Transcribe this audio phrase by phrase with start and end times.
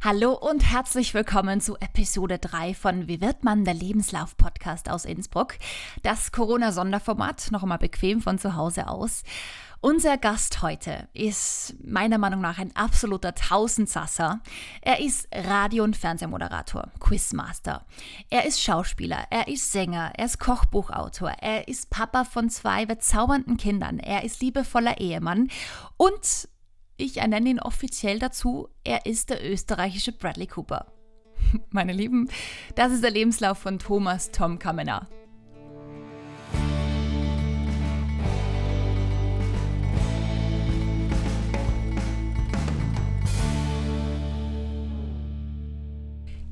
[0.00, 5.04] Hallo und herzlich willkommen zu Episode 3 von Wie wird man der Lebenslauf Podcast aus
[5.04, 5.54] Innsbruck.
[6.04, 9.24] Das Corona-Sonderformat, noch einmal bequem von zu Hause aus.
[9.80, 14.40] Unser Gast heute ist meiner Meinung nach ein absoluter Tausendsasser.
[14.82, 17.84] Er ist Radio- und Fernsehmoderator, Quizmaster.
[18.30, 23.56] Er ist Schauspieler, er ist Sänger, er ist Kochbuchautor, er ist Papa von zwei bezaubernden
[23.56, 25.48] Kindern, er ist liebevoller Ehemann
[25.96, 26.48] und
[26.98, 30.92] ich ernenne ihn offiziell dazu, er ist der österreichische Bradley Cooper.
[31.70, 32.28] Meine Lieben,
[32.74, 35.08] das ist der Lebenslauf von Thomas Tom Kamener.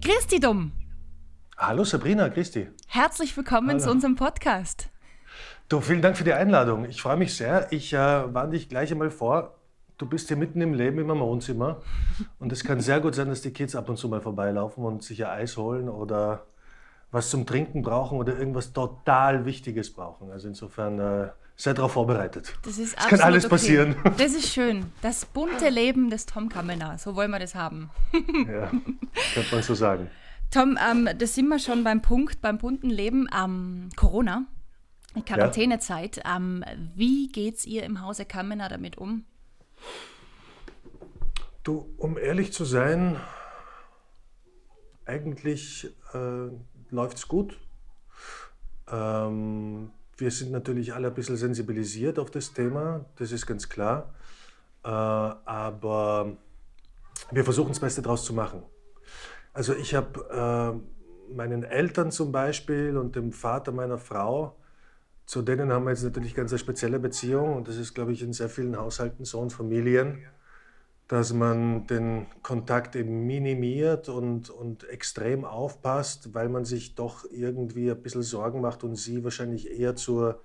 [0.01, 0.71] Christi dumm.
[1.59, 2.69] Hallo Sabrina, Christi.
[2.87, 3.81] Herzlich willkommen Hallo.
[3.81, 4.91] zu unserem Podcast.
[5.69, 6.85] Du, vielen Dank für die Einladung.
[6.85, 7.73] Ich freue mich sehr.
[7.73, 9.57] Ich äh, warne dich gleich einmal vor.
[9.99, 11.81] Du bist hier mitten im Leben in meinem Wohnzimmer
[12.39, 15.03] und es kann sehr gut sein, dass die Kids ab und zu mal vorbeilaufen und
[15.03, 16.45] sich ein Eis holen oder
[17.11, 20.31] was zum Trinken brauchen oder irgendwas total Wichtiges brauchen.
[20.31, 22.55] Also insofern äh, sei darauf vorbereitet.
[22.63, 23.51] Das ist Es kann alles okay.
[23.51, 23.97] passieren.
[24.19, 24.93] Das ist schön.
[25.01, 26.99] Das bunte Leben des Tom Kamener.
[26.99, 27.91] So wollen wir das haben.
[28.13, 28.71] ja,
[29.33, 30.11] könnte man so sagen.
[30.51, 33.29] Tom, ähm, da sind wir schon beim Punkt, beim bunten Leben.
[33.35, 34.45] Ähm, Corona,
[35.25, 36.21] Quarantänezeit.
[36.31, 36.63] Ähm,
[36.95, 39.25] wie geht's ihr im Hause Kamener damit um?
[41.67, 43.21] Du, um ehrlich zu sein,
[45.05, 46.49] eigentlich äh,
[46.91, 47.59] läuft es gut.
[48.89, 54.15] Ähm, wir sind natürlich alle ein bisschen sensibilisiert auf das Thema, das ist ganz klar.
[54.85, 56.37] Äh, aber
[57.33, 58.63] wir versuchen das Beste daraus zu machen.
[59.53, 60.81] Also ich habe
[61.31, 64.57] äh, meinen Eltern zum Beispiel und dem Vater meiner Frau,
[65.27, 68.23] zu denen haben wir jetzt natürlich ganz eine spezielle Beziehung und das ist, glaube ich,
[68.23, 70.23] in sehr vielen Haushalten so und Familien,
[71.09, 77.91] dass man den Kontakt eben minimiert und, und extrem aufpasst, weil man sich doch irgendwie
[77.91, 80.43] ein bisschen Sorgen macht und sie wahrscheinlich eher zur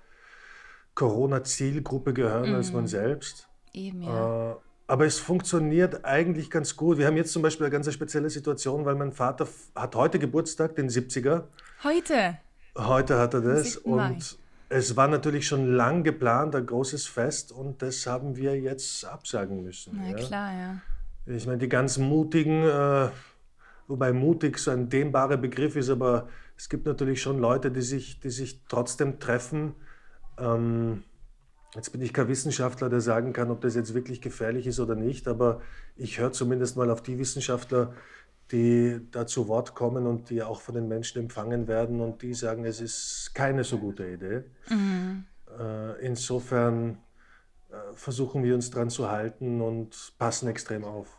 [0.94, 3.48] Corona-Zielgruppe gehören als man selbst.
[3.72, 4.52] Eben, ja.
[4.52, 4.56] Äh,
[4.88, 6.98] aber es funktioniert eigentlich ganz gut.
[6.98, 10.74] Wir haben jetzt zum Beispiel eine ganz spezielle Situation, weil mein Vater hat heute Geburtstag,
[10.74, 11.44] den 70er.
[11.82, 12.38] Heute.
[12.76, 13.90] Heute hat er das 7.
[13.94, 14.08] Mai.
[14.08, 14.41] und
[14.72, 19.62] es war natürlich schon lang geplant, ein großes Fest und das haben wir jetzt absagen
[19.62, 19.98] müssen.
[20.00, 20.16] Na ja.
[20.16, 20.80] klar, ja.
[21.26, 23.08] Ich meine, die ganz mutigen, äh,
[23.86, 28.18] wobei mutig so ein dehnbarer Begriff ist, aber es gibt natürlich schon Leute, die sich,
[28.20, 29.74] die sich trotzdem treffen.
[30.38, 31.04] Ähm,
[31.74, 34.94] jetzt bin ich kein Wissenschaftler, der sagen kann, ob das jetzt wirklich gefährlich ist oder
[34.94, 35.60] nicht, aber
[35.96, 37.92] ich höre zumindest mal auf die Wissenschaftler,
[38.52, 42.34] die da zu Wort kommen und die auch von den Menschen empfangen werden und die
[42.34, 44.44] sagen, es ist keine so gute Idee.
[45.58, 46.98] Äh, insofern
[47.70, 51.18] äh, versuchen wir uns dran zu halten und passen extrem auf.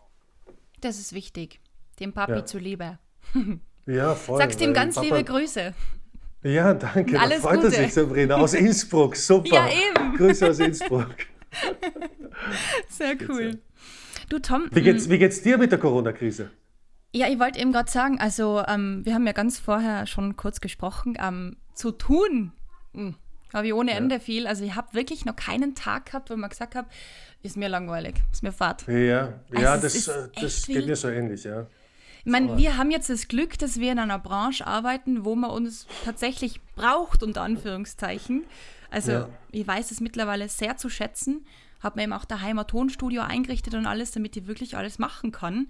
[0.81, 1.59] Das ist wichtig.
[1.99, 2.45] Dem Papi Ja.
[2.45, 2.99] zuliebe.
[3.85, 4.37] Ja, voll.
[4.37, 5.73] Sagst ihm ganz Papa- liebe Grüße.
[6.43, 7.19] Ja, danke.
[7.19, 7.75] Alles da freut Gute.
[7.75, 8.35] er sich, Sabrina.
[8.37, 9.15] Aus Innsbruck.
[9.17, 9.47] Super.
[9.55, 10.15] Ja, eben.
[10.15, 11.09] Grüße aus Innsbruck.
[12.89, 13.59] Sehr cool.
[14.29, 16.49] Du, Tom, Wie geht's, wie geht's dir mit der Corona-Krise?
[17.13, 20.61] Ja, ich wollte eben gerade sagen, also ähm, wir haben ja ganz vorher schon kurz
[20.61, 22.51] gesprochen, ähm, zu tun
[22.93, 23.15] hm,
[23.53, 24.47] habe ich ohne Ende viel.
[24.47, 26.87] Also ich habe wirklich noch keinen Tag gehabt, wo man gesagt habe,
[27.43, 28.87] ist mir langweilig, ist mir fad.
[28.87, 31.67] Ja, ja Also es das, äh, das geht mir so ähnlich, ja.
[32.25, 35.51] Ich meine, wir haben jetzt das Glück, dass wir in einer Branche arbeiten, wo man
[35.51, 38.45] uns tatsächlich braucht, unter Anführungszeichen.
[38.89, 39.29] Also Ja.
[39.51, 41.45] ich weiß es mittlerweile sehr zu schätzen,
[41.81, 45.33] habe mir eben auch daheim ein Tonstudio eingerichtet und alles, damit ich wirklich alles machen
[45.33, 45.67] kann.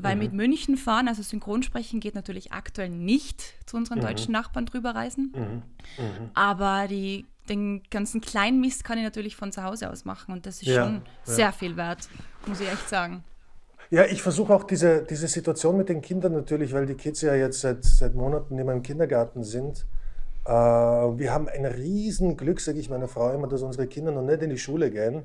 [0.00, 0.22] Weil Mhm.
[0.22, 3.80] mit München fahren, also Synchronsprechen, geht natürlich aktuell nicht zu Mhm.
[3.82, 5.32] unseren deutschen Nachbarn drüber reisen.
[6.34, 10.46] Aber die, den ganzen kleinen Mist kann ich natürlich von zu Hause aus machen und
[10.46, 11.00] das ist Ja, schon ja.
[11.24, 12.08] sehr viel wert,
[12.46, 13.24] muss ich echt sagen.
[13.90, 17.34] Ja, ich versuche auch diese, diese Situation mit den Kindern natürlich, weil die Kids ja
[17.34, 19.86] jetzt seit, seit Monaten immer im Kindergarten sind.
[20.44, 24.42] Äh, wir haben ein Riesenglück, sage ich meiner Frau immer, dass unsere Kinder noch nicht
[24.42, 25.24] in die Schule gehen,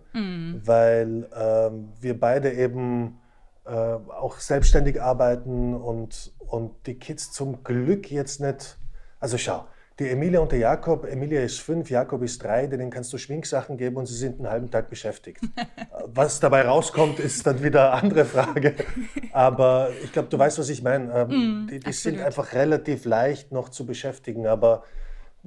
[0.66, 3.18] weil ähm, wir beide eben
[3.66, 8.78] äh, auch selbstständig arbeiten und, und die Kids zum Glück jetzt nicht.
[9.20, 9.66] Also schau,
[10.00, 13.78] die Emilia und der Jakob, Emilia ist fünf, Jakob ist drei, denen kannst du Schminksachen
[13.78, 15.40] geben und sie sind einen halben Tag beschäftigt.
[16.08, 18.74] Was dabei rauskommt, ist dann wieder eine andere Frage.
[19.32, 21.14] Aber ich glaube, du weißt, was ich meine.
[21.14, 24.48] Ähm, die die sind einfach relativ leicht noch zu beschäftigen.
[24.48, 24.84] Aber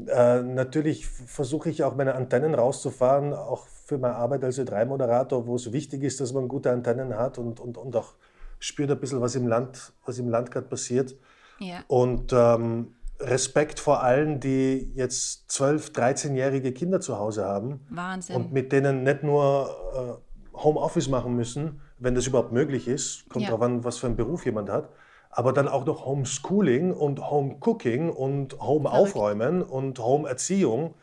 [0.06, 5.54] äh, natürlich versuche ich auch meine Antennen rauszufahren, auch für meine Arbeit als Ö3-Moderator, wo
[5.54, 8.14] es wichtig ist, dass man gute Antennen hat und, und, und auch
[8.58, 11.14] spürt ein bisschen, was im Land, was im Land gerade passiert.
[11.60, 11.84] Ja.
[11.86, 18.34] Und ähm, Respekt vor allen, die jetzt 12-, 13-jährige Kinder zu Hause haben Wahnsinn.
[18.36, 20.20] und mit denen nicht nur
[20.52, 23.28] äh, Homeoffice machen müssen, wenn das überhaupt möglich ist.
[23.28, 23.50] Kommt Ja.
[23.52, 24.88] drauf an, was für einen Beruf jemand hat.
[25.30, 30.94] Aber dann auch noch Homeschooling und Homecooking und Home-Aufräumen und Home-Erziehung.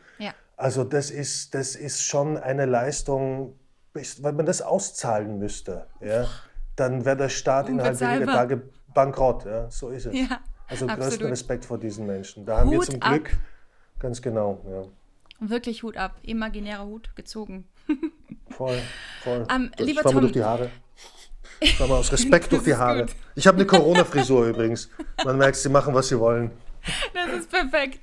[0.56, 3.58] Also das ist, das ist schon eine Leistung,
[3.92, 6.26] wenn man das auszahlen müsste, ja,
[6.76, 8.26] dann wäre der Staat innerhalb weniger.
[8.32, 8.62] Tage
[8.92, 9.44] bankrott.
[9.44, 10.14] Ja, so ist es.
[10.14, 11.32] Ja, also größten absolut.
[11.32, 12.44] Respekt vor diesen Menschen.
[12.46, 13.10] Da haben wir Hut zum ab.
[13.12, 13.36] Glück,
[13.98, 15.48] ganz genau, ja.
[15.48, 16.16] Wirklich Hut ab.
[16.22, 17.66] Imaginärer Hut gezogen.
[18.50, 18.78] Voll,
[19.22, 19.46] voll.
[19.50, 20.70] Ähm, ich lieber mal Tom- durch die Haare.
[21.58, 23.00] Ich fahr mal aus Respekt durch die Haare.
[23.06, 23.16] gut.
[23.34, 24.90] Ich habe eine Corona-Frisur übrigens.
[25.24, 26.52] Man merkt, sie machen, was sie wollen.
[27.14, 28.00] Das ist perfekt.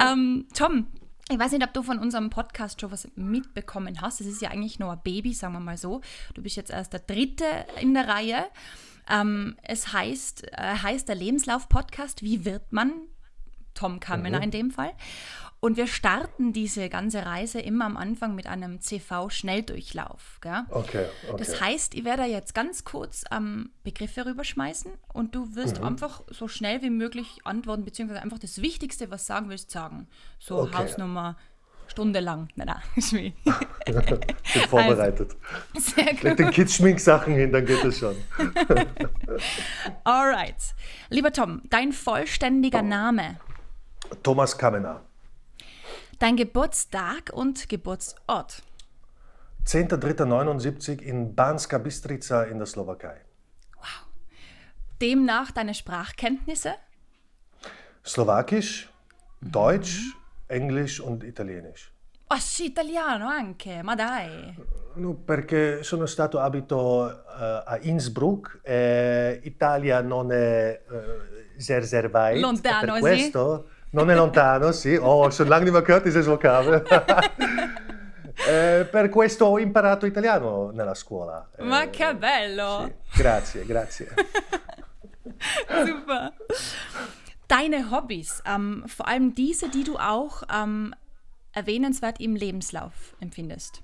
[0.00, 0.86] Ähm, Tom,
[1.30, 4.20] ich weiß nicht, ob du von unserem Podcast schon was mitbekommen hast.
[4.20, 6.02] Es ist ja eigentlich nur ein Baby, sagen wir mal so.
[6.34, 7.44] Du bist jetzt erst der Dritte
[7.80, 8.46] in der Reihe.
[9.08, 12.92] Ähm, es heißt, äh, heißt der Lebenslauf-Podcast, wie wird man?
[13.74, 14.92] Tom Kamener in dem Fall.
[15.64, 20.38] Und wir starten diese ganze Reise immer am Anfang mit einem CV-Schnelldurchlauf.
[20.68, 21.34] Okay, okay.
[21.38, 25.86] Das heißt, ich werde jetzt ganz kurz ähm, Begriffe rüberschmeißen und du wirst Mhm.
[25.86, 30.06] einfach so schnell wie möglich antworten, beziehungsweise einfach das Wichtigste, was du sagen willst, sagen.
[30.38, 30.76] So Okay.
[30.76, 31.38] Hausnummer,
[31.86, 32.48] Stunde lang.
[32.56, 33.32] Nein, nein, Schmäh.
[33.86, 35.34] bin vorbereitet.
[35.78, 36.38] Sehr Leg gut.
[36.40, 38.16] den Kids Schminksachen hin, dann geht es schon.
[40.04, 40.74] Alright.
[41.08, 43.36] Lieber Tom, dein vollständiger Name,
[44.22, 45.00] Thomas Kamener.
[46.18, 48.62] Dein Geburtstag und Geburtsort.
[49.66, 53.24] 10.03.79 in Banska Bystrica in der Slowakei.
[55.00, 56.74] Demnach deine Sprachkenntnisse.
[58.04, 58.88] Slowakisch,
[59.40, 60.16] Deutsch,
[60.48, 61.92] Englisch und Italienisch.
[62.28, 64.54] Oh, sì, italiano anche, ma dai.
[64.94, 72.10] No, perché sono stato abito eh, a Innsbruck, e Italia non è eh, sehr, sehr
[72.10, 72.40] weit.
[72.40, 73.30] Lontano, per sì?
[73.94, 74.96] Non è lontano, sì.
[74.96, 76.82] Oh, schon lange mehr gehört dieses Vokabel.
[78.48, 81.48] Eh, per questo ho imparato italiano nella scuola.
[81.56, 82.90] Eh, Ma che bello.
[83.12, 83.22] sì.
[83.22, 84.12] Grazie, grazie.
[85.86, 86.32] Super.
[87.46, 90.94] Deine Hobbys, ähm, vor allem diese, die du auch ähm,
[91.52, 93.82] erwähnenswert im Lebenslauf empfindest.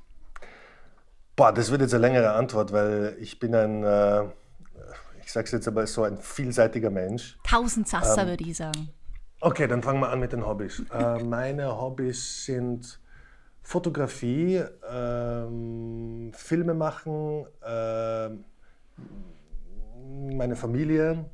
[1.37, 4.25] Boah, das wird jetzt eine längere Antwort, weil ich bin ein, äh,
[5.23, 7.39] ich sag's jetzt aber so, ein vielseitiger Mensch.
[7.45, 8.91] Tausend Sasser, würde ich sagen.
[9.43, 10.85] Okay, dann fangen wir an mit den Hobbys.
[10.93, 13.01] Äh, meine Hobbys sind
[13.63, 18.45] Fotografie, ähm, Filme machen, ähm,
[20.37, 21.25] meine Familie,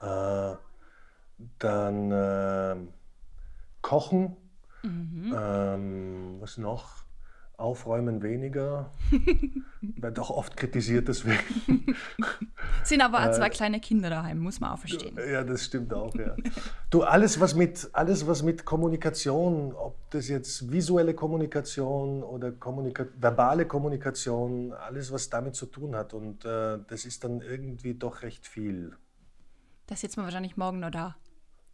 [0.00, 0.54] äh,
[1.60, 2.88] dann ähm,
[3.82, 4.36] Kochen,
[5.32, 6.99] ähm, was noch?
[7.60, 8.90] Aufräumen weniger.
[9.80, 11.94] Wird auch oft kritisiert deswegen.
[12.84, 15.16] Sind aber Äh, auch zwei kleine Kinder daheim, muss man auch verstehen.
[15.30, 16.34] Ja, das stimmt auch, ja.
[16.90, 23.04] Du, alles was mit, alles, was mit Kommunikation, ob das jetzt visuelle Kommunikation oder Kommunika
[23.18, 26.14] verbale Kommunikation, alles, was damit zu tun hat.
[26.14, 28.96] Und äh, das ist dann irgendwie doch recht viel.
[29.86, 31.16] Da sitzt man wahrscheinlich morgen noch da.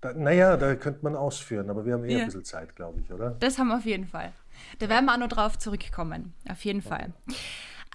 [0.01, 2.19] Da, naja, da könnte man ausführen, aber wir haben eh Ja.
[2.21, 3.31] ein bisschen Zeit, glaube ich, oder?
[3.41, 4.33] Das haben wir auf jeden Fall.
[4.79, 6.35] Da werden wir auch noch drauf zurückkommen.
[6.51, 7.13] Auf jeden Fall.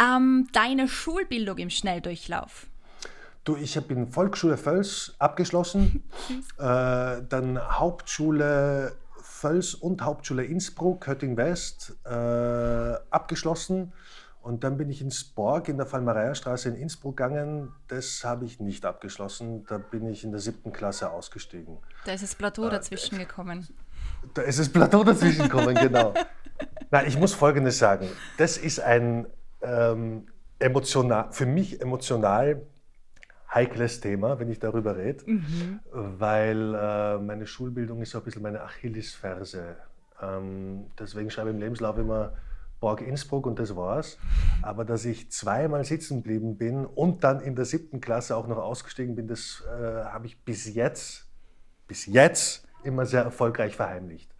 [0.02, 2.68] Ähm, deine Schulbildung im Schnelldurchlauf.
[3.44, 6.04] Du, ich habe in Volksschule Völs abgeschlossen,
[6.58, 12.10] äh, dann Hauptschule Völs und Hauptschule Innsbruck, Hötting West, äh,
[13.10, 13.94] abgeschlossen.
[14.42, 17.72] Und dann bin ich ins Borg in der Fallmareierstraße in Innsbruck gegangen.
[17.88, 19.66] Das habe ich nicht abgeschlossen.
[19.68, 21.78] Da bin ich in der siebten Klasse ausgestiegen.
[22.06, 23.68] Da ist das Plateau dazwischen gekommen.
[24.34, 26.14] Da ist das Plateau dazwischen gekommen, genau.
[26.90, 28.08] Na, ich muss Folgendes sagen.
[28.38, 29.28] Das ist ein
[29.62, 30.26] ähm,
[30.58, 32.62] emotional, für mich emotional
[33.54, 35.24] heikles Thema, wenn ich darüber rede,
[35.92, 39.76] weil äh, meine Schulbildung ist so ein bisschen meine Achillesferse.
[40.22, 42.34] Ähm, deswegen schreibe ich im Lebenslauf immer
[42.82, 44.18] Borg Innsbruck und das war's.
[44.62, 48.58] Aber dass ich zweimal sitzen geblieben bin und dann in der siebten Klasse auch noch
[48.58, 51.30] ausgestiegen bin, das äh, habe ich bis jetzt,
[51.88, 54.34] bis jetzt immer sehr erfolgreich verheimlicht.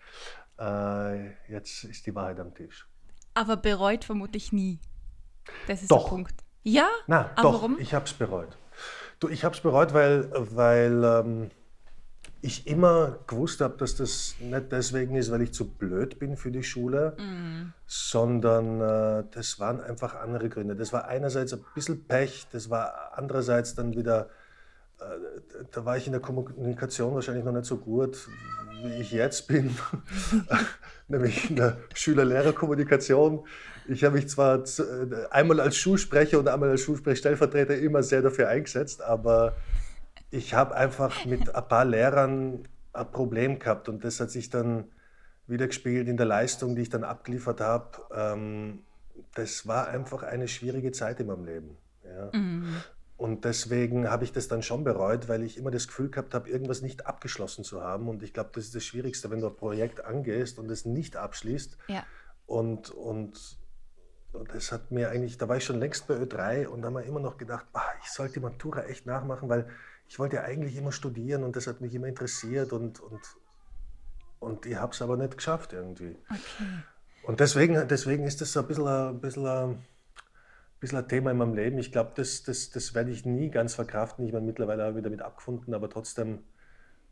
[0.60, 2.88] Äh, jetzt ist die Wahrheit am Tisch.
[3.34, 4.80] Aber bereut vermutlich nie.
[5.68, 6.04] Das ist Doch.
[6.04, 6.44] der Punkt.
[6.64, 6.90] Ja?
[7.08, 7.80] Na, Aber doch, warum?
[7.80, 8.58] ich habe es bereut.
[9.20, 11.52] Du, ich habe es bereut, weil, weil ähm,
[12.44, 16.52] ich immer gewusst habe, dass das nicht deswegen ist, weil ich zu blöd bin für
[16.52, 17.74] die Schule, Mhm.
[17.86, 20.76] sondern äh, das waren einfach andere Gründe.
[20.76, 24.30] Das war einerseits ein bisschen Pech, das war andererseits dann wieder,
[25.00, 25.04] äh,
[25.72, 28.28] da war ich in der Kommunikation wahrscheinlich noch nicht so gut,
[28.84, 29.78] wie ich jetzt bin,
[31.08, 33.46] nämlich in der Schüler-Lehrer-Kommunikation.
[33.88, 38.48] Ich habe mich zwar äh, einmal als Schulsprecher und einmal als Schulsprechstellvertreter immer sehr dafür
[38.48, 39.56] eingesetzt, aber
[40.32, 44.86] ich habe einfach mit ein paar Lehrern ein Problem gehabt und das hat sich dann
[45.48, 48.00] wiedergespiegelt in der Leistung, die ich dann abgeliefert habe.
[48.14, 48.80] Ähm,
[49.36, 51.78] das war einfach eine schwierige Zeit in meinem Leben.
[52.04, 52.30] Ja.
[52.34, 52.76] Mhm.
[53.18, 56.50] Und deswegen habe ich das dann schon bereut, weil ich immer das Gefühl gehabt habe,
[56.50, 58.08] irgendwas nicht abgeschlossen zu haben.
[58.08, 61.18] Und ich glaube, das ist das Schwierigste, wenn du ein Projekt angehst und es nicht
[61.18, 61.78] abschließt.
[61.88, 62.04] Ja.
[62.48, 63.60] Und, und
[64.52, 67.04] das hat mir eigentlich, da war ich schon längst bei Ö3 und da haben wir
[67.04, 69.68] immer noch gedacht, ach, ich sollte die Matura echt nachmachen, weil
[70.12, 73.22] ich wollte ja eigentlich immer studieren und das hat mich immer interessiert und, und,
[74.42, 76.18] und ich habe es aber nicht geschafft irgendwie.
[76.30, 76.66] Okay.
[77.24, 79.86] Und deswegen, deswegen ist das so ein bisschen, ein bisschen, ein
[80.82, 81.78] bisschen ein Thema in meinem Leben.
[81.78, 84.26] Ich glaube, das, das, das werde ich nie ganz verkraften.
[84.26, 86.40] Ich meine, mittlerweile habe ich damit abgefunden, aber trotzdem,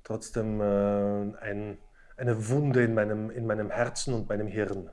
[0.03, 1.77] trotzdem äh, ein,
[2.17, 4.89] eine Wunde in meinem, in meinem Herzen und meinem Hirn.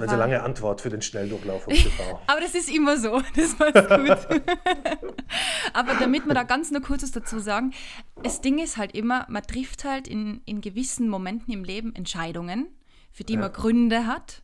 [0.00, 1.66] Das war eine lange Antwort für den Schnelldurchlauf.
[2.26, 3.22] Aber das ist immer so.
[3.36, 4.42] Das war gut.
[5.72, 7.72] Aber damit wir da ganz nur kurzes dazu sagen,
[8.22, 12.68] das Ding ist halt immer, man trifft halt in, in gewissen Momenten im Leben Entscheidungen,
[13.12, 13.40] für die ja.
[13.40, 14.42] man Gründe hat,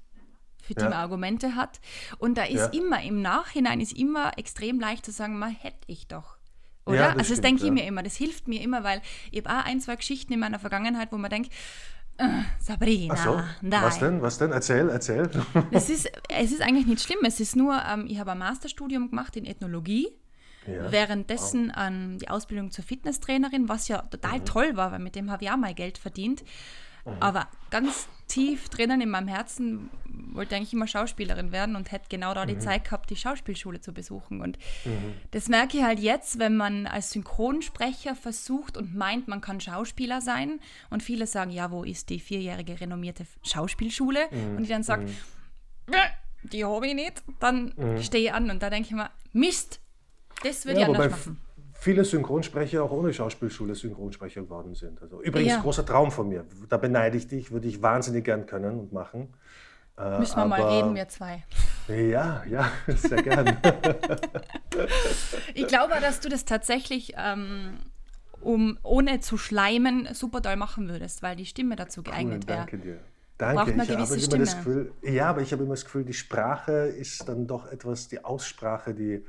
[0.63, 0.91] für die ja.
[0.91, 1.81] man Argumente hat.
[2.19, 2.81] Und da ist ja.
[2.81, 6.37] immer, im Nachhinein ist immer extrem leicht zu sagen, man hätte ich doch.
[6.85, 7.11] Oder?
[7.11, 9.65] Das also das denke ich mir immer, das hilft mir immer, weil ich habe auch
[9.65, 11.53] ein, zwei Geschichten in meiner Vergangenheit, wo man denkt,
[12.61, 13.83] Sabrina, Ach so, nein.
[13.83, 14.23] Was denn?
[14.23, 14.53] Was denn?
[14.53, 15.29] Erzähl, erzähl.
[15.71, 17.19] Es ist, es ist eigentlich nicht schlimm.
[17.25, 20.09] Es ist nur, ähm, ich habe ein Masterstudium gemacht in Ethnologie.
[20.67, 20.93] Ja.
[20.93, 24.45] Währenddessen ähm, die Ausbildung zur Fitnesstrainerin, was ja total mhm.
[24.45, 26.45] toll war, weil mit dem habe ich auch mal Geld verdient.
[27.05, 27.13] Mhm.
[27.21, 29.91] Aber ganz tief drinnen in meinem Herzen
[30.33, 32.61] wollte ich eigentlich immer Schauspielerin werden und hätte genau da die mhm.
[32.61, 34.41] Zeit gehabt, die Schauspielschule zu besuchen.
[34.41, 35.15] Und mhm.
[35.31, 40.21] das merke ich halt jetzt, wenn man als Synchronsprecher versucht und meint, man kann Schauspieler
[40.21, 40.61] sein.
[40.91, 44.29] Und viele sagen, ja, wo ist die vierjährige renommierte Schauspielschule?
[44.31, 44.57] Mhm.
[44.57, 45.95] Und ich dann sage, mhm.
[46.45, 47.23] die habe ich nicht.
[47.41, 49.81] Dann stehe ich an und da denke ich mir, Mist,
[50.43, 51.39] das würde ja, ich anders machen
[51.83, 55.03] viele Synchronsprecher auch ohne Schauspielschule Synchronsprecher geworden sind.
[55.03, 55.61] Also übrigens ja.
[55.61, 56.45] großer Traum von mir.
[56.69, 59.35] Da beneide ich dich, würde ich wahnsinnig gern können und machen.
[59.99, 61.43] Äh, Müssen wir mal reden, wir zwei.
[61.89, 63.59] Ja, ja, sehr gern.
[65.55, 67.81] ich glaube, dass du das tatsächlich, ähm,
[68.41, 72.59] um, ohne zu schleimen, super doll machen würdest, weil die Stimme dazu geeignet wäre.
[72.59, 72.99] Danke dir.
[73.39, 73.73] Danke.
[73.73, 77.29] ich habe immer das Gefühl, ja, aber ich habe immer das Gefühl, die Sprache ist
[77.29, 79.25] dann doch etwas, die Aussprache, die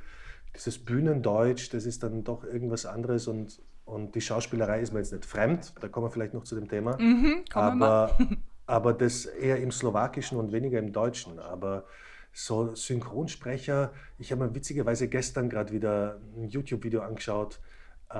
[0.56, 5.12] dieses Bühnendeutsch, das ist dann doch irgendwas anderes und, und die Schauspielerei ist mir jetzt
[5.12, 8.18] nicht fremd, da kommen wir vielleicht noch zu dem Thema, mhm, aber,
[8.66, 11.40] aber das eher im Slowakischen und weniger im Deutschen.
[11.40, 11.86] Aber
[12.34, 17.60] so Synchronsprecher, ich habe mir witzigerweise gestern gerade wieder ein YouTube-Video angeschaut,
[18.10, 18.18] äh,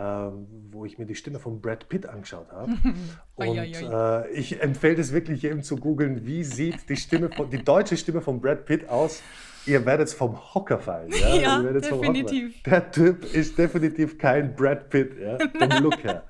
[0.72, 2.74] wo ich mir die Stimme von Brad Pitt angeschaut habe.
[3.36, 7.64] und äh, ich empfehle es wirklich jedem zu googeln, wie sieht die Stimme von, die
[7.64, 9.22] deutsche Stimme von Brad Pitt aus
[9.66, 11.12] ihr werdet vom Hocker fallen.
[11.12, 12.62] Ja, ja definitiv.
[12.64, 16.24] Der Typ ist definitiv kein Brad Pitt, ja, vom Look her.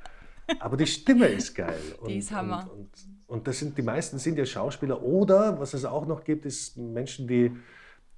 [0.59, 1.79] Aber die Stimme ist geil.
[1.99, 2.69] Und, die ist Hammer.
[2.71, 2.89] Und, und,
[3.27, 5.01] und, das sind, die meisten sind ja Schauspieler.
[5.01, 7.51] Oder, was es auch noch gibt, ist Menschen, die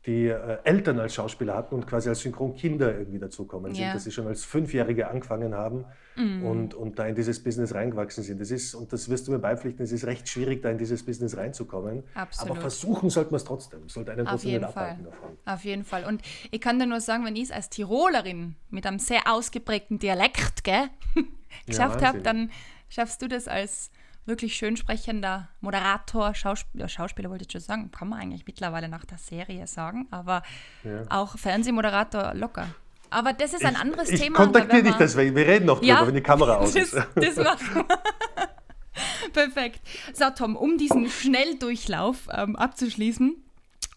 [0.06, 3.94] die äh, Eltern als Schauspieler hatten und quasi als Synchronkinder irgendwie dazukommen sind, ja.
[3.94, 5.86] dass sie schon als Fünfjährige angefangen haben
[6.16, 6.46] mhm.
[6.46, 8.40] und, und da in dieses Business reingewachsen sind.
[8.40, 11.04] Das ist, und das wirst du mir beipflichten, es ist recht schwierig, da in dieses
[11.04, 12.04] Business reinzukommen.
[12.14, 12.52] Absolut.
[12.52, 15.38] Aber versuchen sollte man es trotzdem, sollte einen trotzdem nicht abhalten davon.
[15.46, 16.06] Auf jeden Fall.
[16.06, 16.22] Und
[16.52, 20.64] ich kann dir nur sagen, wenn ich es als Tirolerin mit einem sehr ausgeprägten Dialekt
[20.64, 20.90] gell,
[21.66, 22.52] geschafft ja, habe, dann
[22.90, 23.90] schaffst du das als
[24.25, 28.89] wirklich schön sprechender Moderator, Schauspieler, ja, Schauspieler wollte ich schon sagen, kann man eigentlich mittlerweile
[28.89, 30.44] nach der Serie sagen, aber
[30.84, 31.03] ja.
[31.10, 32.67] auch Fernsehmoderator locker.
[33.12, 34.39] Aber das ist ein anderes ich, Thema.
[34.39, 36.96] Ich kontaktiere dich deswegen, wir reden noch drüber, ja, wenn die Kamera aus ist.
[36.96, 37.86] Das, das machen
[39.34, 39.82] Perfekt.
[40.13, 43.36] So, Tom, um diesen Schnelldurchlauf ähm, abzuschließen,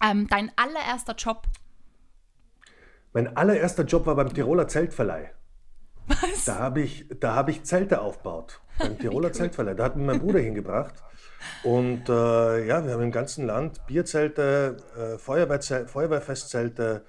[0.03, 1.47] ähm, dein allererster Job.
[3.13, 5.31] Mein allererster Job war beim Tiroler Zeltverleih.
[6.07, 6.45] Was?
[6.45, 9.75] Da habe ich, hab ich Zelte aufgebaut beim Tiroler Zeltverleih.
[9.75, 10.95] Da hat mich mein Bruder hingebracht.
[11.63, 17.03] Und äh, ja, wir haben im ganzen Land Bierzelte, äh, Feuerwehrfestzelte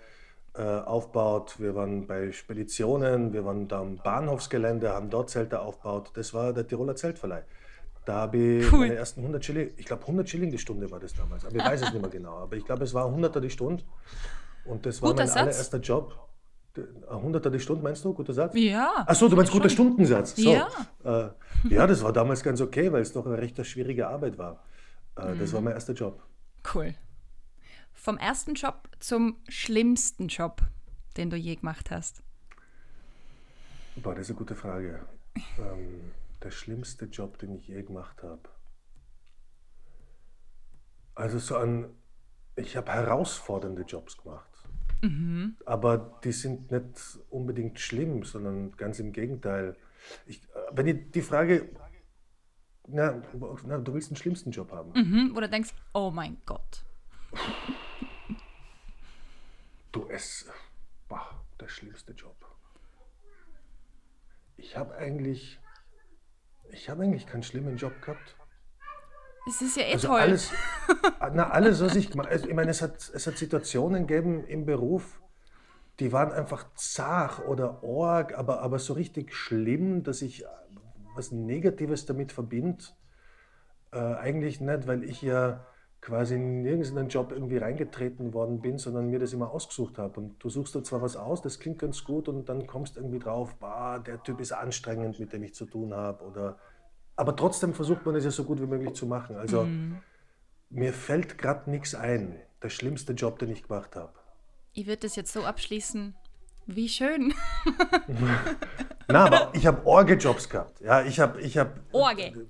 [0.54, 1.54] äh, aufgebaut.
[1.58, 6.10] Wir waren bei Speditionen, wir waren da am Bahnhofsgelände, haben dort Zelte aufgebaut.
[6.14, 7.44] Das war der Tiroler Zeltverleih.
[8.04, 8.80] Da habe ich cool.
[8.80, 11.64] meine ersten 100 Schilling, ich glaube 100 Schilling die Stunde war das damals, aber ich
[11.64, 12.38] weiß es nicht mehr genau.
[12.38, 13.84] Aber ich glaube, es war 100er die Stunde.
[14.64, 15.36] Und das war Guter mein Satz.
[15.38, 16.29] allererster Job.
[17.08, 18.14] Hunderter die Stunde meinst du?
[18.14, 18.54] Guter Satz?
[18.54, 19.04] Ja.
[19.06, 20.36] Achso, du meinst guter Stundensatz.
[20.36, 20.52] So.
[20.52, 20.68] Ja.
[21.04, 21.30] Äh,
[21.68, 24.62] ja, das war damals ganz okay, weil es doch eine recht schwierige Arbeit war.
[25.16, 25.38] Äh, mhm.
[25.40, 26.22] Das war mein erster Job.
[26.74, 26.94] Cool.
[27.92, 30.62] Vom ersten Job zum schlimmsten Job,
[31.16, 32.22] den du je gemacht hast?
[33.96, 35.04] Boah, das ist eine gute Frage.
[35.58, 36.12] Ähm,
[36.42, 38.48] der schlimmste Job, den ich je gemacht habe.
[41.14, 41.90] Also so ein,
[42.56, 44.49] ich habe herausfordernde Jobs gemacht.
[45.02, 45.56] Mhm.
[45.64, 49.76] Aber die sind nicht unbedingt schlimm, sondern ganz im Gegenteil.
[50.26, 50.40] Ich,
[50.72, 51.70] wenn ich die Frage,
[52.86, 53.22] na,
[53.64, 54.92] na, du willst den schlimmsten Job haben.
[54.92, 56.84] Mhm, wo du denkst, oh mein Gott.
[59.92, 60.46] das
[61.08, 62.36] war der schlimmste Job.
[64.56, 65.58] Ich habe eigentlich,
[66.70, 68.36] ich habe eigentlich keinen schlimmen Job gehabt.
[69.46, 70.20] Es ist ja eh Also toll.
[70.20, 70.52] alles,
[71.32, 74.66] na, alles, was ich gemacht also Ich meine, es hat, es hat Situationen gegeben im
[74.66, 75.20] Beruf,
[76.00, 80.44] die waren einfach zart oder org, aber, aber so richtig schlimm, dass ich
[81.14, 82.84] was Negatives damit verbinde.
[83.92, 85.66] Äh, eigentlich nicht, weil ich ja
[86.00, 90.20] quasi nirgends in einen Job irgendwie reingetreten worden bin, sondern mir das immer ausgesucht habe.
[90.20, 93.18] Und du suchst da zwar was aus, das klingt ganz gut und dann kommst irgendwie
[93.18, 96.24] drauf, bah, der Typ ist anstrengend, mit dem ich zu tun habe.
[96.24, 96.58] Oder,
[97.16, 99.36] aber trotzdem versucht man es ja so gut wie möglich zu machen.
[99.36, 99.66] Also
[100.70, 102.36] mir fällt gerade nichts ein.
[102.62, 104.12] Der schlimmste Job, den ich gemacht habe.
[104.72, 106.14] Ich würde das jetzt so abschließen.
[106.66, 107.34] Wie schön.
[109.08, 110.80] Na, aber ich habe Orge-Jobs gehabt.
[110.80, 111.80] Ja, ich habe, ich habe.
[111.92, 112.46] Orge.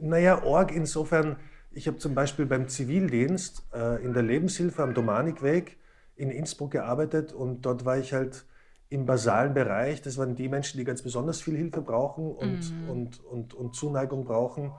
[0.00, 1.36] Naja, Org insofern.
[1.70, 5.76] Ich habe zum Beispiel beim Zivildienst äh, in der Lebenshilfe am Domanikweg
[6.16, 8.46] in Innsbruck gearbeitet und dort war ich halt
[8.90, 10.02] im basalen Bereich.
[10.02, 14.24] Das waren die Menschen, die ganz besonders viel Hilfe brauchen und, und, und, und Zuneigung
[14.24, 14.72] brauchen.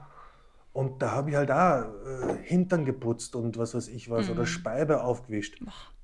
[0.73, 4.45] Und da habe ich halt auch äh, Hintern geputzt und was weiß ich was oder
[4.45, 5.61] Speibe aufgewischt.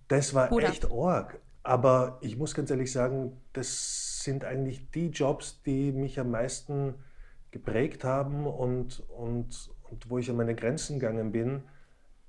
[0.07, 0.59] Das war ab.
[0.69, 1.39] echt Org.
[1.63, 6.93] Aber ich muss ganz ehrlich sagen, das sind eigentlich die Jobs, die mich am meisten
[7.49, 11.63] geprägt haben und, und, und wo ich an meine Grenzen gegangen bin.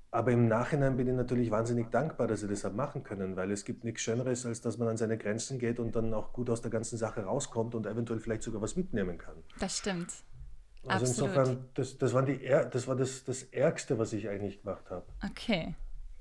[0.09, 3.51] Aber im Nachhinein bin ich natürlich wahnsinnig dankbar, dass ich das habe machen können, weil
[3.51, 6.49] es gibt nichts Schöneres, als dass man an seine Grenzen geht und dann auch gut
[6.49, 9.35] aus der ganzen Sache rauskommt und eventuell vielleicht sogar was mitnehmen kann.
[9.59, 10.13] Das stimmt.
[10.87, 11.29] Also Absolut.
[11.29, 15.05] insofern, das, das, waren die, das war das, das Ärgste, was ich eigentlich gemacht habe.
[15.29, 15.75] Okay.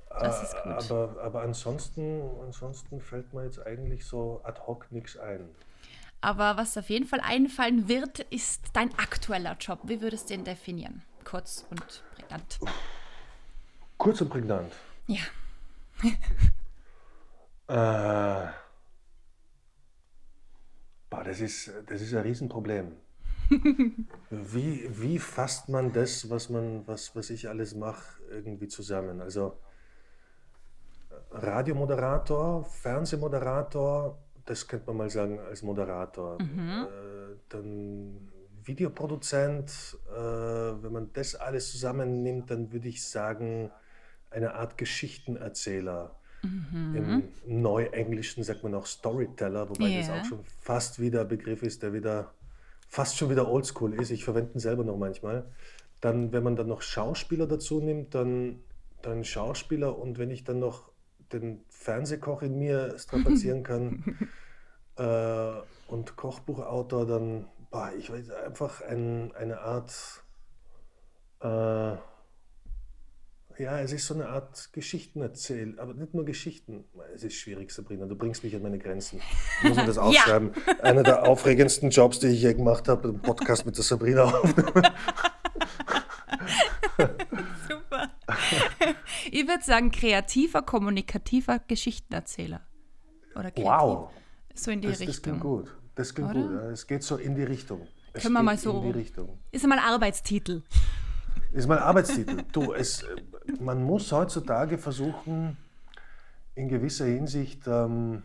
[0.08, 0.90] Das ist gut.
[0.90, 5.48] Aber, aber ansonsten, ansonsten fällt mir jetzt eigentlich so ad hoc nichts ein.
[6.20, 9.80] Aber was auf jeden Fall einfallen wird, ist dein aktueller Job.
[9.84, 11.02] Wie würdest du den definieren?
[11.24, 12.58] Kurz und prägnant.
[13.98, 14.72] Kurz und prägnant.
[15.06, 15.22] Ja.
[17.68, 18.46] Äh,
[21.10, 22.92] boah, das, ist, das ist ein Riesenproblem.
[24.30, 29.20] wie, wie fasst man das, was, man, was, was ich alles mache, irgendwie zusammen?
[29.20, 29.58] Also
[31.32, 36.38] Radiomoderator, Fernsehmoderator, das könnte man mal sagen als Moderator.
[36.40, 38.30] Äh, dann
[38.62, 43.70] Videoproduzent, äh, wenn man das alles zusammennimmt, dann würde ich sagen,
[44.30, 46.16] eine Art Geschichtenerzähler.
[46.42, 50.20] Im Neuenglischen sagt man auch Storyteller, wobei das Ja.
[50.20, 52.34] auch schon fast wieder ein Begriff ist, der wieder
[52.88, 54.10] fast schon wieder oldschool ist.
[54.10, 55.46] Ich verwende ihn selber noch manchmal.
[56.00, 58.60] Dann, wenn man dann noch Schauspieler dazu nimmt, dann,
[59.02, 60.92] dann Schauspieler und wenn ich dann noch
[61.32, 64.04] den Fernsehkoch in mir strapazieren kann
[64.96, 65.52] äh,
[65.88, 70.22] und Kochbuchautor, dann, boah, ich weiß einfach ein, eine Art,
[71.40, 71.96] äh,
[73.58, 76.84] ja, es ist so eine Art Geschichten erzählen, aber nicht nur Geschichten.
[77.14, 79.20] Es ist schwierig, Sabrina, du bringst mich an meine Grenzen.
[79.62, 80.52] Ich muss mir das aufschreiben.
[80.82, 84.72] Einer der aufregendsten Jobs, die ich je gemacht habe, einen Podcast mit der Sabrina aufnehmen.
[87.68, 88.10] Super.
[89.30, 92.60] ich würde sagen, kreativer, kommunikativer Geschichtenerzähler.
[93.34, 93.64] Oder kreativ.
[93.64, 94.10] Wow,
[94.54, 95.22] So in die das, das Richtung.
[95.40, 95.76] klingt gut.
[95.94, 96.40] Das klingt Oder?
[96.42, 96.50] gut.
[96.52, 96.70] Ja.
[96.70, 97.86] Es geht so in die Richtung.
[98.12, 99.38] Es Können wir mal so- in die Richtung.
[99.50, 100.62] Ist einmal Arbeitstitel.
[101.56, 102.42] Ist mein Arbeitstitel.
[102.52, 103.06] Du, es, äh,
[103.60, 105.56] man muss heutzutage versuchen,
[106.54, 108.22] in gewisser Hinsicht, ähm,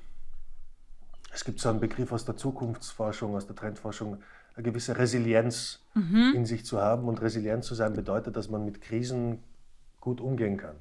[1.34, 4.22] es gibt so einen Begriff aus der Zukunftsforschung, aus der Trendforschung,
[4.56, 5.80] eine gewisse Resilienz
[6.36, 7.08] in sich zu haben.
[7.08, 9.42] Und resilient zu sein bedeutet, dass man mit Krisen
[10.02, 10.76] gut umgehen kann.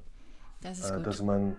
[0.61, 1.07] Das ist Äh, gut.
[1.07, 1.55] dass, man,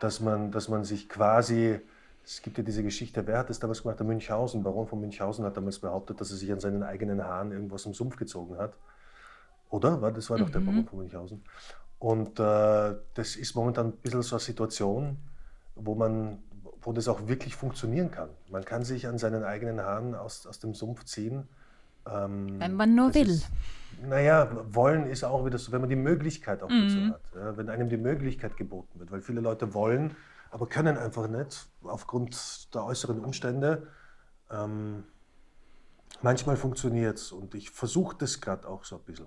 [0.00, 1.80] dass, man, dass man sich quasi,
[2.24, 3.98] es gibt ja diese Geschichte, wer hat das damals gemacht?
[3.98, 7.50] Der Münchhausen, Baron von Münchhausen hat damals behauptet, dass er sich an seinen eigenen Haaren
[7.50, 8.74] irgendwo aus dem Sumpf gezogen hat.
[9.72, 10.12] Oder?
[10.12, 11.42] Das war doch der Baron von Münchhausen.
[11.98, 15.16] Und äh, das ist momentan ein bisschen so eine Situation,
[15.74, 16.38] wo man
[16.84, 18.28] wo das auch wirklich funktionieren kann.
[18.50, 21.48] Man kann sich an seinen eigenen Haaren aus, aus dem Sumpf ziehen.
[22.06, 23.30] Ähm, Wenn man nur will.
[23.30, 23.48] Ist,
[24.02, 26.88] naja, wollen ist auch wieder so, wenn man die Möglichkeit auch Mhm.
[26.88, 27.20] dazu hat.
[27.36, 29.12] Ja, wenn einem die Möglichkeit geboten wird.
[29.12, 30.16] Weil viele Leute wollen,
[30.50, 33.86] aber können einfach nicht aufgrund der äußeren Umstände.
[34.50, 35.04] Ähm,
[36.20, 39.26] manchmal funktioniert es und ich versuche das gerade auch so ein bisschen.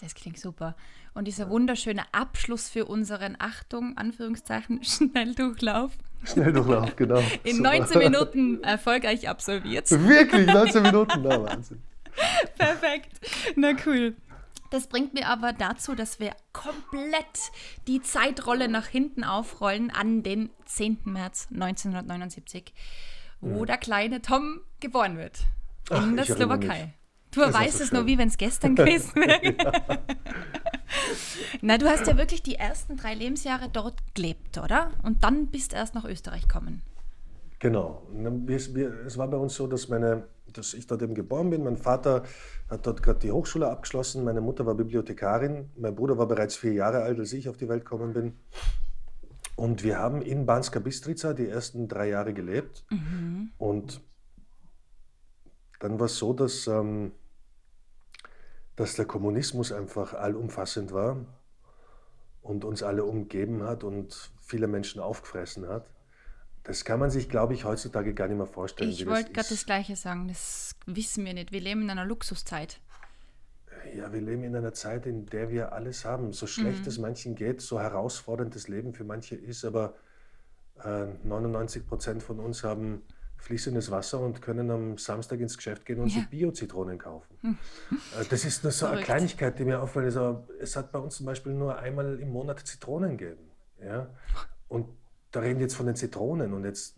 [0.00, 0.76] Das klingt super.
[1.14, 5.92] Und dieser wunderschöne Abschluss für unseren, Achtung, Anführungszeichen, Schnelldurchlauf
[6.24, 7.22] Schnelldurchlauf, genau.
[7.44, 7.78] in Super.
[7.78, 9.90] 19 Minuten erfolgreich absolviert.
[9.90, 11.82] Wirklich, 19 Minuten, na Wahnsinn.
[12.56, 13.20] Perfekt.
[13.54, 14.16] Na cool.
[14.70, 17.52] Das bringt mir aber dazu, dass wir komplett
[17.86, 20.98] die Zeitrolle nach hinten aufrollen an den 10.
[21.04, 22.74] März 1979,
[23.40, 25.40] wo der kleine Tom geboren wird.
[25.90, 26.66] Ach, In der erinnere mich.
[26.66, 26.94] Slowakei.
[27.36, 29.54] Du weißt so es nur, wie wenn es gestern gewesen wäre.
[31.60, 34.90] Na, du hast ja wirklich die ersten drei Lebensjahre dort gelebt, oder?
[35.02, 36.82] Und dann bist erst nach Österreich gekommen.
[37.58, 38.06] Genau.
[38.48, 41.64] Es war bei uns so, dass, meine, dass ich dort eben geboren bin.
[41.64, 42.24] Mein Vater
[42.68, 44.24] hat dort gerade die Hochschule abgeschlossen.
[44.24, 45.70] Meine Mutter war Bibliothekarin.
[45.76, 48.34] Mein Bruder war bereits vier Jahre alt, als ich auf die Welt gekommen bin.
[49.56, 52.84] Und wir haben in Banska Bistrica die ersten drei Jahre gelebt.
[52.90, 53.52] Mhm.
[53.56, 54.02] Und
[55.80, 57.12] dann war es so, dass, ähm,
[58.76, 61.24] dass der Kommunismus einfach allumfassend war
[62.42, 65.90] und uns alle umgeben hat und viele Menschen aufgefressen hat.
[66.62, 68.90] Das kann man sich, glaube ich, heutzutage gar nicht mehr vorstellen.
[68.90, 70.28] Ich wollte gerade das Gleiche sagen.
[70.28, 71.52] Das wissen wir nicht.
[71.52, 72.80] Wir leben in einer Luxuszeit.
[73.94, 76.32] Ja, wir leben in einer Zeit, in der wir alles haben.
[76.32, 76.88] So schlecht mhm.
[76.88, 79.94] es manchen geht, so herausfordernd das Leben für manche ist, aber
[80.82, 83.02] äh, 99 Prozent von uns haben
[83.38, 86.20] fließendes Wasser und können am Samstag ins Geschäft gehen und ja.
[86.20, 87.38] sich Bio-Zitronen kaufen.
[87.42, 87.58] Mhm.
[88.18, 90.06] Äh, das ist nur so eine Kleinigkeit, die mir auffällt.
[90.06, 93.50] Also, es hat bei uns zum Beispiel nur einmal im Monat Zitronen gegeben.
[93.80, 94.08] Ja?
[94.68, 94.88] Und
[95.30, 96.96] da reden wir jetzt von den Zitronen und jetzt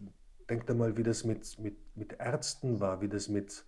[0.48, 3.64] denkt einmal, wie das mit, mit, mit Ärzten war, wie das, mit,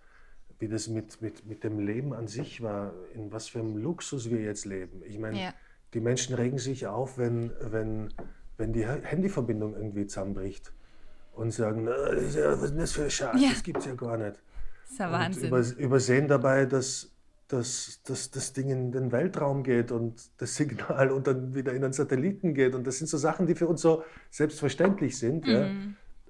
[0.59, 4.29] wie das mit, mit, mit dem Leben an sich war, in was für einem Luxus
[4.29, 5.01] wir jetzt leben.
[5.05, 5.53] Ich meine, ja.
[5.93, 8.13] die Menschen regen sich auf, wenn, wenn,
[8.57, 10.73] wenn die Handyverbindung irgendwie zusammenbricht
[11.33, 13.49] und sagen, was ist denn das für ein Scheiß, ja.
[13.49, 14.35] das gibt es ja gar nicht.
[14.83, 15.53] Das ist ja Wahnsinn.
[15.53, 17.11] Und übersehen dabei, dass
[17.51, 21.81] dass, dass das Ding in den Weltraum geht und das Signal und dann wieder in
[21.81, 22.75] den Satelliten geht.
[22.75, 25.45] Und das sind so Sachen, die für uns so selbstverständlich sind.
[25.45, 25.51] Mhm.
[25.51, 25.67] Ja.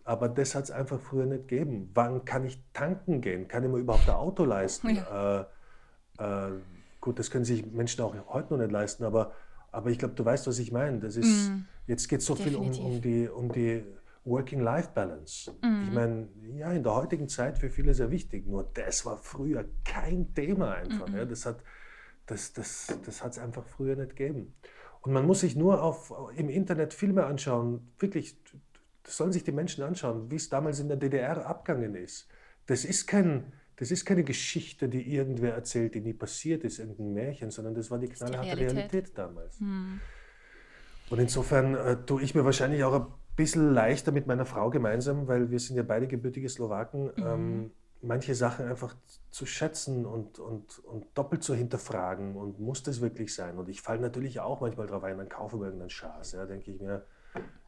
[0.03, 1.91] Aber das hat es einfach früher nicht gegeben.
[1.93, 3.47] Wann kann ich tanken gehen?
[3.47, 4.95] Kann ich mir überhaupt ein Auto leisten?
[4.95, 5.47] Ja.
[6.17, 6.51] Äh, äh,
[6.99, 9.31] gut, das können sich Menschen auch heute noch nicht leisten, aber,
[9.71, 10.99] aber ich glaube, du weißt, was ich meine.
[10.99, 11.65] Das ist, mhm.
[11.87, 12.75] Jetzt geht es so Definitiv.
[12.75, 13.83] viel um, um, die, um die
[14.23, 15.51] Working-Life-Balance.
[15.63, 15.83] Mhm.
[15.87, 19.65] Ich meine, ja, in der heutigen Zeit für viele sehr wichtig, nur das war früher
[19.83, 21.07] kein Thema einfach.
[21.07, 21.15] Mhm.
[21.15, 21.63] Ja, das hat
[22.31, 24.53] das, das, das es einfach früher nicht gegeben.
[25.01, 28.37] Und man muss sich nur auf, im Internet Filme anschauen, wirklich,
[29.03, 32.27] das sollen sich die Menschen anschauen, wie es damals in der DDR abgegangen ist.
[32.67, 37.13] Das ist, kein, das ist keine Geschichte, die irgendwer erzählt, die nie passiert ist, irgendein
[37.13, 38.93] Märchen, sondern das war die knallharte Realität.
[38.93, 39.17] Realität.
[39.17, 39.59] damals.
[39.59, 39.99] Mhm.
[41.09, 45.27] Und insofern äh, tue ich mir wahrscheinlich auch ein bisschen leichter mit meiner Frau gemeinsam,
[45.27, 47.25] weil wir sind ja beide gebürtige Slowaken, mhm.
[47.25, 48.95] ähm, manche Sachen einfach
[49.29, 53.57] zu schätzen und, und, und doppelt zu hinterfragen und muss das wirklich sein?
[53.57, 56.33] Und ich falle natürlich auch manchmal drauf ein, dann kaufe ich irgendeinen Schaß.
[56.33, 57.03] Ja, denke ich mir,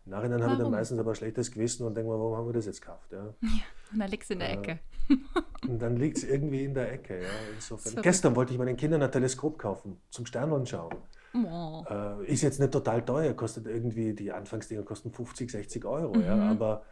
[0.06, 2.48] im Nachhinein habe ich dann meistens aber ein schlechtes Gewissen und denke mir, warum haben
[2.48, 3.12] wir das jetzt gekauft?
[3.12, 3.50] Ja, ja
[3.92, 4.80] und dann liegt es in der äh, Ecke.
[5.68, 7.22] und dann liegt es irgendwie in der Ecke.
[7.22, 8.02] Ja, insofern.
[8.02, 10.96] Gestern wollte ich meinen Kindern ein Teleskop kaufen zum Sternwand schauen.
[11.36, 11.84] Oh.
[11.90, 16.16] Äh, ist jetzt nicht total teuer, kostet irgendwie, die Anfangsdinger kosten 50, 60 Euro.
[16.16, 16.26] Mhm.
[16.26, 16.84] Ja, aber,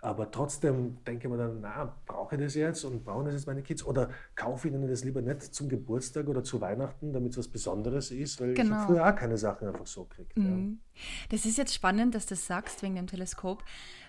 [0.00, 3.46] aber trotzdem denke ich mir dann, na, brauche ich das jetzt und brauchen das jetzt
[3.46, 3.84] meine Kids?
[3.84, 7.48] Oder kaufe ich ihnen das lieber nicht zum Geburtstag oder zu Weihnachten, damit es was
[7.48, 8.40] Besonderes ist?
[8.40, 8.68] Weil genau.
[8.68, 10.36] ich habe früher auch keine Sachen einfach so gekriegt.
[10.38, 10.80] Mhm.
[10.94, 11.00] Ja.
[11.30, 13.62] Das ist jetzt spannend, dass du das sagst wegen dem Teleskop,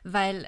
[0.04, 0.46] weil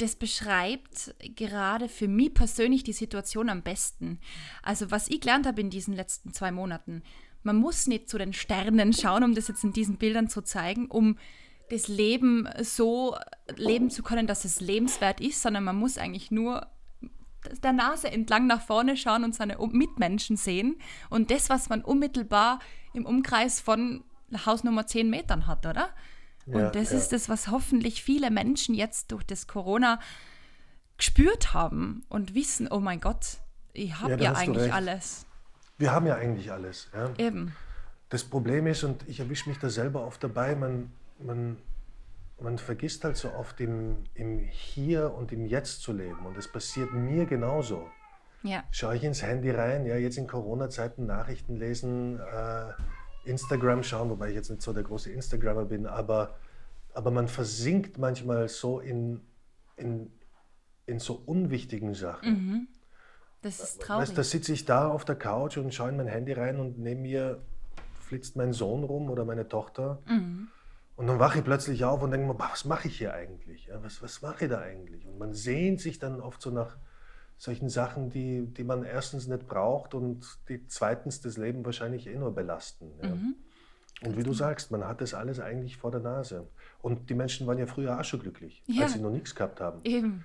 [0.00, 4.18] das beschreibt gerade für mich persönlich die Situation am besten.
[4.62, 7.02] Also was ich gelernt habe in diesen letzten zwei Monaten,
[7.42, 10.86] man muss nicht zu den Sternen schauen, um das jetzt in diesen Bildern zu zeigen,
[10.86, 11.18] um
[11.70, 13.16] das Leben so
[13.56, 16.66] leben zu können, dass es lebenswert ist, sondern man muss eigentlich nur
[17.62, 20.76] der Nase entlang nach vorne schauen und seine Mitmenschen sehen
[21.08, 22.58] und das, was man unmittelbar
[22.92, 24.04] im Umkreis von
[24.44, 25.90] Hausnummer 10 Metern hat, oder?
[26.46, 26.98] Ja, und das ja.
[26.98, 30.00] ist das, was hoffentlich viele Menschen jetzt durch das Corona
[30.98, 33.38] gespürt haben und wissen, oh mein Gott,
[33.72, 35.26] ich habe ja, ja eigentlich alles.
[35.80, 36.90] Wir haben ja eigentlich alles.
[36.92, 37.10] Ja?
[37.16, 37.56] Eben.
[38.10, 41.56] Das Problem ist, und ich erwische mich da selber oft dabei, man, man,
[42.38, 46.26] man vergisst halt so oft im, im Hier und im Jetzt zu leben.
[46.26, 47.88] Und das passiert mir genauso.
[48.42, 48.62] Ja.
[48.70, 52.72] Schaue ich ins Handy rein, ja, jetzt in Corona-Zeiten Nachrichten lesen, äh,
[53.24, 56.36] Instagram schauen, wobei ich jetzt nicht so der große Instagrammer bin, aber,
[56.92, 59.22] aber man versinkt manchmal so in,
[59.76, 60.10] in,
[60.84, 62.28] in so unwichtigen Sachen.
[62.28, 62.68] Mhm.
[63.42, 64.08] Das ist traurig.
[64.08, 66.78] Weißt, da sitze ich da auf der Couch und schaue in mein Handy rein und
[66.78, 67.40] neben mir
[68.00, 70.02] flitzt mein Sohn rum oder meine Tochter.
[70.06, 70.48] Mhm.
[70.96, 73.66] Und dann wache ich plötzlich auf und denke mir, was mache ich hier eigentlich?
[73.66, 75.06] Ja, was, was mache ich da eigentlich?
[75.06, 76.76] Und man sehnt sich dann oft so nach
[77.38, 82.16] solchen Sachen, die, die man erstens nicht braucht und die zweitens das Leben wahrscheinlich eh
[82.16, 82.90] nur belasten.
[83.02, 83.14] Ja.
[83.14, 83.34] Mhm.
[84.02, 86.48] Und wie du sagst, man hat das alles eigentlich vor der Nase.
[86.82, 88.82] Und die Menschen waren ja früher auch schon glücklich, ja.
[88.82, 89.80] als sie noch nichts gehabt haben.
[89.84, 90.24] Eben.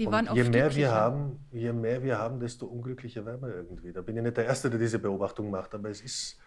[0.00, 3.54] Die und waren je mehr wir haben, je mehr wir haben, desto unglücklicher werden wir
[3.54, 3.92] irgendwie.
[3.92, 6.38] Da bin ich nicht der Erste, der diese Beobachtung macht, aber es ist,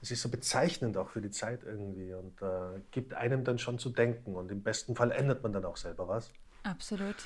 [0.00, 3.80] es ist so bezeichnend auch für die Zeit irgendwie und äh, gibt einem dann schon
[3.80, 6.30] zu denken und im besten Fall ändert man dann auch selber was.
[6.62, 7.16] Absolut.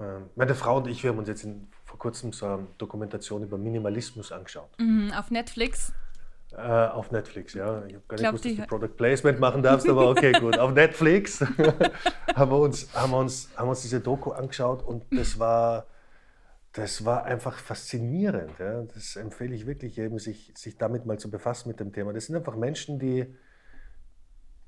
[0.00, 3.44] Äh, meine Frau und ich, wir haben uns jetzt in, vor kurzem so eine Dokumentation
[3.44, 4.70] über Minimalismus angeschaut.
[4.80, 5.92] Mhm, auf Netflix?
[6.54, 7.82] Äh, auf Netflix, ja.
[7.86, 10.58] Ich habe gar nicht gewusst, dass du Product Placement machen darfst, aber okay, gut.
[10.58, 11.40] Auf Netflix
[12.34, 15.86] haben, wir uns, haben, wir uns, haben wir uns diese Doku angeschaut und das war,
[16.74, 18.50] das war einfach faszinierend.
[18.58, 18.82] Ja.
[18.82, 22.12] Das empfehle ich wirklich jedem, sich, sich damit mal zu befassen mit dem Thema.
[22.12, 23.34] Das sind einfach Menschen, die,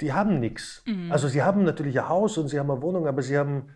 [0.01, 0.83] die haben nichts.
[0.87, 1.13] Mhm.
[1.13, 3.69] Also sie haben natürlich ein Haus und sie haben eine Wohnung, aber sie haben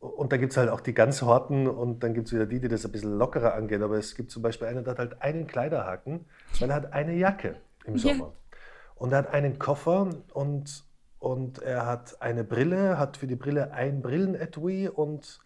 [0.00, 2.60] und da gibt es halt auch die ganz Horten und dann gibt es wieder die,
[2.60, 3.82] die das ein bisschen lockerer angehen.
[3.82, 6.24] Aber es gibt zum Beispiel einen, der hat halt einen Kleiderhaken,
[6.60, 8.26] weil er hat eine Jacke im Sommer.
[8.26, 8.56] Ja.
[8.94, 10.84] Und er hat einen Koffer und,
[11.18, 15.40] und er hat eine Brille, hat für die Brille ein Brillenetui und,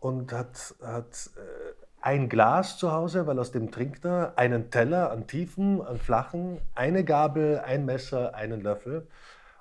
[0.00, 5.10] und hat, hat äh, ein Glas zu Hause, weil aus dem trinkt er, einen Teller
[5.10, 9.06] an tiefen, an flachen, eine Gabel, ein Messer, einen Löffel.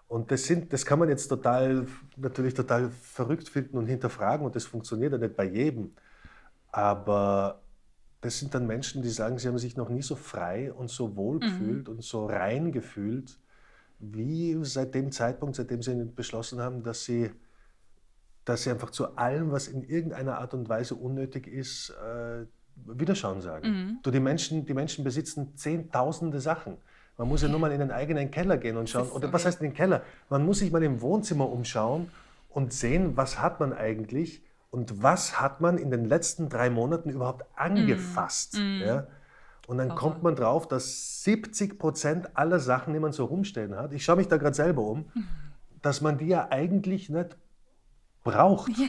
[0.07, 4.55] Und das, sind, das kann man jetzt total, natürlich total verrückt finden und hinterfragen und
[4.55, 5.91] das funktioniert ja nicht bei jedem.
[6.71, 7.61] Aber
[8.21, 11.15] das sind dann Menschen, die sagen, sie haben sich noch nie so frei und so
[11.15, 11.39] wohl mhm.
[11.41, 13.37] gefühlt und so rein gefühlt,
[13.99, 17.31] wie seit dem Zeitpunkt, seitdem sie beschlossen haben, dass sie,
[18.45, 22.45] dass sie einfach zu allem, was in irgendeiner Art und Weise unnötig ist, äh,
[22.85, 23.69] Wiederschauen sagen.
[23.69, 23.99] Mhm.
[24.03, 26.77] Du, die, Menschen, die Menschen besitzen zehntausende Sachen.
[27.17, 29.09] Man muss ja nur mal in den eigenen Keller gehen und schauen.
[29.09, 30.03] Oder was heißt in den Keller?
[30.29, 32.11] Man muss sich mal im Wohnzimmer umschauen
[32.49, 37.09] und sehen, was hat man eigentlich und was hat man in den letzten drei Monaten
[37.09, 38.57] überhaupt angefasst.
[38.57, 38.81] Mm.
[38.81, 39.07] Ja?
[39.67, 43.91] Und dann kommt man drauf, dass 70 Prozent aller Sachen, die man so rumstehen hat,
[43.93, 45.05] ich schaue mich da gerade selber um,
[45.81, 47.35] dass man die ja eigentlich nicht
[48.23, 48.69] braucht.
[48.77, 48.87] Ja.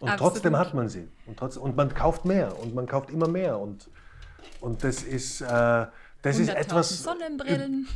[0.00, 0.18] Und Absolut.
[0.18, 1.08] trotzdem hat man sie.
[1.26, 3.58] Und, trotz, und man kauft mehr und man kauft immer mehr.
[3.58, 3.90] Und,
[4.60, 5.86] und das ist, äh,
[6.22, 7.02] das ist etwas.
[7.02, 7.88] Sonnenbrillen.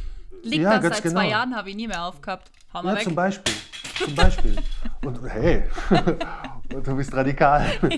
[0.43, 1.21] Liegt ja, das seit genau.
[1.21, 2.51] zwei Jahren, habe ich nie mehr aufgehabt.
[2.73, 3.05] Hau mal ja, weg.
[3.05, 3.55] zum Beispiel.
[4.05, 4.57] Zum Beispiel.
[5.05, 5.65] Und hey,
[6.69, 7.67] du bist radikal.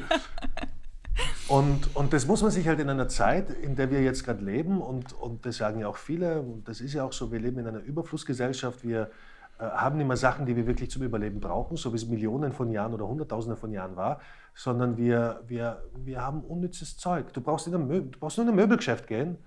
[1.48, 4.44] Und, und das muss man sich halt in einer Zeit, in der wir jetzt gerade
[4.44, 7.40] leben, und, und das sagen ja auch viele, und das ist ja auch so, wir
[7.40, 9.10] leben in einer Überflussgesellschaft, wir
[9.58, 12.70] äh, haben immer Sachen, die wir wirklich zum Überleben brauchen, so wie es Millionen von
[12.70, 14.20] Jahren oder Hunderttausende von Jahren war,
[14.54, 17.32] sondern wir, wir, wir haben unnützes Zeug.
[17.32, 19.38] Du brauchst, in ein Möbel, du brauchst nur in ein Möbelgeschäft gehen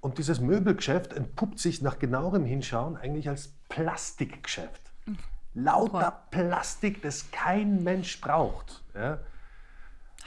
[0.00, 4.92] und dieses Möbelgeschäft entpuppt sich nach genauerem Hinschauen eigentlich als Plastikgeschäft.
[5.54, 8.84] Lauter Plastik, das kein Mensch braucht.
[8.94, 9.18] Ja?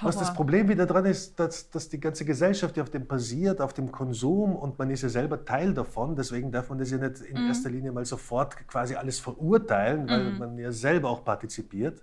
[0.02, 3.62] Was das Problem wieder dran ist, dass, dass die ganze Gesellschaft ja auf dem basiert,
[3.62, 6.16] auf dem Konsum und man ist ja selber Teil davon.
[6.16, 7.48] Deswegen darf man das ja nicht in mhm.
[7.48, 10.40] erster Linie mal sofort quasi alles verurteilen, weil mhm.
[10.40, 12.02] man ja selber auch partizipiert.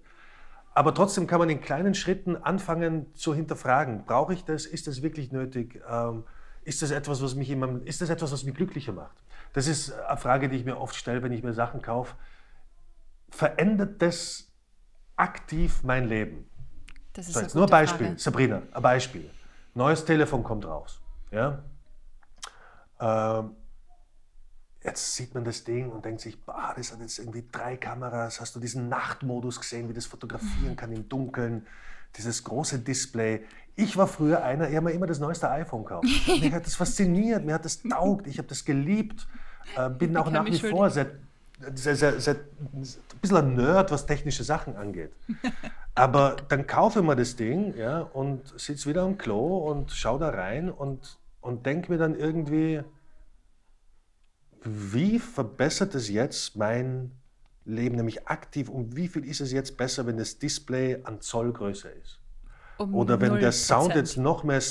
[0.74, 4.04] Aber trotzdem kann man in kleinen Schritten anfangen zu hinterfragen.
[4.04, 4.64] Brauche ich das?
[4.64, 5.82] Ist das wirklich nötig?
[5.90, 6.22] Ähm,
[6.68, 9.16] ist das etwas, was mich, meinem, ist das etwas, was mich glücklicher macht?
[9.54, 12.14] Das ist eine Frage, die ich mir oft stelle, wenn ich mir Sachen kaufe.
[13.30, 14.52] Verändert das
[15.16, 16.48] aktiv mein Leben?
[17.14, 18.18] Das ist so, jetzt nur ein Beispiel, Frage.
[18.18, 19.30] Sabrina, ein Beispiel.
[19.74, 21.00] Neues Telefon kommt raus.
[21.30, 21.62] Ja?
[23.00, 23.56] Ähm,
[24.82, 28.40] jetzt sieht man das Ding und denkt sich, bah, das hat jetzt irgendwie drei Kameras.
[28.40, 31.66] Hast du diesen Nachtmodus gesehen, wie das fotografieren kann im Dunkeln?
[32.16, 33.44] Dieses große Display.
[33.78, 36.04] Ich war früher einer, ich habe mir immer das neueste iPhone gekauft.
[36.26, 39.28] mich hat das fasziniert, mir hat das taugt, ich habe das geliebt.
[39.76, 41.12] Äh, bin auch nach wie vor seit,
[41.76, 42.82] seit, seit, seit, ein
[43.20, 45.12] bisschen ein Nerd, was technische Sachen angeht.
[45.94, 50.18] Aber dann kaufe ich mir das Ding ja, und sitze wieder am Klo und schaue
[50.18, 52.82] da rein und, und denke mir dann irgendwie,
[54.64, 57.12] wie verbessert es jetzt mein
[57.64, 61.52] Leben, nämlich aktiv, und wie viel ist es jetzt besser, wenn das Display an Zoll
[61.52, 62.17] größer ist?
[62.78, 63.38] Um Oder wenn 0%.
[63.38, 64.62] der Sound jetzt noch mehr.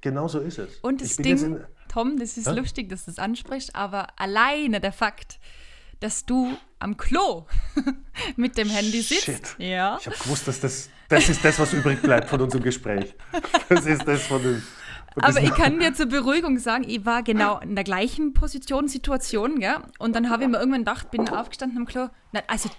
[0.00, 0.78] Genau so ist es.
[0.82, 2.52] Und das Ding, Tom, das ist ja?
[2.52, 5.38] lustig, dass du das ansprichst, aber alleine der Fakt,
[6.00, 7.46] dass du am Klo
[8.36, 9.24] mit dem Handy sitzt.
[9.24, 9.56] Shit.
[9.58, 9.98] Ja.
[10.00, 13.14] Ich habe gewusst, dass das, das ist das, was übrig bleibt von unserem Gespräch.
[13.68, 14.62] Das ist das von dem.
[15.16, 19.60] Aber ich kann dir zur Beruhigung sagen, ich war genau in der gleichen Position, Situation,
[19.60, 19.76] gell?
[19.98, 22.08] Und dann habe ich mir irgendwann gedacht, bin aufgestanden am Klo.
[22.32, 22.70] Na, also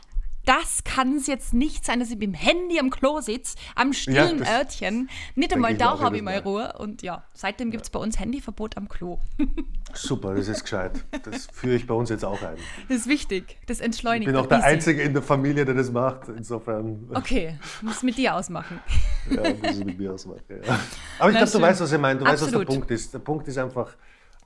[0.45, 3.93] das kann es jetzt nicht sein, dass ich mit dem Handy am Klo sitze, am
[3.93, 5.09] stillen ja, Örtchen.
[5.35, 6.73] Nicht einmal da habe ich mal Ruhe.
[6.77, 9.19] Und ja, seitdem gibt es bei uns Handyverbot am Klo.
[9.93, 11.03] Super, das ist gescheit.
[11.23, 12.57] Das führe ich bei uns jetzt auch ein.
[12.89, 13.57] Das ist wichtig.
[13.67, 14.27] Das entschleunigt.
[14.27, 16.27] Ich bin auch der Einzige in der Familie, der das macht.
[16.29, 17.07] Insofern.
[17.13, 18.79] Okay, muss es mit dir ausmachen.
[19.29, 20.41] ja, muss es mit mir ausmachen.
[20.49, 20.79] Ja.
[21.19, 22.19] Aber ich glaube, du weißt, was ich meine.
[22.19, 22.53] Du Absolut.
[22.53, 23.13] weißt, was der Punkt ist.
[23.13, 23.95] Der Punkt ist einfach,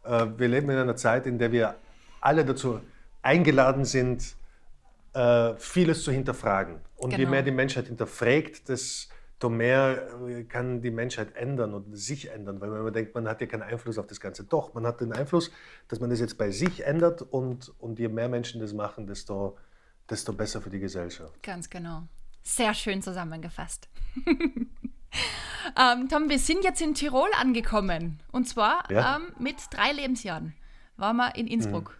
[0.03, 1.75] äh, wir leben in einer Zeit, in der wir
[2.21, 2.79] alle dazu
[3.21, 4.35] eingeladen sind,
[5.17, 6.79] äh, vieles zu hinterfragen.
[6.95, 7.19] Und genau.
[7.19, 12.61] je mehr die Menschheit hinterfragt, desto mehr äh, kann die Menschheit ändern und sich ändern.
[12.61, 14.43] Weil man denkt, man hat ja keinen Einfluss auf das Ganze.
[14.43, 15.51] Doch, man hat den Einfluss,
[15.87, 19.57] dass man das jetzt bei sich ändert und, und je mehr Menschen das machen, desto,
[20.09, 21.41] desto besser für die Gesellschaft.
[21.41, 22.03] Ganz genau.
[22.43, 23.89] Sehr schön zusammengefasst.
[25.75, 28.19] Ähm, Tom, wir sind jetzt in Tirol angekommen.
[28.31, 29.17] Und zwar Ja.
[29.17, 30.53] ähm, mit drei Lebensjahren
[30.95, 31.97] waren wir in Innsbruck.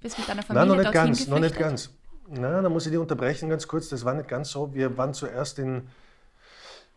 [0.00, 1.90] Bist mit deiner Nein, Familie noch nicht dorthin ganz, noch nicht ganz.
[2.32, 3.88] Na, da muss ich dich unterbrechen ganz kurz.
[3.88, 4.72] Das war nicht ganz so.
[4.72, 5.88] Wir waren zuerst in,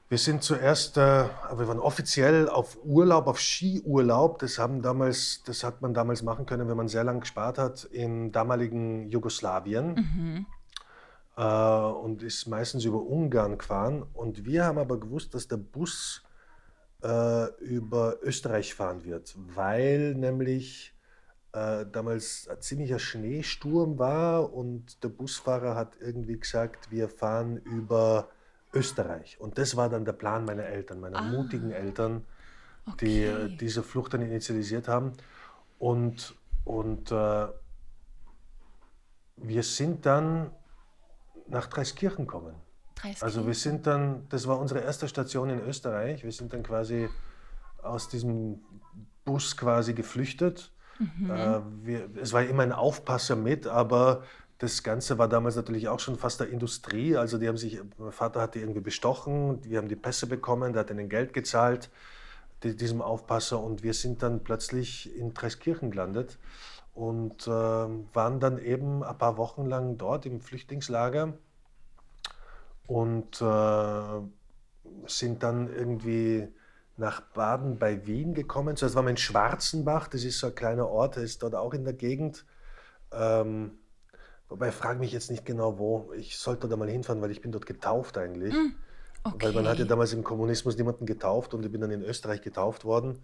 [0.08, 4.38] wir sind zuerst, äh, wir waren offiziell auf Urlaub, auf Skiurlaub.
[4.38, 7.86] Das haben damals, das hat man damals machen können, wenn man sehr lang gespart hat
[7.86, 10.46] im damaligen Jugoslawien.
[11.36, 14.06] Äh, und ist meistens über Ungarn gefahren.
[14.14, 16.22] Und wir haben aber gewusst, dass der Bus
[17.02, 20.93] äh, über Österreich fahren wird, weil nämlich
[21.54, 28.30] äh, damals ein ziemlicher Schneesturm war und der Busfahrer hat irgendwie gesagt, wir fahren über
[28.74, 29.40] Österreich.
[29.40, 32.26] Und das war dann der Plan meiner Eltern, meiner mutigen Eltern,
[33.00, 33.58] die äh, Okay.
[33.60, 35.14] diese Flucht dann initialisiert haben.
[35.80, 36.36] Und,
[36.66, 37.48] und äh,
[39.38, 40.52] wir sind dann
[41.48, 42.56] nach Dreiskirchen gekommen.
[43.20, 46.24] Also wir sind dann, das war unsere erste Station in Österreich.
[46.24, 47.10] Wir sind dann quasi
[47.82, 48.62] aus diesem
[49.26, 50.72] Bus quasi geflüchtet.
[51.00, 54.24] Äh, wir, es war immer ein Aufpasser mit, aber
[54.60, 57.18] das Ganze war damals natürlich auch schon fast eine Industrie.
[57.18, 60.74] Also die haben sich, mein Vater hat die irgendwie bestochen, wir haben die Pässe bekommen,
[60.74, 61.90] der hat ihnen Geld gezahlt,
[62.64, 63.60] die, diesem Aufpasser.
[63.60, 66.38] Und wir sind dann plötzlich in Treskirchen gelandet
[66.94, 71.34] und äh, waren dann eben ein paar Wochen lang dort im Flüchtlingslager
[72.88, 74.22] und äh,
[75.08, 76.48] sind dann irgendwie
[76.98, 78.76] nach Baden bei Wien gekommen.
[78.76, 81.74] Zuerst waren wir in Schwarzenbach, das ist so ein kleiner Ort, der ist dort auch
[81.74, 82.46] in der Gegend.
[83.12, 83.72] Ähm,
[84.50, 86.12] wobei, ich frage mich jetzt nicht genau wo.
[86.16, 88.54] Ich sollte da mal hinfahren, weil ich bin dort getauft eigentlich.
[89.24, 89.90] Weil man hat ja Okay.
[89.90, 93.24] damals im Kommunismus niemanden getauft und ich bin dann in Österreich getauft worden.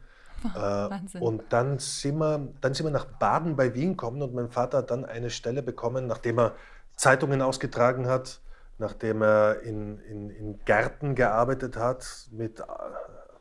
[0.55, 1.21] Äh, Wahnsinn.
[1.21, 4.77] und dann sind, wir, dann sind wir nach Baden bei Wien gekommen und mein Vater
[4.79, 6.55] hat dann eine Stelle bekommen, nachdem er
[6.95, 8.39] Zeitungen ausgetragen hat,
[8.77, 12.63] nachdem er in, in, in Gärten gearbeitet hat mit äh,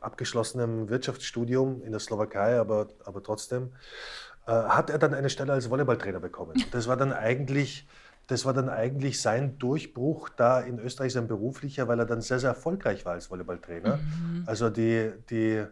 [0.01, 3.71] abgeschlossenem Wirtschaftsstudium in der Slowakei, aber, aber trotzdem,
[4.47, 6.53] äh, hat er dann eine Stelle als Volleyballtrainer bekommen.
[6.71, 7.87] Das war dann eigentlich,
[8.27, 12.39] das war dann eigentlich sein Durchbruch da in Österreich, sein beruflicher, weil er dann sehr,
[12.39, 13.99] sehr erfolgreich war als Volleyballtrainer.
[14.45, 15.65] Also die, die,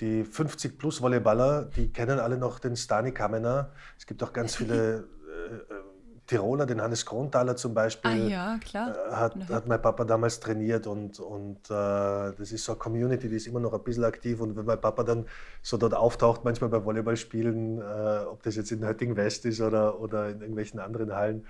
[0.00, 3.70] die 50-plus-Volleyballer, die kennen alle noch den Stani Kamener.
[3.98, 5.74] Es gibt auch ganz viele äh,
[6.28, 8.10] Tiroler, den Hannes Kronthaler zum Beispiel.
[8.10, 8.60] Ah ja.
[8.74, 13.28] Äh, hat, hat mein Papa damals trainiert und, und äh, das ist so eine Community,
[13.28, 15.26] die ist immer noch ein bisschen aktiv und wenn mein Papa dann
[15.62, 19.98] so dort auftaucht, manchmal bei Volleyballspielen, äh, ob das jetzt in Hötting West ist oder,
[20.00, 21.46] oder in irgendwelchen anderen Hallen,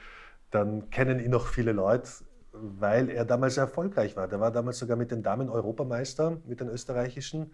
[0.53, 2.09] dann kennen ihn noch viele Leute,
[2.53, 4.29] weil er damals erfolgreich war.
[4.29, 7.51] Der war damals sogar mit den Damen Europameister, mit den österreichischen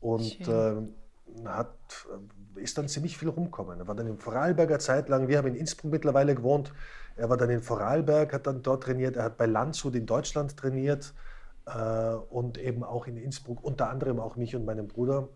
[0.00, 0.94] und Schön.
[1.44, 2.06] äh, hat,
[2.56, 3.78] ist dann ziemlich viel rumgekommen.
[3.80, 6.72] Er war dann in Vorarlberger Zeit lang, wir haben in Innsbruck mittlerweile gewohnt,
[7.16, 10.56] er war dann in Vorarlberg, hat dann dort trainiert, er hat bei Landshut in Deutschland
[10.56, 11.14] trainiert
[11.66, 15.28] äh, und eben auch in Innsbruck, unter anderem auch mich und meinen Bruder.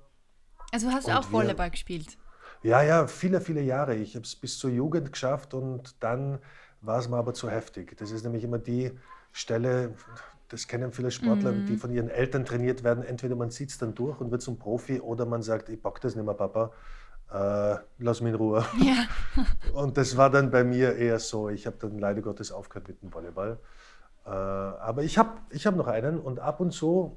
[0.73, 2.17] Also hast du auch wir- Volleyball gespielt?
[2.63, 3.95] Ja, ja, viele, viele Jahre.
[3.95, 6.39] Ich habe es bis zur Jugend geschafft und dann
[6.81, 7.97] war es mir aber zu heftig.
[7.99, 8.93] Das ist nämlich immer die
[9.31, 9.95] Stelle,
[10.49, 13.05] das kennen viele Sportler, die von ihren Eltern trainiert werden.
[13.05, 16.01] Entweder man zieht es dann durch und wird zum Profi oder man sagt, ich bock
[16.01, 16.73] das nicht mehr, Papa,
[17.33, 18.65] äh, lass mich in Ruhe.
[18.79, 19.07] Ja.
[19.73, 21.49] Und das war dann bei mir eher so.
[21.49, 23.59] Ich habe dann leider Gottes aufgehört mit dem Volleyball.
[24.25, 27.17] Äh, aber ich habe ich hab noch einen und ab und zu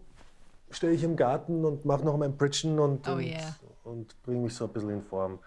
[0.70, 3.56] stehe ich im Garten und mache noch mein Bridgen und, Oh und, yeah.
[3.84, 5.40] und bringe mich so ein bisschen in Form.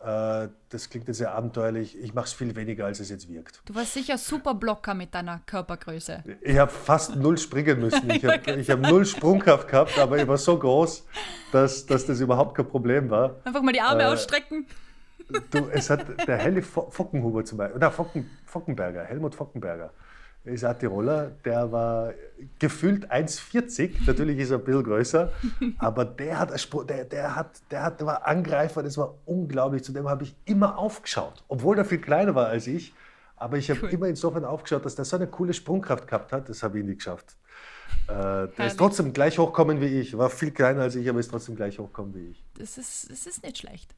[0.00, 1.98] Äh, das klingt jetzt sehr abenteuerlich.
[2.00, 3.62] Ich mache es viel weniger, als es jetzt wirkt.
[3.64, 6.22] Du warst sicher super Blocker mit deiner Körpergröße.
[6.40, 8.08] Ich habe fast null springen müssen.
[8.10, 11.04] Ich habe hab null Sprungkraft gehabt, aber ich war so groß,
[11.52, 13.36] dass, dass das überhaupt kein Problem war.
[13.44, 14.66] Einfach mal die Arme Äh, ausstrecken.
[15.50, 19.90] Du, es hat der Helle Fo- Fockenhuber zum Beispiel, oder Focken, Fockenberger, Helmut Fockenberger,
[20.48, 22.12] ist ein Tiroler, der war
[22.58, 25.32] gefühlt 1,40, natürlich ist er ein bisschen größer,
[25.78, 26.50] aber der hat,
[26.88, 30.34] der, der hat, der hat, der war Angreifer, das war unglaublich, zu dem habe ich
[30.44, 32.92] immer aufgeschaut, obwohl er viel kleiner war als ich,
[33.36, 33.90] aber ich habe Cool.
[33.90, 36.96] immer insofern aufgeschaut, dass der so eine coole Sprungkraft gehabt hat, das habe ich nie
[36.96, 37.36] geschafft.
[38.06, 38.58] Äh, der Herrlich.
[38.68, 41.78] ist trotzdem gleich hochkommen wie ich, war viel kleiner als ich, aber ist trotzdem gleich
[41.78, 42.44] hochkommen wie ich.
[42.58, 43.94] Das ist, das ist nicht schlecht.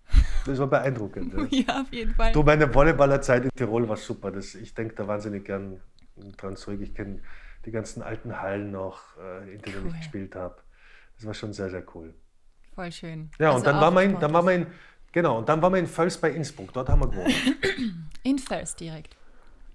[0.47, 1.33] Das war beeindruckend.
[1.51, 1.61] Ja.
[1.67, 2.33] Ja, auf jeden Fall.
[2.33, 4.31] Du, meine Volleyballerzeit in Tirol war super.
[4.33, 5.81] Das, ich denke da wahnsinnig gern
[6.37, 6.81] dran zurück.
[6.83, 7.21] Ich kenne
[7.67, 9.89] die ganzen alten Hallen noch, äh, in denen Cool.
[9.93, 10.57] ich gespielt habe.
[11.17, 12.15] Das war schon sehr, sehr cool.
[12.75, 13.31] Voll schön.
[13.39, 14.35] Ja, Also und dann auch waren, wir in, dann sportlich.
[14.35, 14.67] waren wir in,
[15.13, 16.73] genau, und dann waren wir in Völs bei Innsbruck.
[16.73, 17.35] Dort haben wir gewohnt.
[18.23, 19.17] In Förs direkt.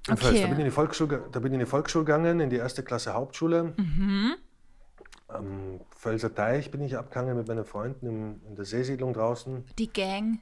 [0.07, 0.21] In Völs.
[0.21, 0.43] Da Okay.
[0.43, 2.83] bin ich in die Volksschule, da bin ich in die Volksschule gegangen, in die erste
[2.83, 3.73] Klasse Hauptschule.
[3.77, 4.35] Mhm.
[5.27, 9.65] Am Völser Teich bin ich abgegangen mit meinen Freunden im, in der Seesiedlung draußen.
[9.79, 10.39] Die Gang.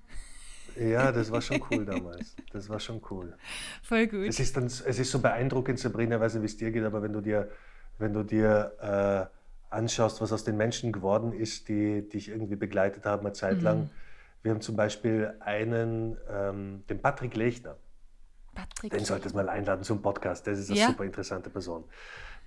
[0.76, 2.36] Ja, das war schon cool damals.
[2.52, 3.36] Das war schon cool.
[3.82, 4.28] Voll gut.
[4.28, 6.84] Es ist, dann, es ist so beeindruckend, Sabrina, ich weiß nicht, wie es dir geht,
[6.84, 7.50] aber wenn du dir,
[7.98, 12.56] wenn du dir äh, anschaust, was aus den Menschen geworden ist, die, die ich irgendwie
[12.56, 13.82] begleitet habe, eine Zeit lang.
[13.82, 13.90] Mhm.
[14.44, 17.78] Wir haben zum Beispiel einen, ähm, den Patrick Lechner.
[18.54, 20.46] Patrick den solltest du mal einladen zum Podcast.
[20.46, 20.88] Das ist eine ja.
[20.88, 21.86] super interessante Person.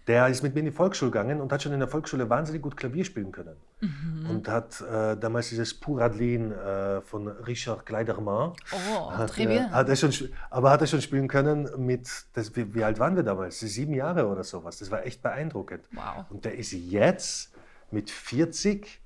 [0.06, 2.62] Der ist mit mir in die Volksschule gegangen und hat schon in der Volksschule wahnsinnig
[2.62, 3.56] gut Klavier spielen können.
[3.80, 4.30] Mhm.
[4.30, 8.52] Und hat äh, damals dieses Pouradlin äh, von Richard Kleiderman.
[8.70, 10.12] Oh, hat, äh, hat er schon,
[10.48, 13.58] Aber hat er schon spielen können mit, das, wie, wie, alt waren wir damals?
[13.58, 14.78] Sieben Jahre oder sowas.
[14.78, 15.88] Das war echt beeindruckend.
[15.92, 16.24] Wow.
[16.30, 17.52] Und der ist jetzt
[17.90, 19.00] mit 40,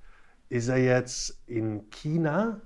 [0.50, 2.60] ist er jetzt in China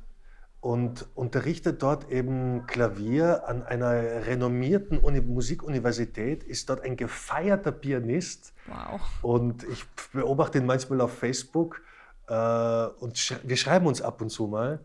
[0.65, 8.55] und unterrichtet dort eben Klavier an einer renommierten Uni Musikuniversität, ist dort ein gefeierter Pianist.
[8.67, 9.03] Wow.
[9.21, 9.85] Und ich
[10.15, 11.83] beobachte ihn manchmal auf Facebook
[12.29, 14.81] äh, und sch wir schreiben uns ab und zu mal.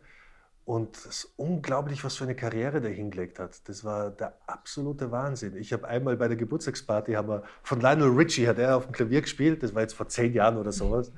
[0.65, 3.69] Und es ist unglaublich, was für eine Karriere der hingelegt hat.
[3.69, 5.55] Das war der absolute Wahnsinn.
[5.55, 8.91] Ich habe einmal bei der Geburtstagsparty, haben wir, von Lionel Richie hat er auf dem
[8.91, 11.13] Klavier gespielt, das war jetzt vor zehn Jahren oder sowas.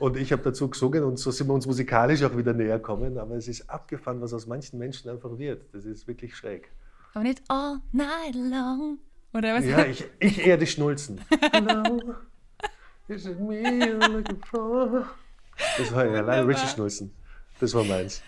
[0.00, 3.18] Und ich habe dazu gesungen und so sind wir uns musikalisch auch wieder näher gekommen.
[3.18, 5.74] Aber es ist abgefahren, was aus manchen Menschen einfach wird.
[5.74, 6.70] Das ist wirklich schräg.
[7.12, 8.98] Aber nicht all night long.
[9.34, 9.66] Oder was?
[9.66, 11.20] Ja, ich, ich eher die Schnulzen.
[11.52, 12.00] Hello,
[13.08, 15.06] is it me you're looking for?
[15.76, 17.12] Das war ja allein Richie Schnulzen.
[17.60, 18.22] Das war meins.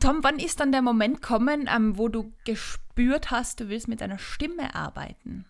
[0.00, 4.00] Tom, wann ist dann der Moment gekommen, ähm, wo du gespürt hast, du willst mit
[4.00, 5.44] deiner Stimme arbeiten?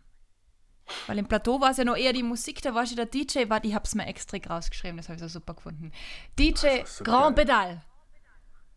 [1.07, 3.49] Weil im Plateau war es ja noch eher die Musik, da war schon der DJ,
[3.49, 5.93] war, ich habe es mir extra rausgeschrieben, das habe ich so super gefunden.
[6.39, 7.47] DJ so Grand geil.
[7.47, 7.83] Pedal.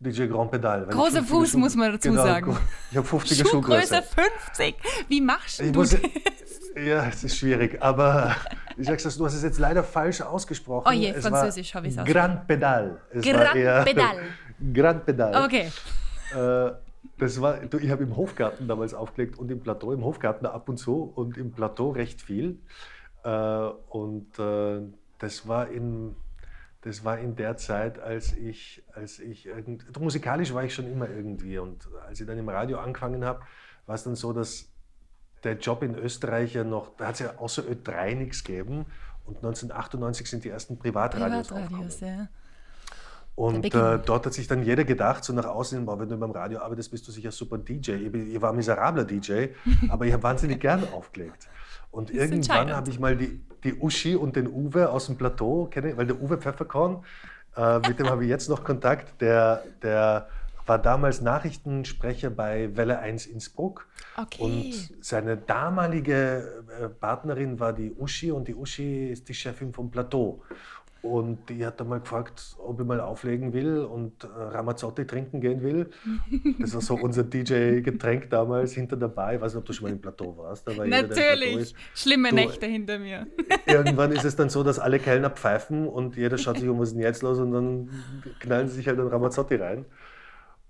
[0.00, 0.86] DJ Grand Pedal.
[0.86, 2.58] Großer Fuß, Schuh, muss man dazu genau, sagen.
[2.90, 3.96] Ich habe 50er Schuhgröße.
[3.96, 4.02] Schuhgröße
[4.52, 4.74] 50.
[5.08, 6.00] Wie machst du muss, das?
[6.76, 8.34] Ja, es ist schwierig, aber
[8.76, 10.86] ich sag's das, du hast es jetzt leider falsch ausgesprochen.
[10.88, 13.00] Oh je, es Französisch habe ich es Grand Pedal.
[13.10, 13.52] Es Grand
[13.84, 14.16] Pedal.
[14.72, 15.44] Grand Pedal.
[15.44, 15.70] Okay.
[16.34, 16.72] Äh,
[17.18, 20.78] das war, ich habe im Hofgarten damals aufgelegt und im Plateau, im Hofgarten ab und
[20.78, 22.58] zu und im Plateau recht viel.
[23.22, 23.28] Äh,
[23.88, 24.80] und äh,
[25.18, 26.16] das war in,
[26.82, 31.08] das war in der Zeit, als ich, als ich irgend, musikalisch war ich schon immer
[31.08, 31.58] irgendwie.
[31.58, 33.40] Und als ich dann im Radio angefangen habe,
[33.86, 34.68] war es dann so, dass
[35.44, 38.86] der Job in Österreich ja noch, da hat es ja außer Ö3 nichts gegeben.
[39.24, 42.28] Und 1998 sind die ersten Privatradios, Privatradios ja.
[43.36, 46.60] Und äh, dort hat sich dann jeder gedacht, so nach außen, wenn du beim Radio
[46.60, 47.92] arbeitest, bist du sicher super DJ.
[47.92, 49.46] Ich, ich war ein miserabler DJ,
[49.88, 51.48] aber ich habe wahnsinnig gern aufgelegt.
[51.90, 55.96] Und irgendwann habe ich mal die, die Uschi und den Uwe aus dem Plateau kenne,
[55.96, 57.04] weil der Uwe Pfefferkorn,
[57.56, 60.28] äh, mit dem habe ich jetzt noch Kontakt, der, der
[60.66, 63.86] war damals Nachrichtensprecher bei Welle 1 Innsbruck.
[64.16, 64.42] Okay.
[64.42, 69.90] Und seine damalige äh, Partnerin war die Uschi und die Uschi ist die Chefin vom
[69.90, 70.42] Plateau.
[71.04, 75.40] Und die hat dann mal gefragt, ob ich mal auflegen will und äh, Ramazzotti trinken
[75.40, 75.90] gehen will.
[76.58, 79.34] Das war so unser DJ-Getränk damals hinter dabei.
[79.34, 80.66] Ich weiß nicht, ob du schon mal im Plateau warst.
[80.66, 83.26] Aber Natürlich, schlimme du, Nächte hinter mir.
[83.66, 86.88] Irgendwann ist es dann so, dass alle Kellner pfeifen und jeder schaut sich um, was
[86.88, 87.38] ist denn jetzt los?
[87.38, 87.90] Und dann
[88.40, 89.84] knallen sie sich halt einen Ramazzotti rein.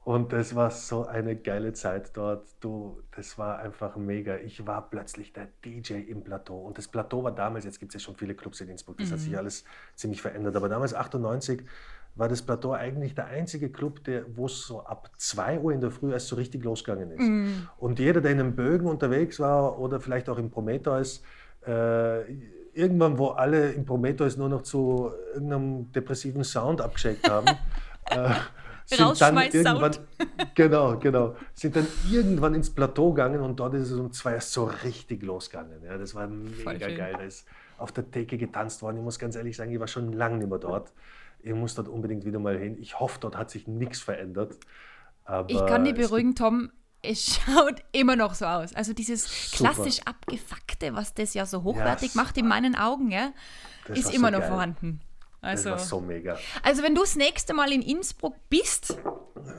[0.05, 2.47] Und das war so eine geile Zeit dort.
[2.61, 4.37] Du, das war einfach mega.
[4.37, 6.59] Ich war plötzlich der DJ im Plateau.
[6.59, 9.09] Und das Plateau war damals, jetzt gibt es ja schon viele Clubs in Innsbruck, das
[9.09, 9.13] mhm.
[9.13, 9.39] hat sich mhm.
[9.39, 10.57] alles ziemlich verändert.
[10.57, 11.63] Aber damals, 98,
[12.17, 14.01] war das Plateau eigentlich der einzige Club,
[14.35, 17.21] wo es so ab 2 Uhr in der Früh erst so richtig losgegangen ist.
[17.21, 17.69] Mhm.
[17.79, 21.23] Und jeder, der in einem Bögen unterwegs war oder vielleicht auch im Prometheus,
[21.67, 22.21] äh,
[22.75, 27.47] irgendwann, wo alle im Prometheus nur noch zu irgendeinem depressiven Sound abgeschickt haben,
[28.11, 28.35] äh,
[28.87, 29.97] sind dann irgendwann,
[30.55, 34.53] genau, genau, sind dann irgendwann ins Plateau gegangen und dort ist es um zwei erst
[34.53, 35.83] so richtig losgegangen.
[35.85, 37.15] Ja, das war mega geil.
[37.17, 37.47] Da ist
[37.79, 38.99] auf der Theke getanzt worden.
[38.99, 40.93] Ich muss ganz ehrlich sagen, ich war schon lange nicht mehr dort.
[41.41, 42.79] Ich muss dort unbedingt wieder mal hin.
[42.79, 44.57] Ich hoffe, dort hat sich nichts verändert.
[45.25, 46.71] Aber ich kann dich beruhigen, Tom.
[47.03, 48.75] Es schaut immer noch so aus.
[48.75, 49.75] Also dieses super.
[49.75, 53.33] klassisch abgefuckte, was das ja so hochwertig ja, macht in meinen Augen, ja,
[53.89, 54.49] ist immer so noch geil.
[54.49, 55.01] vorhanden.
[55.45, 56.39] Also, das war so mega.
[56.63, 58.97] Also wenn du das nächste Mal in Innsbruck bist,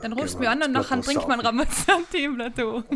[0.02, 2.82] dann rufst du genau, mir an und nachher trinkt man Ramazzotti im Plateau.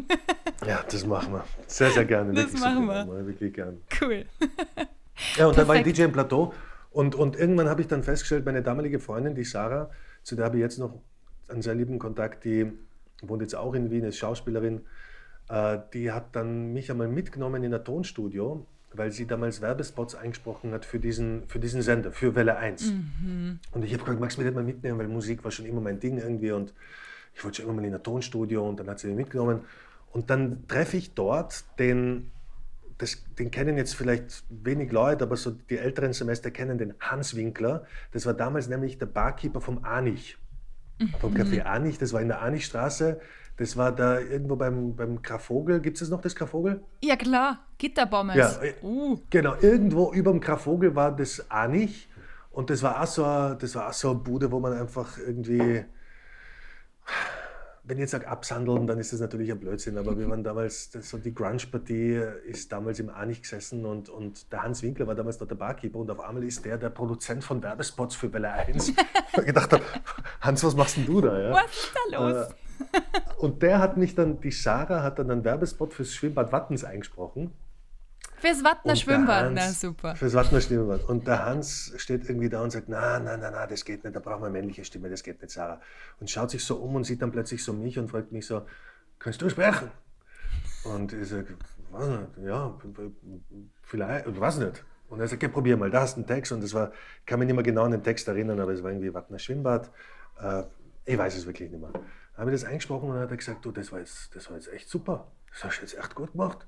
[0.66, 1.44] Ja, das machen wir.
[1.66, 2.34] Sehr, sehr gerne.
[2.34, 3.06] Das machen wir.
[3.06, 3.26] wir.
[3.26, 3.80] Wirklich gern.
[3.98, 4.26] Cool.
[5.38, 6.52] Ja, und dann war ich DJ im Plateau
[6.90, 9.90] und, und irgendwann habe ich dann festgestellt, meine damalige Freundin, die Sarah,
[10.22, 11.00] zu der habe ich jetzt noch
[11.48, 12.70] einen sehr lieben Kontakt, die
[13.22, 14.82] wohnt jetzt auch in Wien, ist Schauspielerin,
[15.48, 20.72] äh, die hat dann mich einmal mitgenommen in ein Tonstudio weil sie damals Werbespots eingesprochen
[20.72, 22.92] hat für diesen, für diesen Sender, für Welle 1.
[22.92, 23.60] Mhm.
[23.72, 25.80] Und ich habe gefragt, magst du mich nicht mal mitnehmen, weil Musik war schon immer
[25.80, 26.74] mein Ding irgendwie und
[27.34, 29.60] ich wollte schon immer mal in ein Tonstudio und dann hat sie mich mitgenommen.
[30.12, 32.32] Und dann treffe ich dort den,
[32.98, 37.36] das, den kennen jetzt vielleicht wenig Leute, aber so die älteren Semester kennen den Hans
[37.36, 37.86] Winkler.
[38.12, 40.36] Das war damals nämlich der Barkeeper vom Anich,
[41.20, 41.66] vom Café mhm.
[41.66, 43.20] Anich, das war in der Anichstraße.
[43.60, 45.80] Das war da irgendwo beim, beim Grafvogel.
[45.80, 46.82] Gibt es noch das Grafvogel?
[47.04, 47.58] Ja, klar.
[47.76, 48.34] Gitterbommes.
[48.34, 49.18] Ja, uh.
[49.28, 49.54] genau.
[49.60, 52.08] Irgendwo über dem Grafvogel war das Anich.
[52.52, 55.18] Und das war, auch so, eine- das war auch so eine Bude, wo man einfach
[55.18, 55.84] irgendwie,
[57.84, 60.90] wenn ich jetzt sage absandeln, dann ist das natürlich ein Blödsinn, aber wir waren damals,
[60.92, 65.36] so die Grunge-Partie ist damals im Anich gesessen und, und der Hans Winkler war damals
[65.36, 68.88] dort der Barkeeper und auf einmal ist der der Produzent von Werbespots für Welle 1.
[69.36, 69.84] ich gedacht habe,
[70.40, 71.38] Hans, was machst denn du da?
[71.38, 71.52] Ja?
[71.52, 72.48] Was ist da los?
[72.48, 72.54] Äh,
[73.40, 77.52] und der hat mich dann, die Sarah hat dann einen Werbespot fürs Schwimmbad Wattens eingesprochen.
[78.36, 80.16] Fürs Wattner Schwimmbad, na Hans- super.
[80.16, 81.04] Fürs Wattner Schwimmbad.
[81.08, 84.16] Und der Hans steht irgendwie da und sagt, na, na, na, na, das geht nicht,
[84.16, 85.80] da brauchen wir männliche Stimme, das geht nicht, Sarah.
[86.20, 88.62] Und schaut sich so um und sieht dann plötzlich so mich und fragt mich so,
[89.18, 89.90] kannst du sprechen?
[90.84, 91.56] Und ich sage,
[92.42, 92.78] ja,
[93.82, 94.84] vielleicht, ich weiß nicht.
[95.08, 96.52] Und er sagt, ja, probier mal, da hast du einen Text.
[96.52, 98.82] Und das war, ich kann mich nicht mehr genau an den Text erinnern, aber es
[98.82, 99.90] war irgendwie Wattner Schwimmbad.
[100.40, 100.62] Äh,
[101.04, 101.90] ich weiß es wirklich nicht mehr.
[102.36, 104.56] Habe ich das eingesprochen und dann hat er gesagt, du, das war jetzt, das war
[104.56, 105.30] jetzt echt super.
[105.50, 106.66] Das hast du jetzt echt gut gemacht.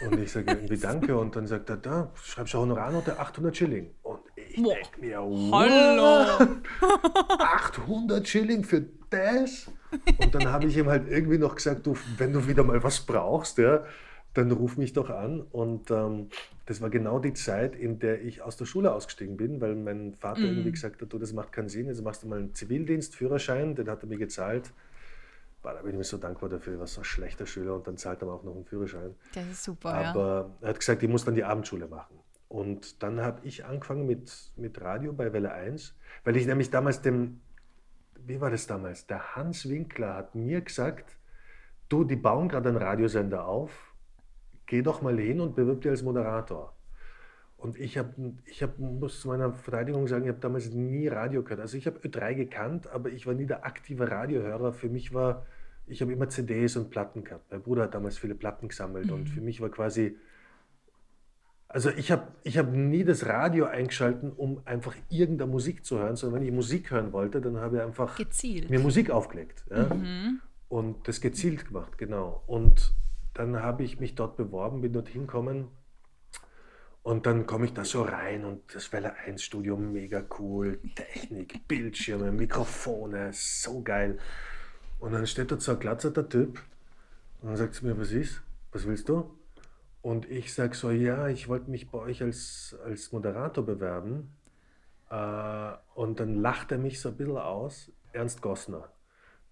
[0.00, 1.16] Und ich sage irgendwie Danke.
[1.16, 3.94] Und dann sagt er, da, schreibst du Honorarnote 800 Schilling.
[4.02, 6.58] Und ich denke mir, wow, Hallo.
[7.38, 9.70] 800 Schilling für das?
[10.18, 13.00] Und dann habe ich ihm halt irgendwie noch gesagt, du, wenn du wieder mal was
[13.00, 13.84] brauchst, ja,
[14.34, 15.40] dann ruf mich doch an.
[15.40, 16.28] Und ähm,
[16.66, 20.14] das war genau die Zeit, in der ich aus der Schule ausgestiegen bin, weil mein
[20.14, 23.14] Vater irgendwie gesagt hat, du, das macht keinen Sinn, jetzt machst du mal einen Zivildienst,
[23.14, 24.72] Führerschein, den hat er mir gezahlt.
[25.62, 27.86] Boah, da bin ich mir so dankbar dafür, ich war so ein schlechter Schüler und
[27.86, 29.14] dann zahlt er mir auch noch einen Führerschein.
[29.34, 30.10] Das ist super, ja.
[30.10, 32.18] Aber er hat gesagt, ich muss dann die Abendschule machen.
[32.48, 37.00] Und dann habe ich angefangen mit, mit Radio bei Welle 1, weil ich nämlich damals
[37.02, 37.40] dem,
[38.26, 39.06] wie war das damals?
[39.06, 41.16] Der Hans Winkler hat mir gesagt,
[41.88, 43.93] du, die bauen gerade einen Radiosender auf,
[44.66, 46.74] geh doch mal hin und bewirb dich als Moderator.
[47.56, 51.42] Und ich habe, ich hab, muss zu meiner Verteidigung sagen, ich habe damals nie Radio
[51.42, 51.60] gehört.
[51.60, 54.74] Also ich habe Ö3 gekannt, aber ich war nie der aktive Radiohörer.
[54.74, 55.46] Für mich war,
[55.86, 57.50] ich habe immer CDs und Platten gehabt.
[57.50, 60.16] Mein Bruder hat damals viele Platten gesammelt und für mich war quasi,
[61.68, 66.16] also ich habe ich hab nie das Radio eingeschalten, um einfach irgendeine Musik zu hören,
[66.16, 68.68] sondern wenn ich Musik hören wollte, dann habe ich einfach Gezielt.
[68.68, 69.64] mir Musik aufgelegt.
[69.70, 69.88] Ja?
[70.68, 72.42] Und das gezielt gemacht, genau.
[72.46, 72.92] Und
[73.34, 75.68] dann habe ich mich dort beworben, bin dort hinkommen
[77.02, 81.68] und dann komme ich da so rein und das Welle 1 Studio mega cool, Technik,
[81.68, 84.18] Bildschirme, Mikrofone, so geil.
[85.00, 86.62] Und dann steht dort so ein glatzerter Typ
[87.42, 88.40] und dann sagt sie mir, was ist?
[88.72, 89.38] Was willst du?
[90.00, 94.34] Und ich sage so, ja, ich wollte mich bei euch als, als Moderator bewerben.
[95.10, 97.92] Äh, und dann lacht er mich so ein bisschen aus.
[98.12, 98.88] Ernst Gossner.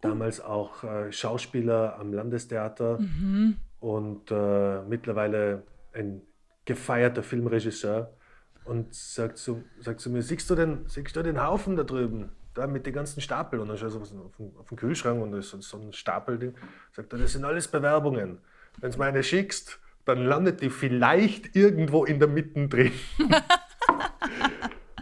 [0.01, 2.99] Damals auch äh, Schauspieler am Landestheater
[3.83, 6.23] und äh, mittlerweile ein
[6.65, 8.15] gefeierter Filmregisseur.
[8.65, 12.31] Und sagt zu, sagt zu mir, siehst du, den, siehst du den Haufen da drüben?
[12.55, 13.59] Da mit den ganzen Stapel.
[13.59, 15.93] Und dann ich so auf den, auf den Kühlschrank und da ist so- so ein
[15.93, 16.55] Stapelding.
[16.93, 18.39] Sagt er, das sind alles Bewerbungen.
[18.79, 22.93] Wenn du mir eine schickst, dann landet die vielleicht irgendwo in der Mitte drin.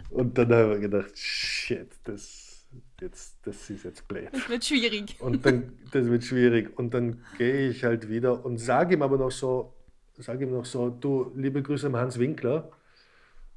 [0.09, 2.67] und dann habe ich gedacht, shit, das,
[2.99, 4.29] jetzt, das ist jetzt blöd.
[4.31, 5.15] Das wird schwierig.
[5.19, 6.77] Und dann, das wird schwierig.
[6.77, 9.73] Und dann gehe ich halt wieder und sage ihm aber noch so,
[10.17, 12.71] sage ihm noch so, du, liebe Grüße an Hans Winkler.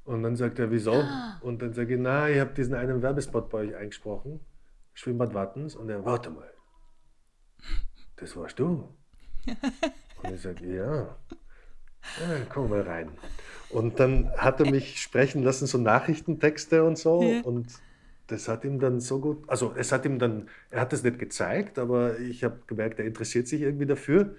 [0.05, 1.03] Und dann sagt er, wieso?
[1.41, 4.41] Und dann sage ich, na, ich habe diesen einen Werbespot bei euch eingesprochen,
[4.93, 5.77] Schwimmbad Wattens.
[5.77, 6.51] Und er, warte mal,
[8.17, 8.89] das warst du?
[10.23, 11.03] Und ich sage, ja.
[11.03, 11.17] ja,
[12.49, 13.11] komm mal rein.
[13.71, 17.23] Und dann hat er mich sprechen lassen, so Nachrichtentexte und so.
[17.23, 17.43] Ja.
[17.43, 17.69] Und
[18.27, 21.19] das hat ihm dann so gut, also es hat ihm dann, er hat es nicht
[21.19, 24.35] gezeigt, aber ich habe gemerkt, er interessiert sich irgendwie dafür.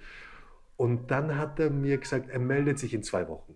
[0.76, 3.54] Und dann hat er mir gesagt, er meldet sich in zwei Wochen.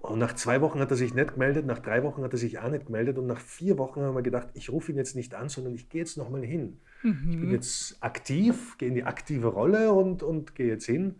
[0.00, 2.58] Und nach zwei Wochen hat er sich nicht gemeldet, nach drei Wochen hat er sich
[2.58, 5.34] auch nicht gemeldet und nach vier Wochen haben wir gedacht, ich rufe ihn jetzt nicht
[5.34, 6.78] an, sondern ich gehe jetzt nochmal hin.
[7.30, 11.16] Ich bin jetzt aktiv, gehe in die aktive Rolle und, und gehe jetzt hin.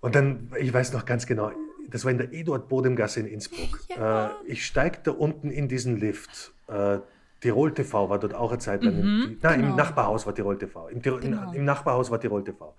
[0.00, 1.50] Und dann, ich weiß noch ganz genau,
[1.90, 3.80] das war in der Eduard-Bodem-Gasse in Innsbruck.
[3.88, 4.26] Ja.
[4.26, 6.52] Äh, ich steige da unten in diesen Lift.
[6.68, 6.98] Äh,
[7.40, 8.98] Tirol TV war dort auch eine Zeit lang.
[8.98, 9.70] im, nein, genau.
[9.70, 10.88] im Nachbarhaus war Tirol TV.
[10.88, 11.50] Im, Tirol, Genau.
[11.50, 12.74] in, Im Nachbarhaus war Tirol TV.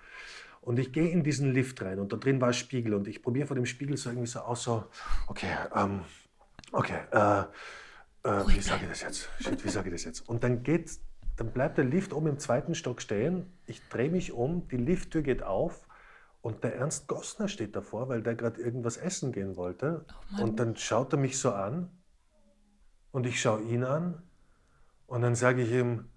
[0.62, 3.22] Und ich gehe in diesen Lift rein und da drin war ein Spiegel und ich
[3.22, 4.84] probiere vor dem Spiegel so irgendwie so aus, so,
[5.28, 6.02] okay, ähm,
[6.74, 7.40] okay, äh,
[8.28, 9.30] äh, wie sage ich das jetzt?
[9.40, 10.28] Shit, wie sage ich das jetzt?
[10.28, 10.92] Und dann geht,
[11.38, 15.22] dann bleibt der Lift oben im zweiten Stock stehen, ich drehe mich um, die Lifttür
[15.22, 15.87] geht auf
[16.48, 20.06] und der Ernst Gossner steht davor, weil der gerade irgendwas essen gehen wollte.
[20.40, 21.92] und dann schaut er mich so an
[23.12, 24.24] und ich schaue ihn an
[25.08, 26.10] und dann sage ich ihm,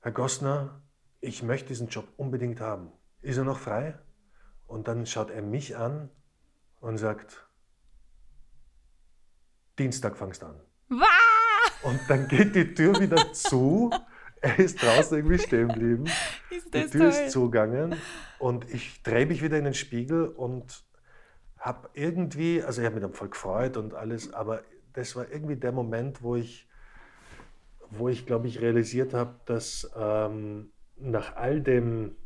[0.00, 0.80] Herr Gossner,
[1.20, 2.90] ich möchte diesen Job unbedingt haben.
[3.20, 3.98] Ist er noch frei?
[4.66, 6.08] Und dann schaut er mich an
[6.80, 7.46] und sagt,
[9.78, 10.58] Dienstag fangst an.
[10.88, 11.04] Wah!
[11.82, 13.90] Und dann geht die Tür wieder zu.
[14.42, 16.04] Er ist draußen irgendwie stehen geblieben.
[16.74, 17.08] Die Tür toll.
[17.08, 17.94] ist zugegangen
[18.38, 20.84] und ich drehe mich wieder in den Spiegel und
[21.58, 24.62] habe irgendwie, also ich habe mich dann voll gefreut und alles, aber
[24.94, 26.68] das war irgendwie der Moment, wo ich,
[27.90, 32.16] wo ich glaube ich, realisiert habe, dass ähm, nach all dem,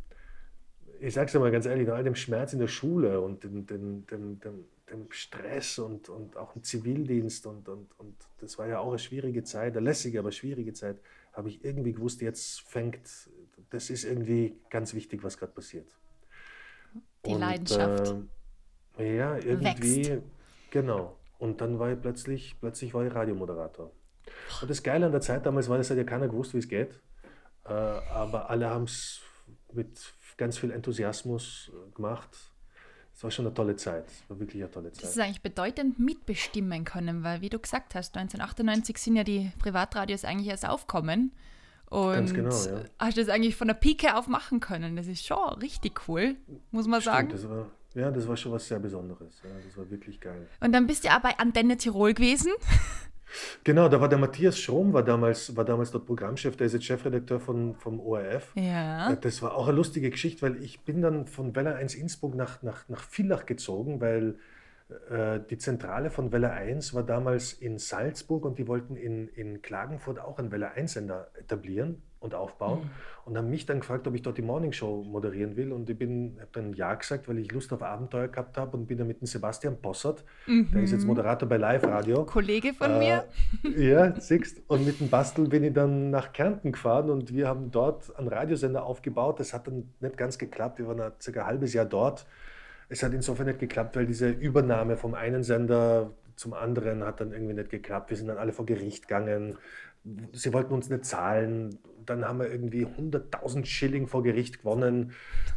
[1.01, 3.67] ich sage es mal ganz ehrlich, nach all dem Schmerz in der Schule und dem,
[3.67, 8.67] dem, dem, dem, dem Stress und, und auch im Zivildienst und, und, und das war
[8.67, 10.99] ja auch eine schwierige Zeit, eine lässige, aber schwierige Zeit,
[11.37, 13.28] habe ich irgendwie gewusst, jetzt fängt,
[13.70, 15.95] das ist irgendwie ganz wichtig, was gerade passiert.
[17.26, 18.14] Die und, Leidenschaft.
[18.99, 20.22] Äh, ja, irgendwie, wächst.
[20.70, 21.18] genau.
[21.39, 23.93] Und dann war ich plötzlich, plötzlich war ich Radiomoderator.
[24.62, 26.68] Und das Geile an der Zeit damals war, das hat ja keiner gewusst, wie es
[26.68, 27.03] geht.
[27.66, 29.20] Äh, aber alle haben es
[29.72, 32.30] mit ganz viel Enthusiasmus äh, gemacht.
[33.17, 34.05] Es war schon eine tolle Zeit.
[34.09, 35.05] Es war wirklich eine tolle Zeit.
[35.05, 39.53] Das ist eigentlich bedeutend mitbestimmen können, weil, wie du gesagt hast, 1998 sind ja die
[39.59, 41.33] Privatradios eigentlich erst aufkommen.
[41.89, 42.85] Und Ganz genau, ja.
[42.99, 44.97] hast du das eigentlich von der Pike auf machen können.
[44.97, 46.37] Das ist schon richtig cool,
[46.73, 47.29] muss man Stimmt, sagen.
[47.31, 49.41] Das war, ja, das war schon was sehr Besonderes.
[49.43, 50.47] Ja, das war wirklich geil.
[50.61, 52.53] Und dann bist du ja bei Antenne Tirol gewesen.
[53.64, 56.85] Genau, da war der Matthias Schrom, war damals, war damals dort Programmchef, der ist jetzt
[56.85, 58.53] Chefredakteur von, vom ORF.
[58.55, 59.12] Ja.
[59.12, 62.35] Äh, das war auch eine lustige Geschichte, weil ich bin dann von Welle 1 Innsbruck
[62.35, 64.37] nach, nach, nach Villach gezogen, weil
[65.11, 69.62] äh, die Zentrale von Welle 1 war damals in Salzburg und die wollten in, in
[69.62, 72.91] Klagenfurt auch einen Welle 1-Sender etablieren und aufbauen mhm.
[73.24, 75.97] und haben mich dann gefragt, ob ich dort die Morning Show moderieren will und ich
[75.99, 79.20] habe dann ja gesagt, weil ich Lust auf Abenteuer gehabt habe und bin dann mit
[79.20, 80.70] dem Sebastian Possert, mhm.
[80.72, 81.09] der ist jetzt mhm.
[81.09, 82.24] Moderator bei Live Radio.
[82.24, 83.24] Kollege von äh, mir.
[83.77, 87.70] Ja, siehst und mit dem Bastel bin ich dann nach Kärnten gefahren und wir haben
[87.70, 89.41] dort einen Radiosender aufgebaut.
[89.41, 92.27] Das hat dann nicht ganz geklappt, wir waren circa ein halbes Jahr dort.
[92.89, 97.33] Es hat insofern nicht geklappt, weil diese Übernahme vom einen Sender zum anderen hat dann
[97.33, 98.11] irgendwie nicht geklappt.
[98.11, 99.57] Wir sind dann alle vor Gericht gegangen.
[100.33, 105.13] Sie wollten uns nicht zahlen dann haben wir irgendwie 100.000 Schilling vor Gericht gewonnen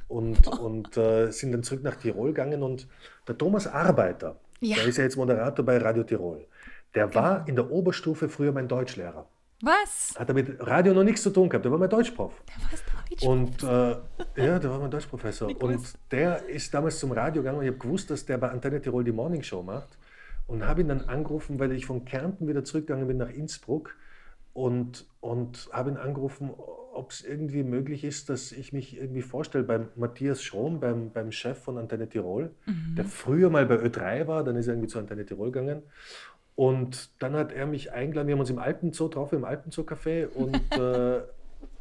[0.08, 2.64] und, und äh, sind dann zurück nach Tirol gegangen.
[2.64, 2.88] Und
[3.28, 4.78] der Thomas Arbeiter, ja.
[4.78, 6.46] der ist ja jetzt Moderator bei Radio Tirol,
[6.96, 7.22] der genau.
[7.22, 9.28] war in der Oberstufe früher mein Deutschlehrer.
[9.62, 10.16] Was?
[10.18, 12.42] Hat er mit Radio noch nichts zu tun gehabt, der war mein Deutschprof.
[12.48, 13.30] Der war Deutschprofessor.
[13.30, 13.64] Und
[14.38, 15.62] äh, ja, der war mein Deutschprofessor.
[15.62, 18.82] Und der ist damals zum Radio gegangen und ich habe gewusst, dass der bei Antenne
[18.82, 19.98] Tirol die Morning Show macht.
[20.48, 23.96] Und habe ihn dann angerufen, weil ich von Kärnten wieder zurückgegangen bin nach Innsbruck
[24.54, 26.52] und, und habe ihn angerufen,
[27.00, 31.32] ob es irgendwie möglich ist, dass ich mich irgendwie vorstelle beim Matthias Schrom, beim, beim
[31.32, 32.96] Chef von Antenne Tirol, mhm.
[32.96, 35.84] der früher mal bei Ö3 war, dann ist er irgendwie zu Antenne Tirol gegangen.
[36.56, 40.56] Und dann hat er mich eingeladen, wir haben uns im Alpenzoo getroffen, im Alpenzoo-Café und
[40.78, 41.22] äh,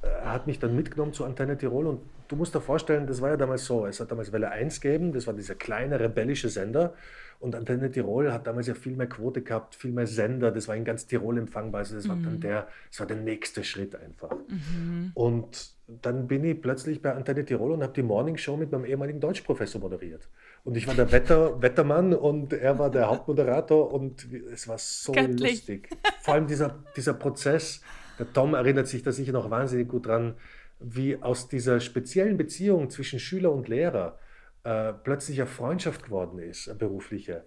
[0.02, 3.30] er hat mich dann mitgenommen zu Antenne Tirol und du musst dir vorstellen, das war
[3.30, 6.94] ja damals so, es hat damals Welle 1 gegeben, das war dieser kleine rebellische Sender
[7.40, 10.50] und Antenne Tirol hat damals ja viel mehr Quote gehabt, viel mehr Sender.
[10.50, 11.80] Das war in ganz Tirol empfangbar.
[11.80, 12.08] Also das mhm.
[12.08, 12.40] war dann mhm.
[12.40, 14.36] der, das war der nächste Schritt einfach.
[14.48, 15.12] Mhm.
[15.14, 18.84] Und dann bin ich plötzlich bei Antenne Tirol und habe die Morning Show mit meinem
[18.84, 20.28] ehemaligen Deutschprofessor moderiert.
[20.64, 25.12] Und ich war der Wetter, Wettermann und er war der Hauptmoderator und es war so
[25.12, 25.50] Göttlich.
[25.50, 25.88] lustig.
[26.20, 27.82] Vor allem dieser, dieser Prozess,
[28.18, 30.34] der Tom erinnert sich da sicher noch wahnsinnig gut dran,
[30.80, 34.18] wie aus dieser speziellen Beziehung zwischen Schüler und Lehrer
[34.64, 37.44] äh, plötzlich eine Freundschaft geworden ist, eine berufliche.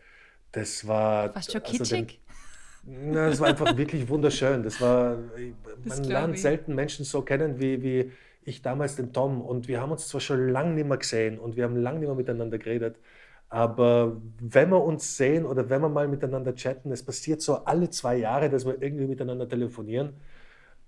[0.51, 1.31] Das war.
[1.33, 1.81] Fast schon kitschig?
[1.81, 4.63] Also den, na, das war einfach wirklich wunderschön.
[4.63, 5.17] Das war,
[5.83, 6.41] das man lernt ich.
[6.41, 8.11] selten Menschen so kennen wie, wie
[8.43, 9.41] ich damals den Tom.
[9.41, 12.07] Und wir haben uns zwar schon lange nicht mehr gesehen und wir haben lange nicht
[12.07, 12.97] mehr miteinander geredet,
[13.51, 17.89] aber wenn wir uns sehen oder wenn wir mal miteinander chatten, es passiert so alle
[17.89, 20.13] zwei Jahre, dass wir irgendwie miteinander telefonieren,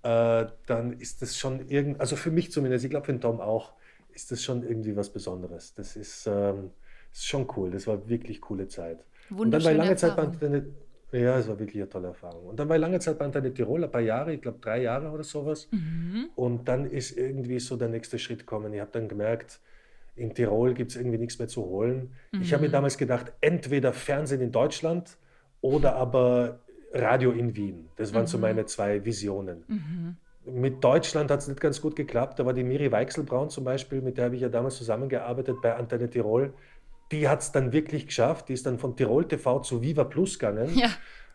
[0.02, 3.40] äh, dann ist das schon irgend, also für mich zumindest, ich glaube für den Tom
[3.40, 3.74] auch,
[4.14, 5.74] ist das schon irgendwie was Besonderes.
[5.74, 6.70] Das ist, ähm,
[7.12, 7.70] ist schon cool.
[7.70, 9.04] Das war wirklich coole Zeit.
[9.30, 10.32] Und dann war ich lange Erfahrung.
[10.32, 10.50] Zeit
[11.10, 12.46] bei ja, es war wirklich eine tolle Erfahrung.
[12.46, 14.82] Und dann war ich lange Zeit bei Antenne Tirol, ein paar Jahre, ich glaube drei
[14.82, 15.68] Jahre oder sowas.
[15.70, 16.30] Mhm.
[16.34, 18.72] Und dann ist irgendwie so der nächste Schritt gekommen.
[18.74, 19.60] Ich habe dann gemerkt,
[20.16, 22.12] in Tirol gibt es irgendwie nichts mehr zu holen.
[22.32, 22.42] Mhm.
[22.42, 25.16] Ich habe mir damals gedacht, entweder Fernsehen in Deutschland
[25.60, 26.58] oder aber
[26.92, 27.88] Radio in Wien.
[27.94, 28.28] Das waren mhm.
[28.28, 29.62] so meine zwei Visionen.
[29.68, 30.16] Mhm
[30.46, 32.38] mit Deutschland hat es nicht ganz gut geklappt.
[32.38, 35.74] Da war die Miri Weichselbraun zum Beispiel, mit der habe ich ja damals zusammengearbeitet bei
[35.74, 36.52] Antenne Tirol.
[37.12, 38.48] Die hat es dann wirklich geschafft.
[38.48, 40.76] Die ist dann von Tirol TV zu Viva Plus gegangen.
[40.76, 40.90] Ja,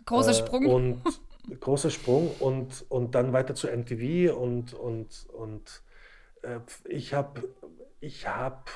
[0.05, 0.65] großer äh, Sprung.
[0.65, 1.01] Und
[1.59, 5.83] großer Sprung und, und dann weiter zu MTV und, und, und
[6.43, 7.49] äh, ich habe
[7.99, 8.69] ich hab,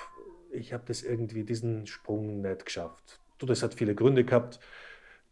[0.51, 3.19] ich hab das irgendwie, diesen Sprung nicht geschafft.
[3.37, 4.59] Du, das hat viele Gründe gehabt.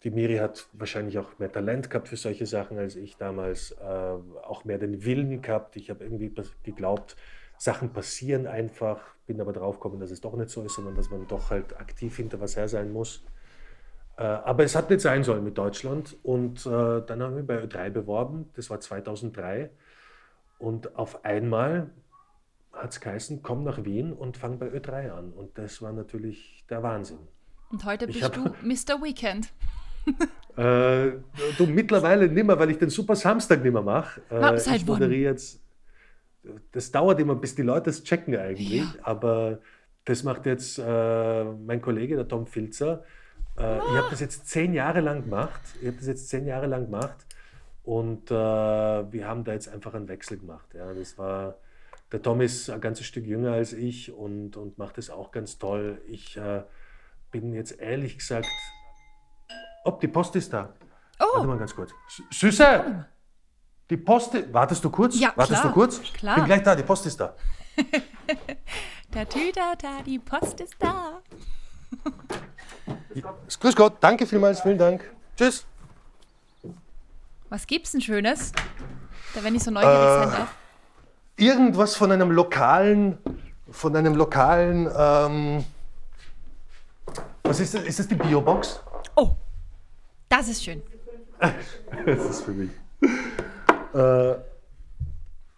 [0.03, 3.83] Die Miri hat wahrscheinlich auch mehr Talent gehabt für solche Sachen als ich damals, äh,
[3.83, 5.75] auch mehr den Willen gehabt.
[5.75, 6.33] Ich habe irgendwie
[6.63, 7.15] geglaubt,
[7.57, 11.11] Sachen passieren einfach, bin aber drauf gekommen, dass es doch nicht so ist, sondern dass
[11.11, 13.23] man doch halt aktiv hinter was her sein muss.
[14.17, 16.69] Äh, aber es hat nicht sein sollen mit Deutschland und äh,
[17.05, 19.69] dann haben wir bei Ö3 beworben, das war 2003
[20.57, 21.91] und auf einmal
[22.73, 26.63] hat es geheißen, komm nach Wien und fang bei Ö3 an und das war natürlich
[26.69, 27.19] der Wahnsinn.
[27.69, 29.01] Und heute bist hab, du Mr.
[29.01, 29.53] Weekend.
[30.57, 31.11] äh,
[31.57, 34.21] du mittlerweile nimmer, weil ich den Super Samstag nimmer mache.
[34.29, 35.61] Äh, seit ich moderiere jetzt.
[36.71, 38.71] Das dauert immer, bis die Leute es checken eigentlich.
[38.71, 38.93] Ja.
[39.03, 39.59] Aber
[40.05, 43.03] das macht jetzt äh, mein Kollege, der Tom Filzer.
[43.57, 45.61] Äh, Ich habe das jetzt zehn Jahre lang gemacht.
[45.81, 47.25] Ich habe das jetzt zehn Jahre lang gemacht.
[47.83, 50.67] Und äh, wir haben da jetzt einfach einen Wechsel gemacht.
[50.73, 51.57] Ja, das war,
[52.11, 55.57] der Tom ist ein ganzes Stück jünger als ich und, und macht das auch ganz
[55.57, 56.01] toll.
[56.07, 56.63] Ich äh,
[57.31, 58.47] bin jetzt ehrlich gesagt.
[59.83, 60.69] Ob die Post ist da.
[61.17, 61.91] Warte Oh, mal ganz kurz.
[62.31, 63.05] Süße!
[63.89, 64.53] Die Post.
[64.53, 65.19] Wartest du kurz?
[65.19, 66.01] Ja, Wartest klar, du kurz?
[66.13, 66.35] klar.
[66.35, 67.35] Bin gleich da, die Post ist da.
[69.11, 69.25] da,
[70.05, 71.21] die Post ist da.
[73.59, 75.03] Grüß Gott, danke vielmals, vielen Dank.
[75.37, 75.65] Tschüss.
[77.49, 78.51] Was gibt's denn Schönes?
[79.35, 80.55] Da wenn ich so neugierig sein Äh, darf.
[81.35, 83.17] Irgendwas von einem lokalen,
[83.69, 85.65] von einem lokalen, ähm,
[87.43, 87.83] was ist das?
[87.83, 88.81] Ist das die Biobox?
[89.15, 89.35] Oh,
[90.31, 90.81] das ist schön.
[92.05, 92.69] Das ist für mich.
[93.93, 94.35] Äh,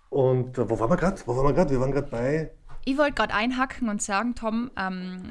[0.10, 1.22] und äh, wo waren wir gerade?
[1.26, 1.72] Wo waren wir gerade?
[1.72, 2.52] Wir waren gerade bei.
[2.86, 5.24] Ich wollte gerade einhacken und sagen, Tom, ähm,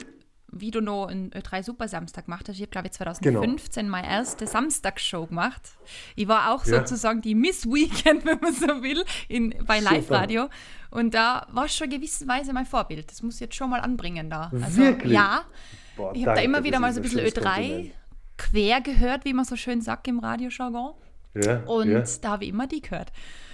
[0.55, 2.57] wie du noch einen Ö3 Super Samstag gemacht hast.
[2.57, 5.63] Ich habe, glaube ich, 2015 meine erste Samstagsshow gemacht.
[6.15, 6.79] Ich war auch Ja.
[6.81, 9.95] sozusagen die Miss Weekend, wenn man so will, in, bei Super.
[9.95, 10.49] Live-Radio.
[10.91, 13.11] Und da war schon gewisserweise mein Vorbild.
[13.11, 14.51] Das muss ich jetzt schon mal anbringen da.
[14.63, 15.13] Also, Wirklich?
[15.13, 15.43] Ja.
[15.97, 17.93] Boah, Ich habe da immer wieder mal so ein bisschen schönes Ö3 Kompliment.
[18.37, 20.95] Quer gehört, wie man so schön sagt im Radiojargon.
[21.35, 22.03] Ja, Und ja.
[22.21, 23.13] da habe ich immer die gehört.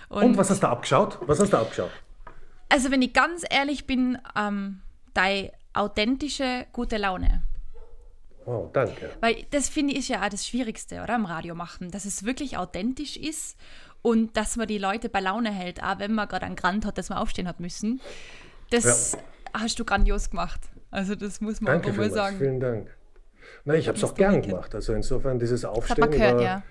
[0.08, 1.18] Und was hast du abgeschaut?
[1.22, 1.90] Was hast du abgeschaut?
[2.68, 4.80] Also, wenn ich ganz ehrlich bin, ähm,
[5.14, 7.42] deine authentische gute Laune.
[8.46, 9.10] Oh, danke.
[9.20, 11.14] Weil das finde ich ist ja auch das Schwierigste, oder?
[11.14, 11.90] Im Radio machen.
[11.90, 13.58] Dass es wirklich authentisch ist
[14.00, 16.96] und dass man die Leute bei Laune hält, auch wenn man gerade einen Grant hat,
[16.96, 18.00] dass man aufstehen hat müssen.
[18.70, 19.16] Das
[19.52, 20.60] hast du grandios gemacht.
[20.90, 22.38] Also, das muss man Danke einfach mal sagen.
[22.38, 22.97] Vielen Dank.
[23.64, 24.74] Nein, ich habe es auch gern gemacht.
[24.74, 26.10] Also insofern dieses hat Aufstehen.
[26.10, 26.62] gehört, war, ja.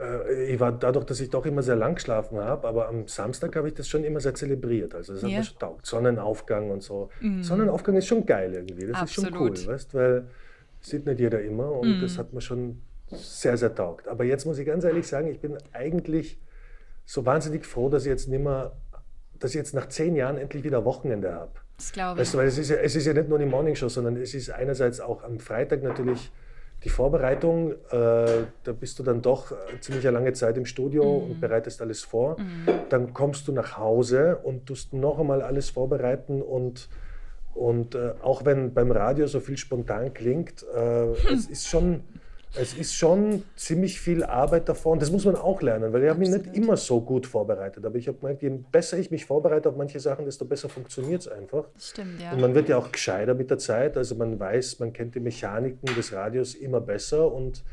[0.00, 3.54] äh, ich war dadurch, dass ich doch immer sehr lang geschlafen habe, aber am Samstag
[3.56, 4.94] habe ich das schon immer sehr zelebriert.
[4.94, 5.36] Also das hat Ja.
[5.36, 5.40] Mhm.
[5.40, 5.86] mir schon taugt.
[5.86, 7.10] Sonnenaufgang und so.
[7.42, 8.86] Sonnenaufgang ist schon geil irgendwie.
[8.86, 9.66] Das ist schon cool, Absolut.
[9.66, 9.72] Mhm.
[9.72, 10.24] weißt weil
[10.80, 12.82] sieht nicht jeder immer und das hat mir schon
[13.12, 14.08] sehr, sehr taugt.
[14.08, 16.40] Aber jetzt muss ich ganz ehrlich sagen, ich bin eigentlich
[17.04, 18.72] so wahnsinnig froh, dass ich jetzt nicht mehr,
[19.38, 21.52] dass ich jetzt nach zehn Jahren endlich wieder Wochenende habe.
[21.82, 22.20] Das glaube ich.
[22.20, 24.34] Weißt du, weil es ist, ja, es ist ja nicht nur die Morningshow, sondern es
[24.34, 26.30] ist einerseits auch am Freitag natürlich
[26.84, 27.72] die Vorbereitung.
[27.72, 31.82] Äh, da bist du dann doch äh, ziemlich eine lange Zeit im Studio und bereitest
[31.82, 32.36] alles vor.
[32.88, 36.88] Dann kommst du nach Hause und tust noch einmal alles vorbereiten und
[37.54, 42.02] und äh, auch wenn beim Radio so viel spontan klingt, äh, es ist schon
[42.54, 46.10] es ist schon ziemlich viel Arbeit davor und das muss man auch lernen, weil ich
[46.10, 47.84] habe mich nicht immer so gut vorbereitet.
[47.84, 51.22] Aber ich habe gemerkt, je besser ich mich vorbereite auf manche Sachen, desto besser funktioniert
[51.22, 51.64] es einfach.
[51.74, 52.32] das stimmt, ja.
[52.32, 53.96] Und man wird ja auch gescheiter mit der Zeit.
[53.96, 57.64] Also man weiß, man kennt die Mechaniken des Radios immer besser und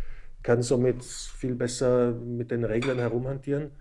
[0.44, 3.72] kann somit viel besser mit den Reglern herumhantieren.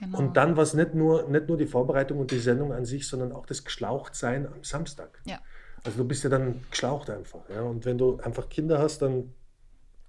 [0.00, 0.18] genau.
[0.18, 3.06] Und dann war es nicht nur, nicht nur die Vorbereitung und die Sendung an sich,
[3.06, 5.20] sondern auch das Geschlauchtsein am Samstag.
[5.24, 5.38] ja.
[5.82, 7.40] Also du bist ja dann geschlaucht einfach.
[7.48, 7.62] Ja?
[7.62, 9.32] Und wenn du einfach Kinder hast dann,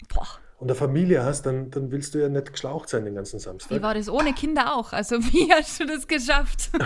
[0.10, 0.28] Boah.
[0.60, 3.78] und eine Familie hast, dann, dann willst du ja nicht geschlaucht sein den ganzen Samstag.
[3.78, 4.94] Wie war das ohne Kinder auch?
[4.94, 6.72] Also, wie hast du das geschafft?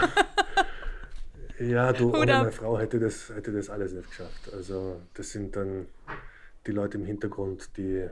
[1.60, 2.40] Ja, du, Hut ohne ab.
[2.42, 4.52] meine Frau hätte das, hätte das alles nicht geschafft.
[4.54, 5.88] Also das sind dann
[6.68, 8.10] die Leute im Hintergrund, die,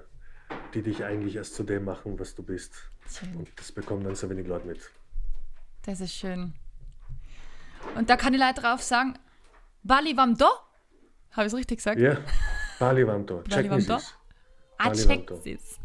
[0.74, 2.74] die dich eigentlich erst zu dem machen, was du bist.
[3.12, 3.36] Schön.
[3.36, 4.80] Und das bekommen dann so wenig Leute mit.
[5.86, 6.54] Das ist schön.
[7.95, 9.16] Und da kann ich leider drauf sagen,
[9.84, 10.45] Bali wam do?
[11.32, 11.99] Habe ich es richtig gesagt?
[11.99, 12.18] Ja,
[12.80, 13.38] Bali Wanto.
[13.49, 14.16] Bali Checken Sie es.
[14.78, 15.41] Ah, checkt Wanto.
[15.45, 15.80] es.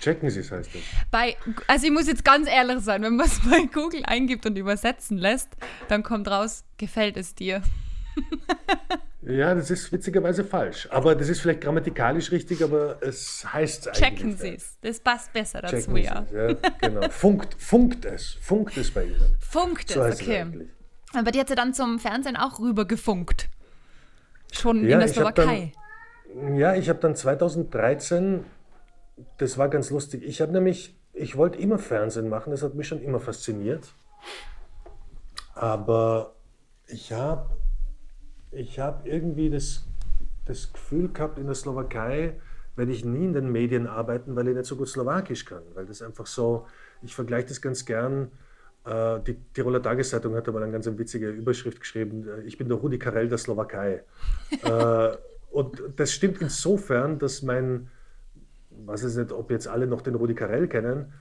[0.00, 0.82] Checken Sie es, heißt das.
[1.10, 4.56] Bei, also ich muss jetzt ganz ehrlich sein, wenn man es bei Google eingibt und
[4.56, 5.48] übersetzen lässt,
[5.88, 7.62] dann kommt raus, gefällt es dir.
[9.26, 10.86] Ja, das ist witzigerweise falsch.
[10.90, 14.02] Aber das ist vielleicht grammatikalisch richtig, aber es heißt eigentlich.
[14.02, 14.78] Checken Sie es.
[14.82, 16.26] Das passt besser dazu, Checken Sie ja.
[16.30, 16.32] es.
[16.32, 17.08] Ja, genau.
[17.10, 18.36] Funkt, funkt es.
[18.42, 19.36] Funkt es bei Ihnen.
[19.40, 20.42] Funkt es, So es okay.
[20.42, 20.68] eigentlich.
[21.14, 23.48] Aber die hat sie dann zum Fernsehen auch rübergefunkt.
[24.52, 25.72] Schon Ja, in der Slowakei.
[26.34, 28.44] Ja, ich habe dann 2013,
[29.38, 32.88] das war ganz lustig, ich habe nämlich, ich wollte immer Fernsehen machen, das hat mich
[32.88, 33.94] schon immer fasziniert.
[35.54, 36.34] Aber
[36.88, 37.56] ich habe
[38.50, 39.86] ich hab irgendwie das,
[40.44, 42.40] das Gefühl gehabt, in der Slowakei
[42.76, 45.62] werde ich nie in den Medien arbeiten, weil ich nicht so gut Slowakisch kann.
[45.74, 46.66] Weil das einfach so,
[47.02, 48.32] ich vergleiche das ganz gern.
[48.84, 52.78] äh, Die Tiroler Tageszeitung hat einmal eine ganz witzige Überschrift geschrieben, äh, ich bin der
[52.78, 54.02] Rudi Carell der Slowakei.
[55.54, 57.88] Und das stimmt insofern, dass mein,
[58.70, 61.12] weiß ich nicht, ob jetzt alle noch den Rudi Carell kennen,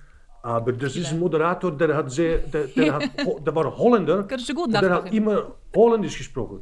[0.41, 3.03] aber das ist ein Moderator, der, hat sehr, der, der, hat,
[3.45, 6.61] der war Holländer Kannst du gut und der hat immer Holländisch gesprochen.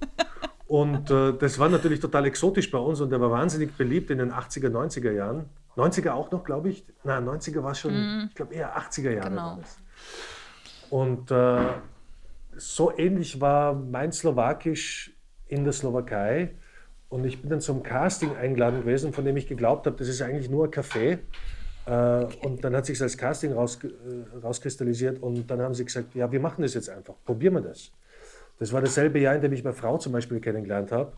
[0.67, 4.17] Und äh, das war natürlich total exotisch bei uns und der war wahnsinnig beliebt in
[4.17, 5.45] den 80er, 90er Jahren.
[5.77, 6.85] 90er auch noch, glaube ich.
[7.05, 8.27] Na, 90er war schon, mm.
[8.29, 9.59] ich glaube eher 80er Jahre genau.
[10.89, 11.67] Und äh,
[12.57, 15.13] so ähnlich war mein Slowakisch
[15.47, 16.55] in der Slowakei.
[17.11, 20.21] Und ich bin dann zum Casting eingeladen gewesen, von dem ich geglaubt habe, das ist
[20.21, 21.19] eigentlich nur ein Café.
[21.85, 26.15] Äh, und dann hat sich als Casting raus, äh, rauskristallisiert und dann haben sie gesagt,
[26.15, 27.91] ja, wir machen das jetzt einfach, probieren wir das.
[28.59, 31.11] Das war dasselbe Jahr, in dem ich meine Frau zum Beispiel kennengelernt habe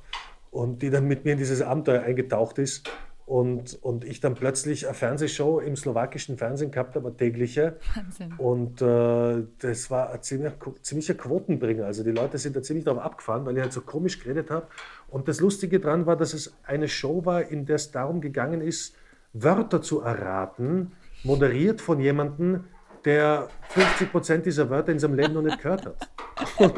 [0.49, 2.89] und die dann mit mir in dieses Abenteuer eingetaucht ist
[3.34, 7.77] und, und ich dann plötzlich eine Fernsehshow im slowakischen Fernsehen gehabt habe, tägliche.
[7.95, 8.34] Wahnsinn.
[8.38, 10.53] Und äh, das war ein ziemlich,
[10.84, 11.84] ziemlicher Quotenbringer.
[11.84, 14.67] Also die Leute sind da ziemlich darauf abgefahren, weil ich halt so komisch geredet habe.
[15.09, 18.61] Und das Lustige daran war, dass es eine Show war, in der es darum gegangen
[18.61, 18.95] ist,
[19.34, 20.91] Wörter zu erraten,
[21.23, 22.65] moderiert von jemandem,
[23.03, 26.07] der 50 Prozent dieser Wörter in seinem Leben noch nicht gehört hat.
[26.59, 26.75] Und,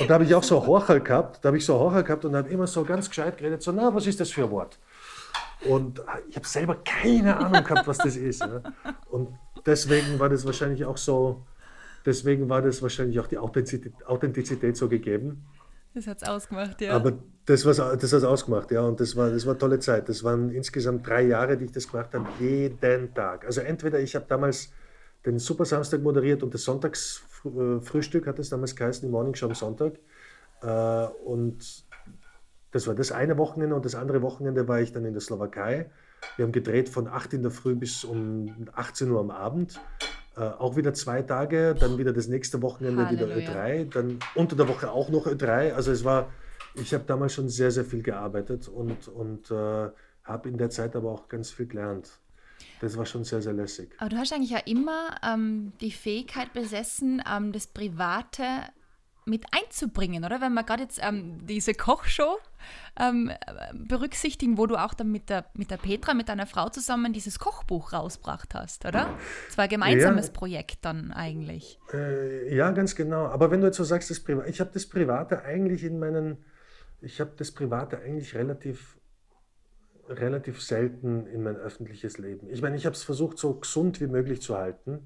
[0.00, 2.34] und da habe ich auch so Horcher gehabt, da habe ich so Horcher gehabt und
[2.36, 4.78] habe immer so ganz gescheit geredet, so, na, was ist das für ein Wort?
[5.68, 8.46] Und ich habe selber keine Ahnung gehabt, was das ist.
[9.10, 9.28] Und
[9.64, 11.42] deswegen war das wahrscheinlich auch so,
[12.04, 15.44] deswegen war das wahrscheinlich auch die Authentizität, Authentizität so gegeben.
[15.94, 16.92] Das hat es ausgemacht, ja.
[16.94, 17.12] Aber
[17.44, 18.80] das, das hat es ausgemacht, ja.
[18.80, 20.08] Und das war, das war eine tolle Zeit.
[20.08, 23.44] Das waren insgesamt drei Jahre, die ich das gemacht habe, jeden Tag.
[23.44, 24.72] Also entweder ich habe damals
[25.24, 29.54] den Super Samstag moderiert und das Sonntagsfrühstück hat es damals geheißen, die Morning Show am
[29.54, 29.98] Sonntag.
[30.62, 31.84] Äh, und
[32.72, 35.90] das war das eine Wochenende und das andere Wochenende war ich dann in der Slowakei.
[36.36, 39.80] Wir haben gedreht von 8 in der Früh bis um 18 Uhr am Abend.
[40.36, 43.36] Äh, auch wieder zwei Tage, dann wieder das nächste Wochenende Halleluja.
[43.36, 45.72] wieder Ö3, dann unter der Woche auch noch Ö3.
[45.72, 46.30] Also es war,
[46.74, 49.90] ich habe damals schon sehr, sehr viel gearbeitet und, und äh,
[50.24, 52.18] habe in der Zeit aber auch ganz viel gelernt.
[52.82, 53.94] Das war schon sehr, sehr lässig.
[53.98, 58.44] Aber du hast eigentlich ja immer ähm, die Fähigkeit besessen, ähm, das Private
[59.24, 60.40] mit einzubringen, oder?
[60.40, 62.38] Wenn wir gerade jetzt ähm, diese Kochshow
[62.98, 63.30] ähm,
[63.72, 67.38] berücksichtigen, wo du auch dann mit der, mit der Petra, mit deiner Frau zusammen dieses
[67.38, 69.16] Kochbuch rausgebracht hast, oder?
[69.48, 71.78] Es war ein gemeinsames ja, Projekt dann eigentlich.
[71.94, 73.26] Äh, ja, ganz genau.
[73.26, 76.38] Aber wenn du jetzt so sagst, das ich habe das Private eigentlich in meinen,
[77.00, 78.96] ich habe das Private eigentlich relativ
[80.08, 82.48] relativ selten in mein öffentliches Leben.
[82.50, 85.00] Ich meine, ich habe es versucht, so gesund wie möglich zu halten.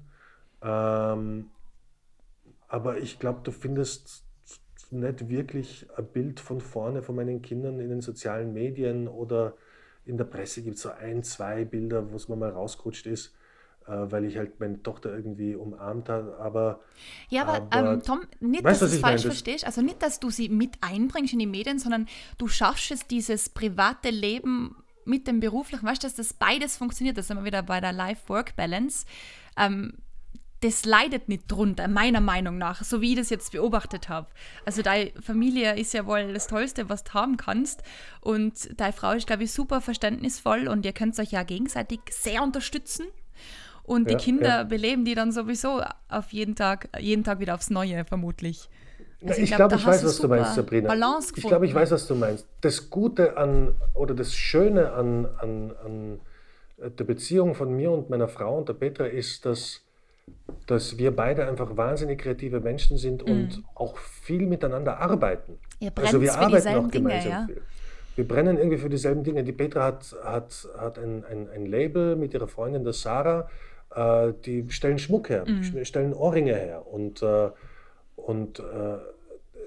[0.61, 1.49] Ähm,
[2.67, 4.23] aber ich glaube, du findest
[4.91, 9.55] nicht wirklich ein Bild von vorne von meinen Kindern in den sozialen Medien oder
[10.05, 13.35] in der Presse gibt es so ein, zwei Bilder, wo es mir mal rausgerutscht ist,
[13.85, 16.37] äh, weil ich halt meine Tochter irgendwie umarmt habe.
[16.39, 16.79] Aber,
[17.29, 19.33] ja, aber, aber ähm, Tom, nicht, weißt, dass du es falsch meine?
[19.33, 19.65] verstehst.
[19.65, 23.49] Also nicht, dass du sie mit einbringst in die Medien, sondern du schaffst es, dieses
[23.49, 24.77] private Leben
[25.07, 27.17] mit dem beruflichen, weißt du, dass das beides funktioniert.
[27.17, 29.05] Das sind wir wieder bei der Life-Work-Balance.
[29.57, 29.93] Ähm,
[30.61, 34.27] das leidet nicht drunter, meiner Meinung nach, so wie ich das jetzt beobachtet habe.
[34.65, 37.83] Also deine Familie ist ja wohl das Tollste, was du haben kannst.
[38.21, 42.41] Und deine Frau ist, glaube ich, super verständnisvoll und ihr könnt euch ja gegenseitig sehr
[42.41, 43.05] unterstützen.
[43.83, 44.63] Und ja, die Kinder ja.
[44.63, 48.67] beleben die dann sowieso auf jeden Tag, jeden Tag wieder aufs Neue, vermutlich.
[49.25, 50.87] Also ich, glaube, glaub, ich weiß, was du meinst, Sabrina.
[50.89, 52.45] Balance ich glaube, ich weiß, was du meinst.
[52.61, 56.19] Das Gute an oder das Schöne an, an, an
[56.77, 59.81] der Beziehung von mir und meiner Frau und der Petra ist, dass
[60.65, 63.31] dass wir beide einfach wahnsinnig kreative Menschen sind mhm.
[63.31, 65.57] und auch viel miteinander arbeiten.
[65.95, 67.45] also wir arbeiten auch gemeinsam Dinge, ja?
[67.45, 67.61] viel.
[68.15, 69.43] Wir brennen irgendwie für dieselben Dinge.
[69.43, 73.47] Die Petra hat, hat, hat ein, ein, ein Label mit ihrer Freundin, der Sarah.
[73.95, 75.85] Äh, die stellen Schmuck her, mhm.
[75.85, 76.85] stellen Ohrringe her.
[76.91, 77.49] Und, äh,
[78.17, 78.97] und äh,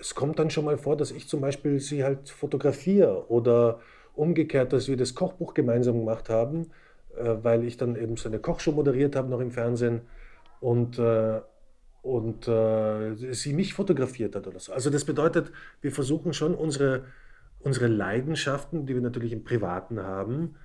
[0.01, 3.81] es kommt dann schon mal vor, dass ich zum Beispiel sie halt fotografiere oder
[4.15, 6.71] umgekehrt, dass wir das Kochbuch gemeinsam gemacht haben,
[7.17, 10.03] äh, weil ich dann eben so eine Kochshow moderiert habe noch im Fernsehen
[10.61, 11.41] und, äh,
[12.03, 14.73] und äh, sie mich fotografiert hat oder so.
[14.73, 17.05] Also das bedeutet, wir versuchen schon unsere,
[17.61, 20.57] unsere Leidenschaften, die wir natürlich im Privaten haben,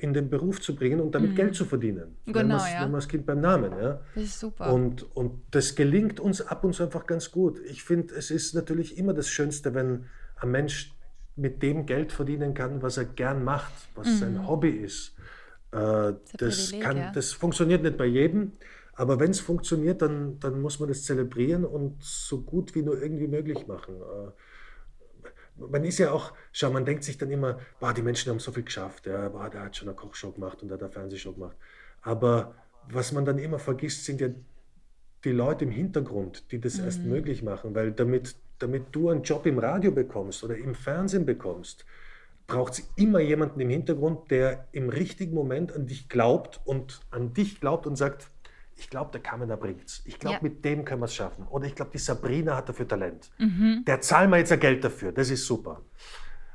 [0.00, 1.36] in den Beruf zu bringen und damit mhm.
[1.36, 2.16] Geld zu verdienen.
[2.26, 2.80] Genau, ja.
[2.80, 3.70] Nennen wir das Kind beim Namen.
[3.80, 4.00] Ja?
[4.14, 4.72] Das ist super.
[4.72, 7.60] Und, und das gelingt uns ab und zu einfach ganz gut.
[7.66, 10.92] Ich finde, es ist natürlich immer das Schönste, wenn ein Mensch
[11.36, 14.16] mit dem Geld verdienen kann, was er gern macht, was mhm.
[14.16, 15.14] sein Hobby ist.
[15.70, 17.12] Äh, das, das, kann, ja.
[17.12, 18.52] das funktioniert nicht bei jedem.
[18.94, 23.00] Aber wenn es funktioniert, dann, dann muss man das zelebrieren und so gut wie nur
[23.00, 23.94] irgendwie möglich machen.
[23.96, 24.30] Äh,
[25.56, 28.52] man ist ja auch, schau, man denkt sich dann immer, boah, die Menschen haben so
[28.52, 31.32] viel geschafft, ja, boah, der hat schon eine Kochshow gemacht und der hat eine Fernsehshow
[31.32, 31.56] gemacht.
[32.02, 32.54] Aber
[32.88, 34.28] was man dann immer vergisst, sind ja
[35.24, 36.84] die Leute im Hintergrund, die das mhm.
[36.84, 41.26] erst möglich machen, weil damit, damit du einen Job im Radio bekommst oder im Fernsehen
[41.26, 41.84] bekommst,
[42.46, 47.32] braucht es immer jemanden im Hintergrund, der im richtigen Moment an dich glaubt und an
[47.32, 48.30] dich glaubt und sagt,
[48.76, 50.02] ich glaube, der Kamener bringt's.
[50.04, 50.42] Ich glaube, ja.
[50.42, 51.46] mit dem können wir es schaffen.
[51.48, 53.30] Oder ich glaube, die Sabrina hat dafür Talent.
[53.38, 53.84] Mhm.
[53.86, 55.12] Der zahlen wir jetzt ja Geld dafür.
[55.12, 55.80] Das ist super.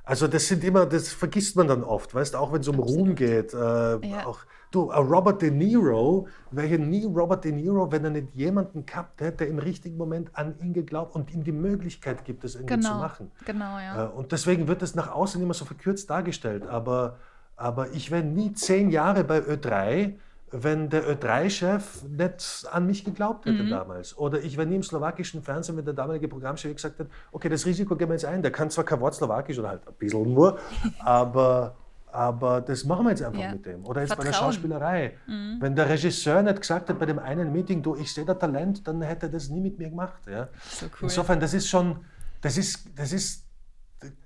[0.04, 3.16] Also das sind immer, das vergisst man dann oft, weißt auch wenn es um Ruhm
[3.16, 3.54] geht.
[3.54, 4.26] Äh, ja.
[4.26, 4.40] auch,
[4.72, 9.38] du, Robert De Niro wäre nie Robert De Niro, wenn er nicht jemanden gehabt hätte,
[9.38, 12.90] der im richtigen Moment an ihn geglaubt und ihm die Möglichkeit gibt, das irgendwie genau.
[12.90, 13.32] zu machen.
[13.46, 14.06] Genau, ja.
[14.06, 16.68] Äh, und deswegen wird das nach außen immer so verkürzt dargestellt.
[16.68, 17.18] Aber,
[17.56, 20.16] aber ich wäre nie zehn Jahre bei Ö3
[20.52, 23.70] wenn der Ö3-Chef nicht an mich geglaubt hätte mhm.
[23.70, 24.18] damals.
[24.18, 27.66] Oder ich wäre nie im slowakischen Fernsehen, wenn der damalige Programmchef gesagt hat, okay, das
[27.66, 28.42] Risiko gehen wir jetzt ein.
[28.42, 30.60] Der kann zwar kein Wort Slowakisch oder halt ein bisschen nur,
[31.00, 31.76] aber,
[32.12, 33.54] aber das machen wir jetzt einfach ja.
[33.54, 33.86] mit dem.
[33.86, 34.26] Oder jetzt Vertrauen.
[34.26, 35.18] bei der Schauspielerei.
[35.26, 35.58] Mhm.
[35.62, 38.86] Wenn der Regisseur nicht gesagt hat bei dem einen Meeting, du, ich sehe da Talent,
[38.86, 40.22] dann hätte er das nie mit mir gemacht.
[40.30, 40.50] Ja?
[40.70, 40.92] So cool.
[41.04, 41.98] Insofern, das ist schon,
[42.42, 43.46] das ist, das ist,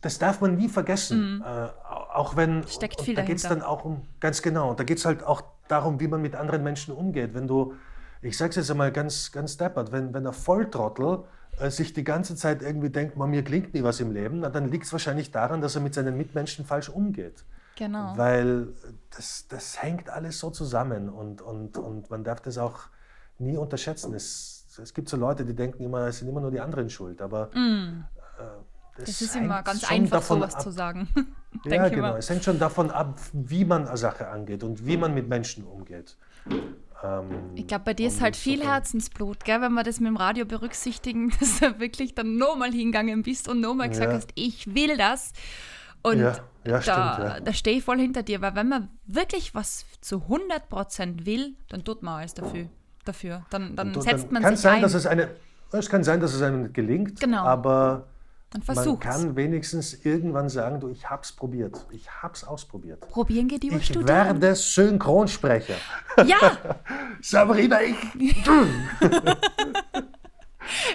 [0.01, 1.35] das darf man nie vergessen.
[1.35, 1.41] Mhm.
[1.43, 1.67] Äh,
[2.15, 5.05] auch wenn, Steckt viel da geht es dann auch um, ganz genau, da geht es
[5.05, 7.33] halt auch darum, wie man mit anderen Menschen umgeht.
[7.33, 7.73] Wenn du,
[8.21, 11.23] ich sage es jetzt einmal ganz, ganz deppert, wenn, wenn der Volltrottel
[11.59, 14.49] äh, sich die ganze Zeit irgendwie denkt, man, mir klingt nie was im Leben, na,
[14.49, 17.45] dann liegt es wahrscheinlich daran, dass er mit seinen Mitmenschen falsch umgeht.
[17.77, 18.13] Genau.
[18.15, 18.69] Weil
[19.15, 22.79] das, das hängt alles so zusammen und, und, und man darf das auch
[23.37, 24.13] nie unterschätzen.
[24.13, 27.21] Es, es gibt so Leute, die denken immer, es sind immer nur die anderen schuld,
[27.21, 28.05] aber mm.
[28.39, 28.43] äh,
[28.95, 31.09] das, das, ist immer ganz einfach, sowas ab, zu sagen.
[31.65, 32.15] ja, genau.
[32.15, 35.65] Es hängt schon davon ab, wie man eine Sache angeht und wie man mit Menschen
[35.65, 36.17] umgeht.
[37.03, 39.59] Ähm, ich glaube, bei dir ist halt viel Herzensblut, gell?
[39.61, 43.59] wenn wir das mit dem Radio berücksichtigen, dass du wirklich dann nochmal hingegangen bist und
[43.59, 44.17] nochmal gesagt ja.
[44.17, 45.33] hast, ich will das.
[46.01, 49.55] Und ja, ja, da, stimmt, da stehe ich voll hinter dir, weil wenn man wirklich
[49.55, 52.67] was zu 100% will, dann tut man alles dafür.
[53.05, 53.43] dafür.
[53.49, 54.81] Dann, dann, dann setzt man kann sich sein, ein.
[54.83, 55.29] Dass es, eine,
[55.71, 57.43] es kann sein, dass es einem gelingt, genau.
[57.43, 58.05] aber
[58.49, 59.05] dann versuch's.
[59.05, 61.85] Man kann wenigstens irgendwann sagen, du, ich hab's probiert.
[61.91, 63.07] Ich hab's ausprobiert.
[63.09, 64.07] Probieren geht über ich Studieren.
[64.07, 65.75] Ich werde Synchronsprecher.
[66.25, 66.57] Ja!
[67.21, 67.95] Sabrina, ich...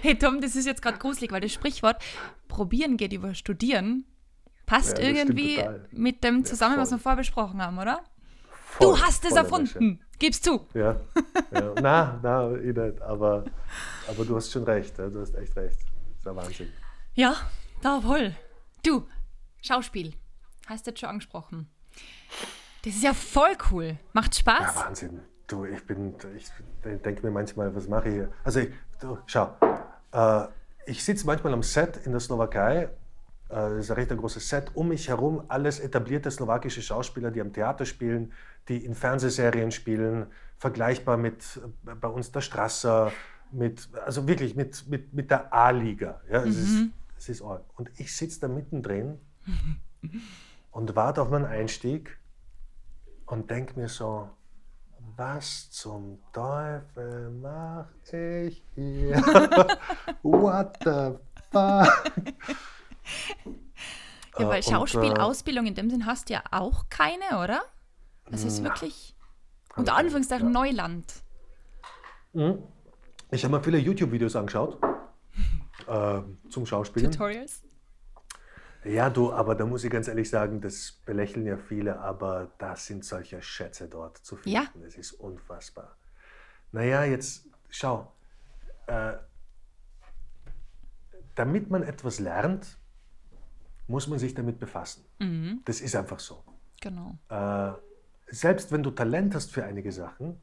[0.03, 2.03] hey Tom, das ist jetzt gerade gruselig, weil das Sprichwort
[2.49, 4.05] probieren geht über Studieren
[4.71, 8.03] passt ja, irgendwie mit dem zusammen, ja, was wir vorher besprochen haben, oder?
[8.51, 10.01] Voll, du hast es erfunden.
[10.21, 10.61] Gib's zu.
[10.75, 11.01] Ja.
[11.51, 11.75] ja.
[11.83, 13.03] na, na, ich nicht.
[13.03, 13.45] Aber,
[14.07, 14.97] aber du hast schon recht.
[14.97, 15.77] Du hast echt recht.
[15.81, 16.69] Das ist ja Wahnsinn.
[17.15, 17.35] Ja,
[17.83, 18.35] da wohl.
[18.85, 19.07] Du,
[19.63, 20.15] Schauspiel.
[20.67, 21.69] Hast du jetzt schon angesprochen.
[22.85, 23.99] Das ist ja voll cool.
[24.13, 24.75] Macht Spaß.
[24.77, 25.21] Ja, Wahnsinn.
[25.49, 26.49] Du, ich bin, ich
[27.03, 28.33] denke mir manchmal, was mache ich hier?
[28.45, 29.57] Also, ich, du, schau,
[30.13, 30.47] äh,
[30.87, 32.85] ich sitze manchmal am Set in der Slowakei.
[32.85, 32.89] Äh,
[33.49, 34.71] das ist ein recht großes Set.
[34.75, 38.33] Um mich herum alles etablierte slowakische Schauspieler, die am Theater spielen,
[38.69, 40.27] die in Fernsehserien spielen,
[40.59, 43.11] vergleichbar mit äh, bei uns der Strasser,
[43.51, 46.21] mit, also wirklich mit, mit, mit der A-Liga.
[46.31, 46.93] Ja, mhm.
[47.21, 47.63] Das ist arg.
[47.79, 49.19] Und ich sitze da mittendrin
[50.71, 52.19] und warte auf meinen Einstieg
[53.27, 54.31] und denke mir so,
[55.17, 59.17] was zum Teufel mache ich hier?
[60.23, 61.19] What the
[61.53, 62.13] fuck?
[64.39, 67.61] Ja, weil äh, Schauspielausbildung in dem Sinn hast du ja auch keine, oder?
[68.31, 69.15] Das ist wirklich
[69.77, 70.53] unter Anführungszeichen ja.
[70.53, 71.13] Neuland.
[72.33, 72.63] Mhm.
[73.33, 74.79] Ich habe mir viele YouTube-Videos angeschaut
[75.91, 77.11] äh, zum Schauspielen.
[77.11, 77.63] Tutorials?
[78.85, 82.77] Ja, du, aber da muss ich ganz ehrlich sagen, das belächeln ja viele, aber da
[82.77, 84.51] sind solche Schätze dort zu finden.
[84.57, 84.65] Ja.
[84.83, 85.97] Das ist unfassbar.
[86.73, 88.13] Naja, jetzt schau.
[88.87, 89.15] Äh,
[91.35, 92.79] damit man etwas lernt,
[93.87, 95.05] muss man sich damit befassen.
[95.19, 95.61] Mhm.
[95.65, 96.43] Das ist einfach so.
[96.81, 97.19] Genau.
[97.29, 97.73] Äh,
[98.29, 100.41] selbst wenn du Talent hast für einige Sachen,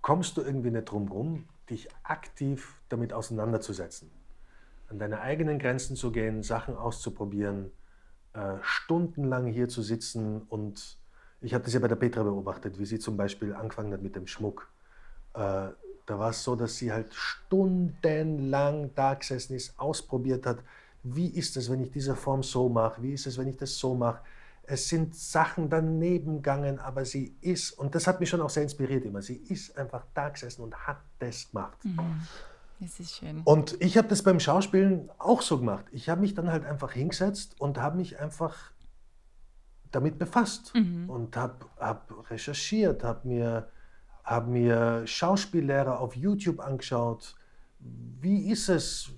[0.00, 4.10] kommst du irgendwie nicht drum rum, dich aktiv damit auseinanderzusetzen
[4.88, 7.70] an deine eigenen Grenzen zu gehen, Sachen auszuprobieren,
[8.34, 10.98] äh, stundenlang hier zu sitzen und
[11.40, 14.16] ich habe das ja bei der Petra beobachtet, wie sie zum Beispiel angefangen hat mit
[14.16, 14.70] dem Schmuck.
[15.34, 15.68] Äh,
[16.06, 20.58] da war es so, dass sie halt stundenlang da gesessen ist, ausprobiert hat,
[21.02, 23.76] wie ist es, wenn ich diese Form so mache, wie ist es, wenn ich das
[23.76, 24.20] so mache.
[24.62, 28.62] Es sind Sachen daneben gegangen, aber sie ist, und das hat mich schon auch sehr
[28.62, 31.84] inspiriert immer, sie ist einfach da gesessen und hat das gemacht.
[31.84, 32.22] Mhm.
[32.80, 33.42] Das ist schön.
[33.44, 35.86] Und ich habe das beim Schauspielen auch so gemacht.
[35.92, 38.72] Ich habe mich dann halt einfach hingesetzt und habe mich einfach
[39.90, 41.08] damit befasst mhm.
[41.08, 43.68] und habe hab recherchiert, habe mir,
[44.24, 47.36] hab mir Schauspiellehrer auf YouTube angeschaut.
[47.78, 49.10] Wie ist es,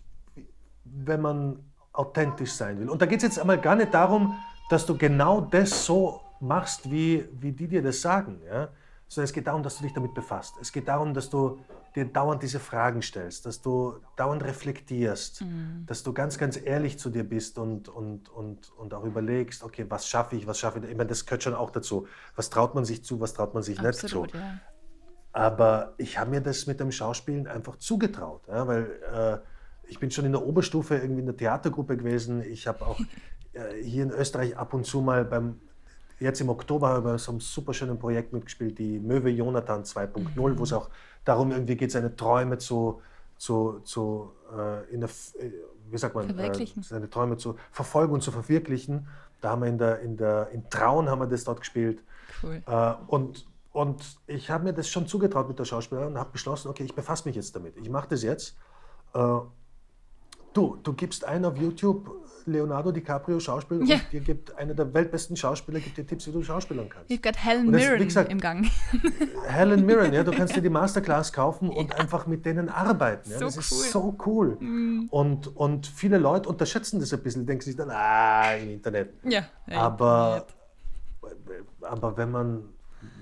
[0.84, 1.58] wenn man
[1.92, 2.90] authentisch sein will?
[2.90, 4.36] Und da geht es jetzt einmal gar nicht darum,
[4.68, 8.40] dass du genau das so machst, wie, wie die dir das sagen.
[8.46, 8.68] Ja?
[9.08, 10.56] Sondern es geht darum, dass du dich damit befasst.
[10.60, 11.60] Es geht darum, dass du
[11.94, 15.84] dir dauernd diese Fragen stellst, dass du dauernd reflektierst, mhm.
[15.86, 19.86] dass du ganz, ganz ehrlich zu dir bist und, und, und, und auch überlegst, okay,
[19.88, 20.90] was schaffe ich, was schaffe ich.
[20.90, 22.06] Ich meine, das gehört schon auch dazu.
[22.34, 24.38] Was traut man sich zu, was traut man sich Absolut, nicht zu.
[24.38, 24.60] Ja.
[25.32, 29.38] Aber ich habe mir das mit dem Schauspielen einfach zugetraut, ja, weil äh,
[29.88, 32.42] ich bin schon in der Oberstufe irgendwie in der Theatergruppe gewesen.
[32.42, 32.98] Ich habe auch
[33.52, 35.60] äh, hier in Österreich ab und zu mal beim,
[36.18, 39.82] jetzt im Oktober habe ich bei so einem super schönen Projekt mitgespielt, die Möwe Jonathan
[39.82, 40.58] 2.0, mhm.
[40.58, 40.88] wo es auch
[41.24, 43.00] darum irgendwie geht, seine Träume zu,
[43.36, 45.50] zu, zu äh, in der, äh,
[45.90, 49.08] wie sagt man, äh, seine Träume zu verfolgen und zu verwirklichen.
[49.40, 52.02] Da haben wir in der, in der, in Traun haben wir das dort gespielt.
[52.42, 52.62] Cool.
[52.66, 56.68] Äh, und, und ich habe mir das schon zugetraut mit der Schauspielerin und habe beschlossen,
[56.68, 57.76] okay, ich befasse mich jetzt damit.
[57.76, 58.56] Ich mache das jetzt.
[59.12, 59.38] Äh,
[60.54, 62.10] du, du gibst ein auf YouTube
[62.46, 63.96] Leonardo DiCaprio Schauspiel ja.
[63.96, 67.10] und dir gibt einer der weltbesten Schauspieler gibt dir Tipps, wie du schauspielern kannst.
[67.10, 68.66] You've got Helen das, Mirren gesagt, im Gang.
[69.46, 71.96] Helen Mirren, ja, du kannst dir die Masterclass kaufen und ja.
[71.96, 73.30] einfach mit denen arbeiten.
[73.30, 73.38] Ja.
[73.38, 73.62] So das cool.
[73.62, 74.56] ist so cool.
[74.60, 75.08] Mhm.
[75.10, 79.10] Und, und viele Leute unterschätzen das ein bisschen, denken sich dann, ah, im Internet.
[79.24, 80.46] Ja, aber,
[81.80, 82.64] aber wenn man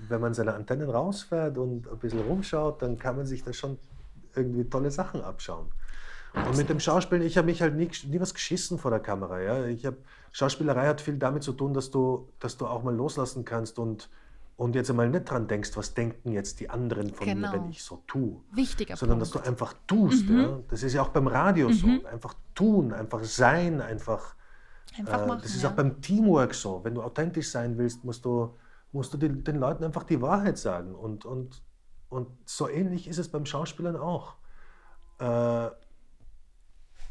[0.09, 3.77] wenn man seine Antennen rausfährt und ein bisschen rumschaut, dann kann man sich da schon
[4.35, 5.67] irgendwie tolle Sachen abschauen.
[6.35, 9.39] Und mit dem Schauspielen, ich habe mich halt nie, nie was geschissen vor der Kamera.
[9.41, 9.65] Ja?
[9.65, 9.95] Ich hab,
[10.31, 14.09] Schauspielerei hat viel damit zu tun, dass du, dass du auch mal loslassen kannst und,
[14.57, 17.51] und jetzt einmal nicht dran denkst, was denken jetzt die anderen von genau.
[17.51, 18.41] mir, wenn ich so tue.
[18.51, 19.35] Wichtiger Sondern Punkt.
[19.35, 20.27] dass du einfach tust.
[20.27, 20.39] Mhm.
[20.39, 20.59] Ja?
[20.69, 21.73] Das ist ja auch beim Radio mhm.
[21.73, 21.87] so.
[22.05, 24.35] Einfach tun, einfach sein, einfach.
[24.97, 25.69] einfach äh, machen, das ist ja.
[25.69, 26.81] auch beim Teamwork so.
[26.83, 28.53] Wenn du authentisch sein willst, musst du,
[28.91, 30.95] musst du den, den Leuten einfach die Wahrheit sagen.
[30.95, 31.63] Und, und,
[32.09, 34.35] und so ähnlich ist es beim Schauspielern auch.
[35.19, 35.69] Äh,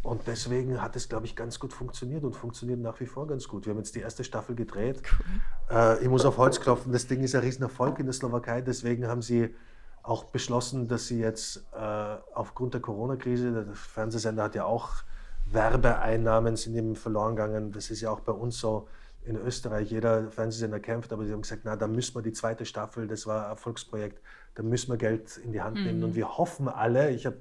[0.05, 3.48] und deswegen hat es, glaube ich, ganz gut funktioniert und funktioniert nach wie vor ganz
[3.48, 3.64] gut.
[3.64, 5.02] Wir haben jetzt die erste Staffel gedreht.
[5.70, 5.76] Cool.
[5.76, 8.61] Äh, ich muss auf Holz klopfen, das Ding ist ein Riesenerfolg in der Slowakei.
[8.61, 9.55] Deswegen haben sie
[10.02, 14.90] auch beschlossen, dass sie jetzt äh, aufgrund der Corona-Krise, der Fernsehsender hat ja auch
[15.46, 17.72] Werbeeinnahmen, sind eben verloren gegangen.
[17.72, 18.86] Das ist ja auch bei uns so
[19.24, 19.90] in Österreich.
[19.90, 23.26] Jeder Fernsehsender kämpft, aber sie haben gesagt, na, da müssen wir die zweite Staffel, das
[23.26, 24.20] war ein Erfolgsprojekt,
[24.55, 26.00] da müssen wir Geld in die Hand nehmen.
[26.00, 26.05] Mhm.
[26.05, 27.38] Und wir hoffen alle, ich habe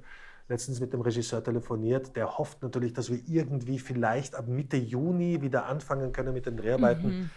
[0.48, 5.40] letztens mit dem Regisseur telefoniert, der hofft natürlich, dass wir irgendwie vielleicht ab Mitte Juni
[5.40, 7.06] wieder anfangen können mit den Dreharbeiten.
[7.06, 7.30] Mhm.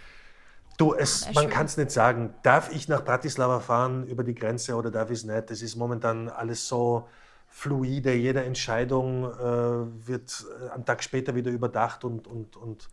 [0.78, 2.36] Du, es, man kann es nicht sagen.
[2.44, 5.50] Darf ich nach Bratislava fahren über die Grenze oder darf ich es nicht?
[5.50, 7.08] Das ist momentan alles so
[7.48, 8.14] fluide.
[8.14, 12.90] Jede Entscheidung äh, wird äh, einen Tag später wieder überdacht und, und, und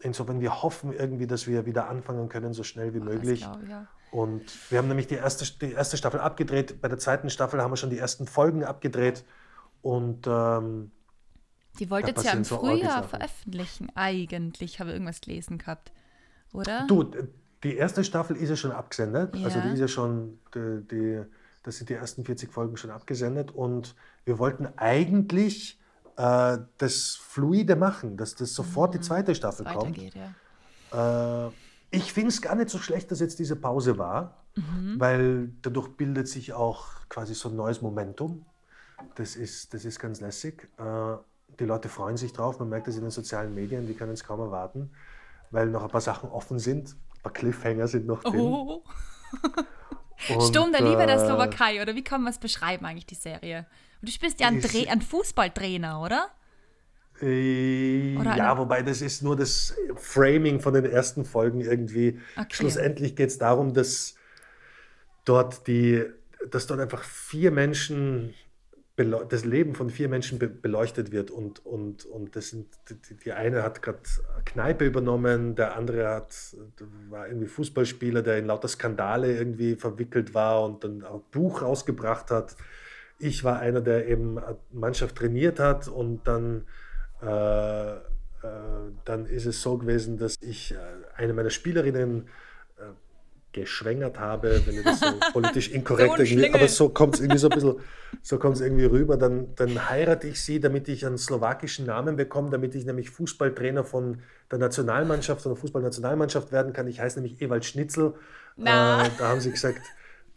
[0.00, 3.46] insofern wir hoffen irgendwie, dass wir wieder anfangen können, so schnell wie Ach, möglich.
[3.62, 3.86] Ich, ja.
[4.14, 6.80] Und wir haben nämlich die erste, die erste Staffel abgedreht.
[6.80, 9.24] Bei der zweiten Staffel haben wir schon die ersten Folgen abgedreht.
[9.82, 10.92] Und ähm,
[11.80, 15.90] die wolltet ihr ja im Frühjahr veröffentlichen, eigentlich, habe ich irgendwas gelesen gehabt,
[16.52, 16.86] oder?
[16.86, 17.10] Du,
[17.64, 19.34] die erste Staffel ist ja schon abgesendet.
[19.34, 19.46] Ja.
[19.46, 21.22] Also die ist ja schon, die, die,
[21.64, 23.50] das sind die ersten 40 Folgen schon abgesendet.
[23.50, 25.80] Und wir wollten eigentlich
[26.16, 28.98] äh, das fluide machen, dass das sofort mhm.
[28.98, 29.98] die zweite Staffel kommt.
[30.14, 31.48] Ja.
[31.48, 31.50] Äh,
[31.94, 34.94] ich finde es gar nicht so schlecht, dass jetzt diese Pause war, mhm.
[34.98, 38.44] weil dadurch bildet sich auch quasi so ein neues Momentum.
[39.16, 40.68] Das ist, das ist ganz lässig.
[40.78, 41.16] Äh,
[41.58, 42.58] die Leute freuen sich drauf.
[42.58, 44.90] Man merkt das in den sozialen Medien, die können es kaum erwarten,
[45.50, 46.90] weil noch ein paar Sachen offen sind.
[46.90, 48.40] Ein paar Cliffhanger sind noch drin.
[48.40, 48.82] Oh.
[50.28, 53.14] Und, Sturm der Liebe der äh, Slowakei, oder wie kann man es beschreiben eigentlich, die
[53.14, 53.66] Serie?
[54.00, 56.28] Und du spielst ja einen, ein Fußballtrainer, oder?
[57.22, 62.18] Äh, ja, wobei das ist nur das Framing von den ersten Folgen irgendwie.
[62.36, 62.46] Okay.
[62.50, 64.16] Schlussendlich geht es darum, dass
[65.24, 66.04] dort die,
[66.50, 68.34] dass dort einfach vier Menschen,
[68.96, 73.64] das Leben von vier Menschen beleuchtet wird und, und, und das sind, die, die eine
[73.64, 73.98] hat gerade
[74.44, 76.36] Kneipe übernommen, der andere hat,
[77.08, 82.30] war irgendwie Fußballspieler, der in lauter Skandale irgendwie verwickelt war und dann ein Buch rausgebracht
[82.30, 82.56] hat.
[83.18, 84.38] Ich war einer, der eben
[84.72, 86.64] Mannschaft trainiert hat und dann
[87.24, 90.76] dann ist es so gewesen, dass ich äh,
[91.16, 92.28] eine meiner Spielerinnen
[93.54, 97.38] geschwängert habe, wenn ich das so politisch inkorrekt so irgendwie, aber so kommt es irgendwie
[97.38, 97.76] so ein bisschen,
[98.20, 102.16] so kommt es irgendwie rüber, dann, dann heirate ich sie, damit ich einen slowakischen Namen
[102.16, 104.18] bekomme, damit ich nämlich Fußballtrainer von
[104.50, 106.88] der Nationalmannschaft, von der Fußballnationalmannschaft werden kann.
[106.88, 108.14] Ich heiße nämlich Ewald Schnitzel.
[108.58, 109.80] Äh, da haben sie gesagt,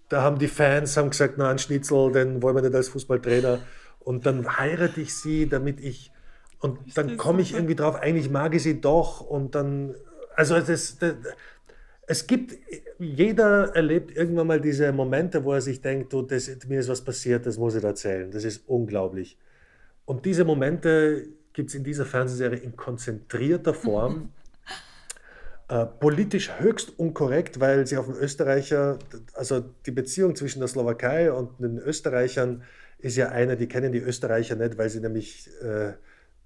[0.10, 3.60] da haben die Fans haben gesagt, na, ein Schnitzel, den wollen wir nicht als Fußballtrainer.
[4.00, 6.12] Und dann heirate ich sie, damit ich
[6.60, 9.22] und dann komme ich irgendwie drauf, eigentlich mag ich sie doch.
[9.22, 9.96] Und dann,
[10.36, 11.16] also das, das,
[12.08, 12.56] es gibt,
[12.98, 17.02] jeder erlebt irgendwann mal diese Momente, wo er sich denkt, du, das, mir ist was
[17.02, 18.32] passiert, das muss ich erzählen.
[18.32, 19.38] Das ist unglaublich.
[20.06, 24.32] Und diese Momente gibt es in dieser Fernsehserie in konzentrierter Form.
[25.70, 28.98] äh, politisch höchst unkorrekt, weil sie auf den Österreicher,
[29.34, 32.64] also die Beziehung zwischen der Slowakei und den Österreichern
[33.00, 35.94] ist ja eine, die kennen die Österreicher nicht, weil sie nämlich äh,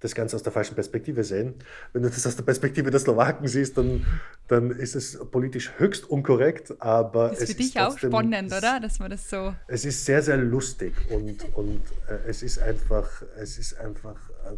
[0.02, 1.54] das Ganze aus der falschen Perspektive sehen.
[1.92, 4.04] Wenn du das aus der Perspektive der Slowaken siehst, dann,
[4.48, 8.80] dann ist es politisch höchst unkorrekt, aber das ist für dich auch spannend, oder?
[8.80, 9.54] Dass man das so.
[9.68, 14.56] Es ist sehr, sehr lustig und, und äh, es ist einfach, es ist einfach, äh,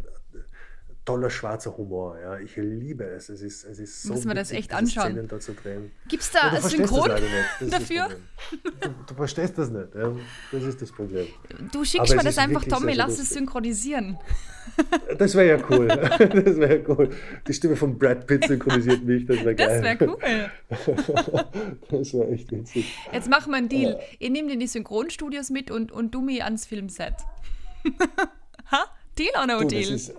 [1.05, 2.19] toller schwarzer Humor.
[2.19, 2.37] Ja.
[2.39, 3.29] Ich liebe es.
[3.29, 5.11] Es ist, es ist so Müssen wir das echt anschauen.
[5.11, 5.27] Szenen
[5.63, 5.91] drehen.
[6.07, 7.09] Gibt es da Ja, das Synchron.
[7.09, 7.21] Das
[7.59, 8.09] das dafür?
[8.81, 9.93] Du, du verstehst das nicht.
[9.95, 10.11] Ja.
[10.51, 11.27] Das ist das Problem.
[11.71, 14.17] Du Aber schickst es mir das einfach, Tommy, lass es synchronisieren.
[15.17, 15.87] Das wäre ja cool.
[15.87, 17.09] Das wäre ja cool.
[17.47, 19.25] Die Stimme von Brad Pitt synchronisiert mich.
[19.25, 19.83] Das wäre Das geil.
[19.83, 20.51] wäre cool.
[21.89, 22.97] Das wäre echt witzig.
[23.13, 23.99] Jetzt machen wir einen Deal.
[24.19, 27.13] Ihr nehmt in die Synchronstudios mit und, und du mich ans Filmset.
[28.71, 28.85] ha?
[29.17, 29.93] Deal or no Du, deal?
[29.93, 30.13] ist,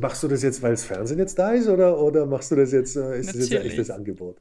[0.00, 2.72] machst du das jetzt, weil das Fernsehen jetzt da ist oder, oder machst du das
[2.72, 4.36] jetzt, äh, ist das jetzt ein echtes Angebot?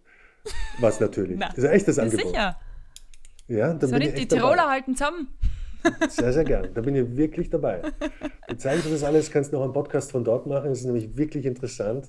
[0.79, 1.37] Was natürlich.
[1.39, 2.27] Na, das ist ein echtes Angebot.
[2.27, 2.59] sicher.
[3.47, 4.71] Ja, dann So bin ich die Tiroler dabei.
[4.71, 5.27] halten zusammen.
[6.09, 6.69] Sehr, sehr gern.
[6.75, 7.81] Da bin ich wirklich dabei.
[8.47, 10.69] Dann zeige ich dir das alles, kannst noch einen Podcast von dort machen.
[10.69, 12.07] Das ist nämlich wirklich interessant.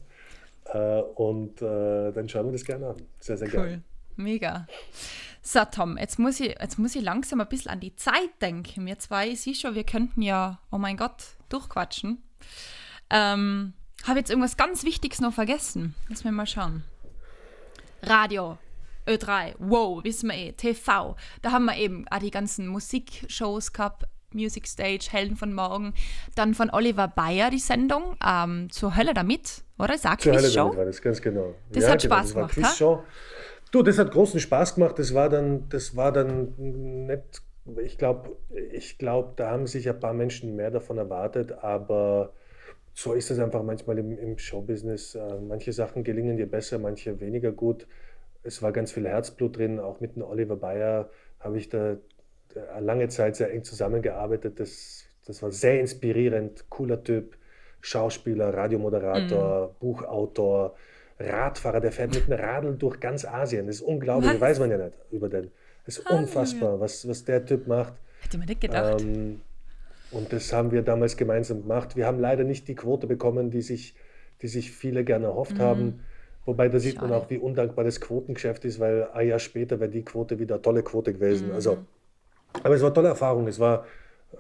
[0.67, 2.97] Äh, Und äh, dann schauen wir das gerne an.
[3.19, 3.53] Sehr, sehr Cool.
[3.53, 3.83] gerne.
[4.17, 4.67] Mega.
[5.45, 8.87] So, Tom, jetzt muss, ich, jetzt muss ich langsam ein bisschen an die Zeit denken.
[8.87, 12.23] Wir zwei, ich sehe schon, wir könnten ja, oh mein Gott, durchquatschen.
[13.11, 13.73] Ähm,
[14.05, 15.97] Habe jetzt irgendwas ganz Wichtiges noch vergessen.
[16.09, 16.85] Lass mir mal schauen.
[18.03, 18.57] Radio,
[19.07, 21.17] Ö3, wow, wissen wir eh, TV.
[21.43, 25.93] Da haben wir eben auch die ganzen Musikshows gehabt, Music Stage, Helden von Morgen.
[26.37, 29.99] Dann von Oliver Bayer die Sendung, ähm, zur Hölle damit, oder?
[29.99, 31.55] Sag Zur Hölle damit war das, ganz genau.
[31.71, 33.03] Das hat Spaß das war gemacht, Quizshow.
[33.73, 34.99] Du, das hat großen Spaß gemacht.
[34.99, 37.43] Das war dann, das war dann nicht,
[37.83, 38.37] ich glaube,
[38.71, 42.35] ich glaub, da haben sich ein paar Menschen mehr davon erwartet, aber
[42.93, 45.15] so ist es einfach manchmal im, im Showbusiness.
[45.15, 47.87] Äh, Manche Sachen gelingen dir besser, manche weniger gut.
[48.43, 51.09] Es war ganz viel Herzblut drin, auch mit dem Oliver Bayer
[51.41, 54.61] habe ich da äh, lange Zeit sehr eng zusammengearbeitet.
[54.61, 57.39] Das, das war sehr inspirierend, cooler Typ,
[57.81, 60.77] Schauspieler, Radiomoderator, Buchautor,
[61.23, 63.67] Radfahrer, der fährt mit einem Radl durch ganz Asien.
[63.67, 64.41] Das ist unglaublich, Was?
[64.41, 65.51] weiß man ja nicht über den.
[65.87, 67.95] Das ist unfassbar, was, was der Typ macht.
[68.21, 69.01] Hätte man nicht gedacht.
[69.01, 69.41] Ähm,
[70.13, 71.97] und das haben wir damals gemeinsam gemacht.
[71.97, 73.95] Wir haben leider nicht die Quote bekommen, die sich,
[74.43, 76.01] die sich viele gerne erhofft haben.
[76.45, 77.13] Wobei da sieht man Mhm.
[77.15, 77.25] Schade.
[77.25, 80.63] auch, wie undankbar das Quotengeschäft ist, weil ein Jahr später wäre die Quote wieder eine
[80.63, 81.49] tolle Quote gewesen.
[81.49, 81.55] Mhm.
[81.55, 81.79] Also,
[82.63, 83.47] aber es war eine tolle Erfahrung.
[83.49, 83.87] Es war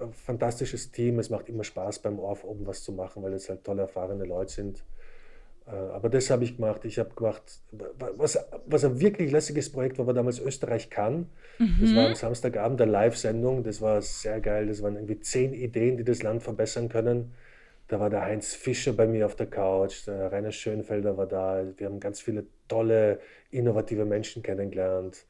[0.00, 1.18] ein fantastisches Team.
[1.18, 4.24] Es macht immer Spaß, beim ORF oben was zu machen, weil es halt tolle, erfahrene
[4.24, 4.84] Leute sind.
[5.66, 6.84] Äh, Aber das habe ich gemacht.
[6.84, 7.42] Ich habe gemacht,
[8.16, 11.26] was, was ein wirklich lässiges Projekt war, war damals Österreich kann.
[11.80, 13.62] Das war am Samstagabend der Live-Sendung.
[13.62, 14.66] Das war sehr geil.
[14.66, 17.34] Das waren irgendwie zehn Ideen, die das Land verbessern können.
[17.88, 21.62] Da war der Heinz Fischer bei mir auf der Couch, der Rainer Schönfelder war da.
[21.76, 23.20] Wir haben ganz viele tolle,
[23.50, 25.26] innovative Menschen kennengelernt.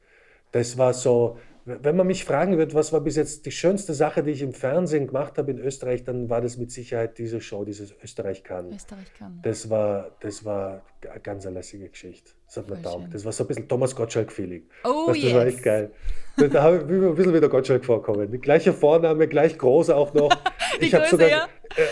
[0.51, 4.21] Das war so, wenn man mich fragen wird, was war bis jetzt die schönste Sache,
[4.21, 7.63] die ich im Fernsehen gemacht habe in Österreich, dann war das mit Sicherheit diese Show,
[7.63, 8.73] dieses Österreich kann.
[8.73, 9.39] Österreich kann.
[9.43, 12.31] Das war, das war eine ganz eine lässige Geschichte.
[12.47, 13.13] Das hat mir taugt.
[13.13, 14.63] Das war so ein bisschen Thomas Gottschalk-Feeling.
[14.83, 15.53] Oh, Weißt Das war yes.
[15.55, 15.91] echt geil.
[16.35, 18.29] Da, habe ich mir ein bisschen wie der Gottschalk vorkommen.
[18.29, 20.29] Die gleiche Vorname, gleich groß auch noch.
[20.81, 21.47] Die ich habe Größe, sogar, ja.
[21.77, 21.85] äh,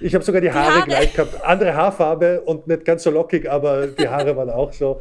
[0.00, 0.86] ich hab sogar die Haare, Haare.
[0.86, 1.42] gleich gehabt.
[1.44, 5.00] Andere Haarfarbe und nicht ganz so lockig, aber die Haare waren auch so.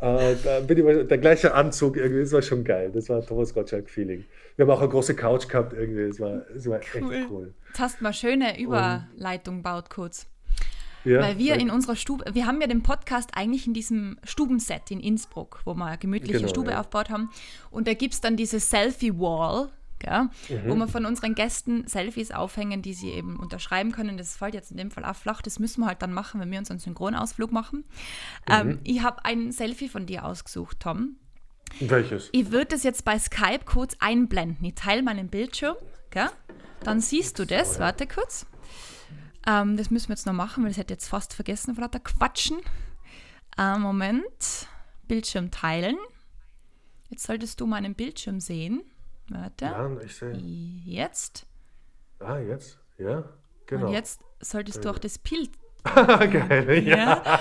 [0.00, 2.90] Äh, da bin ich, mal- der gleiche Anzug irgendwie, das war schon geil.
[2.92, 4.24] Das war Thomas Gottschalk-Feeling.
[4.56, 6.08] Wir haben auch eine große Couch gehabt irgendwie.
[6.08, 7.26] Das war, das war echt Cool.
[7.30, 7.54] cool.
[7.68, 10.26] Jetzt hast du mal schöne Überleitung gebaut kurz.
[11.04, 14.90] Ja, Weil wir in unserer Stube, wir haben ja den Podcast eigentlich in diesem Stubenset
[14.90, 16.80] in Innsbruck, wo wir eine gemütliche Genau, Stube ja.
[16.80, 17.30] aufgebaut haben.
[17.70, 19.70] Und da gibt es dann diese Selfie-Wall,
[20.06, 20.70] Mhm.
[20.70, 24.16] wo wir von unseren Gästen Selfies aufhängen, die sie eben unterschreiben können.
[24.16, 25.42] Das fällt jetzt in dem Fall auch flach.
[25.42, 27.84] Das müssen wir halt dann machen, wenn wir unseren Synchronausflug machen.
[28.48, 28.54] Mhm.
[28.54, 31.16] Ähm, ich habe ein Selfie von dir ausgesucht, Tom.
[31.78, 32.30] Welches?
[32.32, 34.64] Ich würde das jetzt bei Skype kurz einblenden.
[34.64, 35.76] Ich teile meinen Bildschirm,
[36.10, 36.28] gell?
[36.82, 37.78] dann siehst du das.
[37.78, 38.46] Warte kurz.
[39.46, 41.82] Ähm, das müssen wir jetzt noch machen, weil das hätte ich jetzt fast vergessen vor
[41.82, 42.58] lauter Quatschen.
[43.56, 44.66] Äh, Moment.
[45.06, 45.96] Bildschirm teilen.
[47.08, 48.82] Jetzt solltest du meinen Bildschirm sehen.
[49.30, 49.64] Warte.
[49.64, 50.36] Ja, ich sehe.
[50.84, 51.46] Jetzt.
[52.18, 52.78] Ah, jetzt?
[52.98, 53.24] Ja,
[53.66, 53.86] genau.
[53.86, 55.50] Und jetzt solltest du auch das Bild.
[55.84, 56.96] Geil, ja.
[56.96, 57.40] Ja.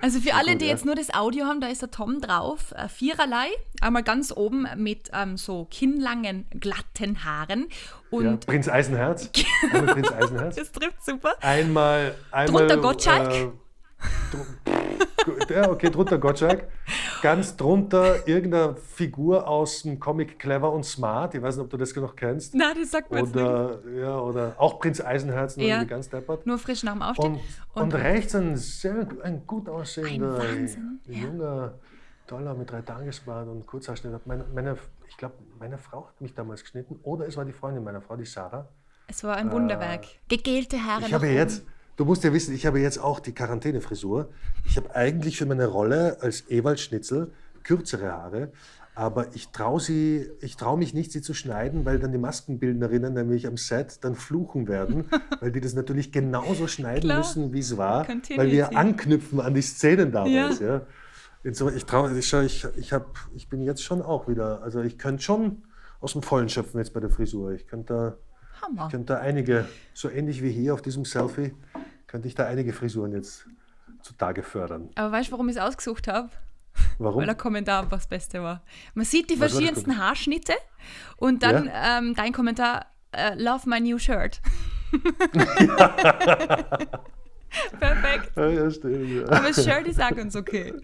[0.00, 0.72] Also für alle, die ja.
[0.72, 2.72] jetzt nur das Audio haben, da ist der Tom drauf.
[2.72, 3.48] Äh, viererlei.
[3.80, 7.68] Einmal ganz oben mit ähm, so kinnlangen, glatten Haaren.
[8.10, 8.18] ja.
[8.18, 9.30] Und Prinz Eisenherz.
[9.70, 10.56] Prinz Eisenherz.
[10.56, 11.34] das trifft super.
[11.40, 12.66] Einmal, einmal.
[12.66, 13.32] Drunter Gottschalk?
[13.32, 13.50] Äh,
[15.48, 16.68] ja, okay, drunter Gottschalk.
[17.22, 21.34] Ganz drunter irgendeine Figur aus dem Comic Clever und Smart.
[21.34, 22.54] Ich weiß nicht, ob du das noch kennst.
[22.54, 23.44] Na, das sagt man jetzt nicht.
[23.44, 25.82] Oder, ja, oder auch Prinz Eisenherz, nur Ja.
[25.84, 26.46] ganz deppert.
[26.46, 27.40] Nur frisch nach dem Aufstehen.
[27.74, 31.74] Und, und, rechts ein sehr ein gut aussehender, Ein junger,
[32.26, 34.26] toller mit drei Tagesbart und Kurzhaarschnitt.
[34.26, 34.76] Meine, meine,
[35.08, 38.16] ich glaube, meine Frau hat mich damals geschnitten oder es war die Freundin meiner Frau,
[38.16, 38.68] die Sarah.
[39.08, 40.04] es war ein Wunderwerk.
[40.28, 41.64] Gegelte Haare äh, Ich habe jetzt,
[41.98, 44.30] du musst ja wissen, ich habe jetzt auch die Quarantänefrisur.
[44.64, 47.32] Ich habe eigentlich für meine Rolle als Ewald Schnitzel
[47.64, 48.52] kürzere Haare.
[48.94, 53.14] Aber ich traue sie, ich traue mich nicht, sie zu schneiden, weil dann die Maskenbildnerinnen
[53.14, 55.04] nämlich am Set dann fluchen werden,
[55.40, 57.18] weil die das natürlich genauso schneiden Klar.
[57.18, 58.52] müssen, wie es war, weil Continuity.
[58.52, 60.58] wir anknüpfen an die Szenen damals.
[60.58, 60.66] Ja.
[60.66, 60.80] Ja.
[61.44, 64.98] Insofern, ich traue, ich, ich, ich, hab, ich bin jetzt schon auch wieder, also ich
[64.98, 65.62] könnte schon
[66.00, 67.52] aus dem Vollen schöpfen jetzt bei der Frisur.
[67.52, 68.18] Ich könnte
[68.66, 71.54] da, ich könnte da einige, so ähnlich wie hier auf diesem Selfie,
[72.08, 73.46] könnte ich da einige Frisuren jetzt
[74.02, 74.88] zutage fördern.
[74.96, 76.30] Aber weißt du, warum ich es ausgesucht habe?
[76.98, 77.20] Warum?
[77.20, 78.62] Weil der Kommentar einfach das Beste war.
[78.94, 80.54] Man sieht die verschiedensten Haarschnitte
[81.16, 84.40] und dann ähm, dein Kommentar, äh, love my new shirt.
[87.80, 88.36] Perfekt.
[88.36, 89.08] Ja, ja, stimmt.
[89.10, 89.24] Ja.
[89.24, 90.74] Aber das Shirt ist auch ganz okay.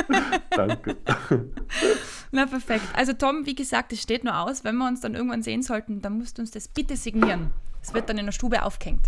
[0.50, 0.96] Danke.
[2.30, 2.84] Na, perfekt.
[2.94, 4.64] Also Tom, wie gesagt, es steht nur aus.
[4.64, 7.50] Wenn wir uns dann irgendwann sehen sollten, dann musst du uns das bitte signieren.
[7.82, 9.06] Es wird dann in der Stube aufgehängt.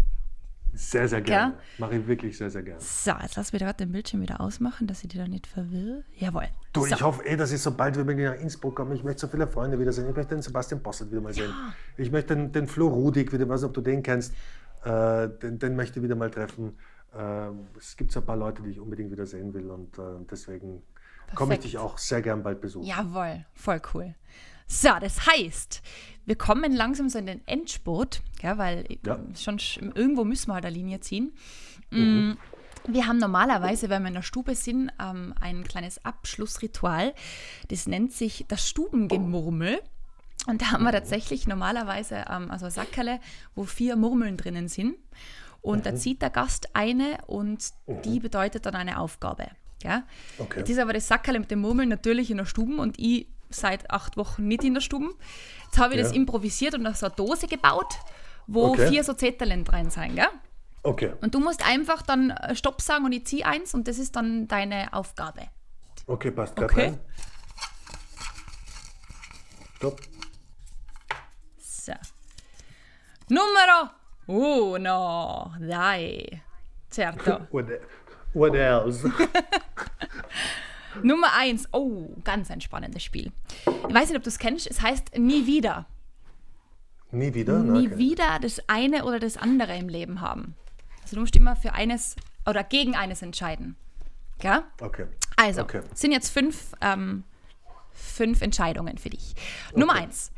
[0.75, 1.55] Sehr, sehr gerne.
[1.79, 2.81] Mache ich wirklich sehr, sehr gerne.
[2.81, 6.05] So, jetzt lass wieder gerade den Bildschirm wieder ausmachen, dass ich die da nicht verwirre.
[6.17, 6.49] Jawohl.
[6.73, 6.95] Du, so.
[6.95, 9.79] ich hoffe eh, dass ich sobald wir nach Innsbruck kommen, ich möchte so viele Freunde
[9.79, 10.09] wiedersehen.
[10.09, 11.53] Ich möchte den Sebastian Bossert wieder mal sehen.
[11.97, 14.35] Ich möchte den, den Flo Rudig wieder, weiß nicht, ob du den kennst,
[14.85, 16.77] äh, den, den möchte ich wieder mal treffen.
[17.17, 17.49] Äh,
[17.79, 20.83] es gibt so ein paar Leute, die ich unbedingt wieder sehen will und äh, deswegen
[21.35, 22.87] komme ich dich auch sehr gern bald besuchen.
[22.87, 24.15] Jawohl, voll cool.
[24.67, 25.83] So, das heißt,
[26.27, 29.19] wir kommen langsam so in den Endspurt, ja, weil Ja.
[29.39, 31.33] schon sch- irgendwo müssen wir halt eine Linie ziehen.
[31.91, 32.33] Mm,
[32.87, 37.15] Wir haben normalerweise, wenn wir in der Stube sind, ähm, ein kleines Abschlussritual.
[37.69, 39.81] Das nennt sich das Stubengemurmel.
[40.47, 43.21] Und da haben wir tatsächlich normalerweise ähm, also Sackerle,
[43.55, 44.97] wo vier Murmeln drinnen sind.
[45.63, 47.71] Und da zieht der Gast eine und
[48.05, 49.47] die bedeutet dann eine Aufgabe.
[49.83, 50.03] Ja?
[50.39, 50.59] Okay.
[50.59, 53.91] Jetzt ist aber das Sackerle mit den Murmeln natürlich in der Stube und ich seit
[53.91, 55.15] acht Wochen nicht in der Stube.
[55.67, 56.17] Jetzt habe ich das Ja.
[56.17, 57.95] improvisiert und noch so eine Dose gebaut,
[58.47, 58.89] wo Okay.
[58.89, 60.17] vier so Zetteln drin sind.
[60.17, 60.29] Gell?
[60.83, 63.99] Okay, Und du musst einfach dann äh, Stopp sagen und ich ziehe eins und das
[63.99, 65.49] ist dann deine Aufgabe.
[66.07, 66.85] okay, passt gerade Okay.
[66.89, 67.01] rein.
[69.77, 70.01] Stopp.
[71.59, 71.93] So.
[73.29, 73.91] Numero
[74.27, 76.43] uno, dai.
[76.91, 77.47] Certo.
[77.51, 77.67] What,
[78.35, 79.11] what else?
[81.03, 81.69] Nummer eins.
[81.73, 83.33] Oh, ganz ein spannendes Spiel.
[83.89, 84.67] Ich weiß nicht, ob du es kennst.
[84.67, 85.87] Es heißt Nie wieder.
[87.11, 87.59] Nie wieder?
[87.63, 87.99] Na, Nie okay.
[87.99, 90.55] wieder das eine oder das andere im Leben haben.
[91.03, 92.17] Also du musst immer für eines
[92.47, 93.77] oder gegen eines entscheiden.
[94.43, 94.65] Ja?
[94.81, 95.07] Okay.
[95.37, 95.83] Also, Okay.
[95.93, 97.25] es sind jetzt fünf, ähm,
[97.93, 99.35] fünf Entscheidungen für dich.
[99.75, 100.33] Nummer eins.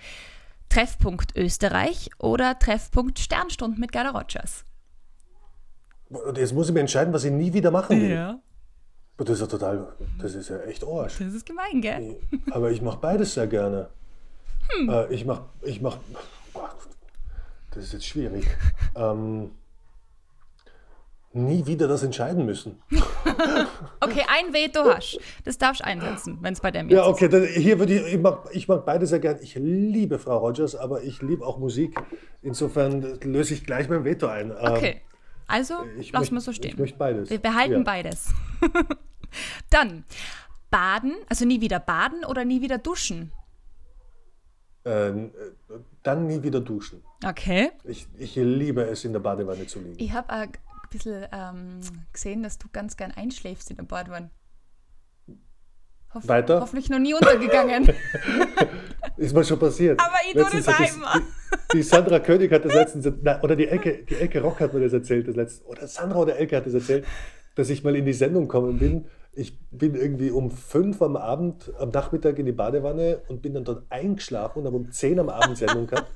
[0.69, 4.65] Treffpunkt Österreich oder Treffpunkt Sternstunden mit Gerda Rogers?
[6.37, 8.11] Jetzt muss ich mir entscheiden, was ich nie wieder machen will.
[8.11, 8.39] Ja.
[9.19, 9.89] Das ist ja total,
[10.21, 11.19] das ist ja echt Arsch.
[11.19, 12.17] Das ist gemein, gell?
[12.51, 13.89] Aber ich mache beides sehr gerne.
[14.69, 14.89] Hm.
[14.91, 15.97] Äh, ich mache, ich mach,
[16.53, 16.75] boah,
[17.71, 18.47] das ist jetzt schwierig.
[18.95, 19.53] ähm,
[21.33, 22.83] nie wieder das entscheiden müssen.
[23.99, 25.19] Okay, ein Veto hast.
[25.45, 28.15] Das darfst du einsetzen, wenn es bei dem jetzt Ja, okay, dann, hier würde ich,
[28.15, 29.39] ich mag, ich mag beide sehr gern.
[29.43, 31.99] Ich liebe Frau Rogers, aber ich liebe auch Musik.
[32.43, 34.51] Insofern löse ich gleich mein Veto ein.
[34.51, 34.71] Ähm, ist.
[34.71, 35.01] Okay,
[35.47, 36.73] also ich lassen wir so stehen.
[36.73, 37.31] Ich möchte beides.
[37.31, 37.83] Wir behalten ja.
[37.83, 38.35] beides.
[39.71, 40.05] Dann
[40.71, 43.33] baden, also nie wieder baden oder nie wieder duschen.
[44.85, 45.33] Ähm,
[45.69, 47.03] äh, dann nie wieder duschen.
[47.25, 47.73] Okay.
[47.83, 49.97] Ich, ich liebe es, in der Badewanne zu liegen.
[49.99, 50.53] Ich habe ein
[50.91, 51.81] bisschen ähm,
[52.13, 54.31] gesehen, dass du ganz gern einschläfst in der Badewanne.
[56.15, 56.61] Hoff Weiter?
[56.61, 57.93] Hoffentlich noch nie untergegangen.
[59.17, 59.99] Ist mir schon passiert.
[60.01, 61.21] Aber ich tue das einmal.
[61.73, 64.75] Die, die Sandra König hat das letztens, na, oder die Elke, die Elke Rock hat
[64.75, 67.05] mir das erzählt, das letzte, oder Sandra oder Elke hat das erzählt,
[67.55, 69.07] dass ich mal in die Sendung gekommen bin.
[69.33, 73.65] Ich bin irgendwie um fünf am Abend, am Nachmittag in die Badewanne und bin dann
[73.65, 76.11] dort eingeschlafen und habe um zehn am Abend Sendung gehabt.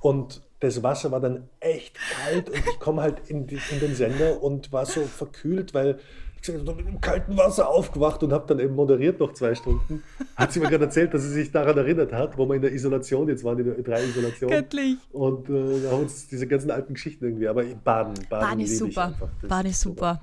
[0.00, 3.94] Und das Wasser war dann echt kalt und ich komme halt in, die, in den
[3.94, 5.98] Sender und war so verkühlt, weil
[6.42, 10.02] ich habe, im kalten Wasser aufgewacht und habe dann eben moderiert noch zwei Stunden.
[10.34, 12.72] Hat sie mir gerade erzählt, dass sie sich daran erinnert hat, wo wir in der
[12.72, 14.50] Isolation jetzt waren, in der Ö3-Isolation.
[14.50, 14.96] Göttlich.
[15.12, 17.46] Und äh, da haben uns diese ganzen alten Geschichten irgendwie.
[17.46, 19.14] Aber Baden, Baden, Baden ist super.
[19.46, 20.20] Baden ist super.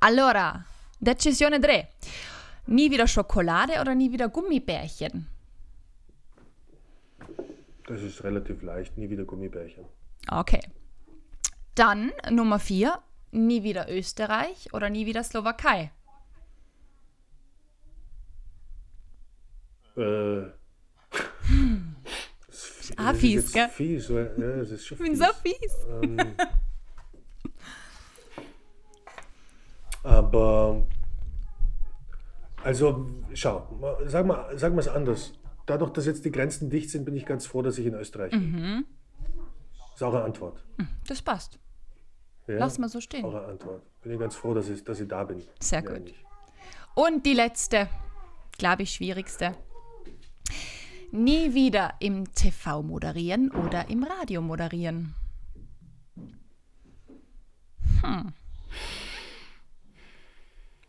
[0.00, 0.64] Allora,
[0.98, 1.88] Decisione 3.
[2.66, 5.28] Nie wieder Schokolade oder nie wieder Gummibärchen?
[7.86, 8.98] Das ist relativ leicht.
[8.98, 9.84] Nie wieder Gummibärchen.
[10.30, 10.60] Okay.
[11.74, 12.98] Dann Nummer 4.
[13.30, 15.90] Nie wieder Österreich oder nie wieder Slowakei?
[19.96, 20.42] Äh,
[22.96, 23.68] Ah, das ist fies, jetzt gell?
[23.68, 25.26] Fies, weil, ja, das ist schon Ich bin fies.
[25.26, 25.72] so fies.
[30.02, 30.86] Aber,
[32.64, 33.68] also, schau,
[34.06, 35.32] sag mal, sag mal es anders.
[35.66, 38.30] Dadurch, dass jetzt die Grenzen dicht sind, bin ich ganz froh, dass ich in Österreich
[38.30, 38.52] bin.
[38.52, 38.84] Mhm.
[39.96, 40.64] Saure Antwort.
[41.06, 41.58] Das passt.
[42.48, 42.58] Ja?
[42.58, 43.22] Lass mal so stehen.
[43.22, 43.82] Saure Antwort.
[44.02, 45.42] Bin ich ganz froh, dass ich, dass ich da bin.
[45.60, 46.04] Sehr Ja, gut.
[46.04, 46.24] nicht.
[46.94, 47.88] Und die letzte.
[48.56, 49.54] glaube ich, schwierigste.
[51.12, 55.14] Nie wieder im TV moderieren oder im Radio moderieren.
[58.02, 58.32] Hm.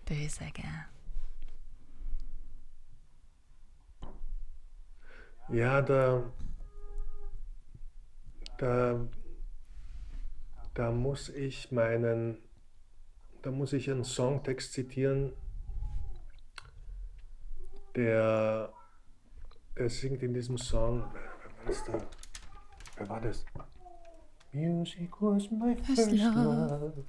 [0.05, 0.65] Böse, gell?
[5.51, 6.23] Ja, da,
[8.57, 8.99] da,
[10.79, 12.37] da muss ich meinen,
[13.41, 15.33] da muss ich einen Songtext zitieren,
[17.97, 18.71] der,
[19.77, 22.07] der singt in diesem Song, wer war das da?
[22.95, 23.45] Wer war das?
[24.53, 27.03] Music was my first love.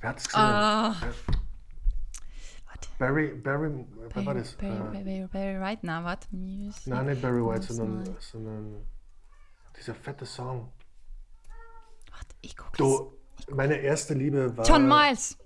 [0.00, 0.46] Wer hat es gesungen?
[0.50, 0.94] Ah.
[2.66, 2.88] Warte.
[2.98, 4.54] Barry, Barry, wer war das?
[4.54, 6.32] Barry, Äh, Barry, Barry White, na, was?
[6.32, 6.86] Music.
[6.86, 8.86] Nein, nicht Barry White, sondern, sondern
[9.76, 10.72] dieser fette Song.
[12.42, 13.12] Ich gucke Du,
[13.50, 14.66] meine erste Liebe war.
[14.66, 15.38] John Miles.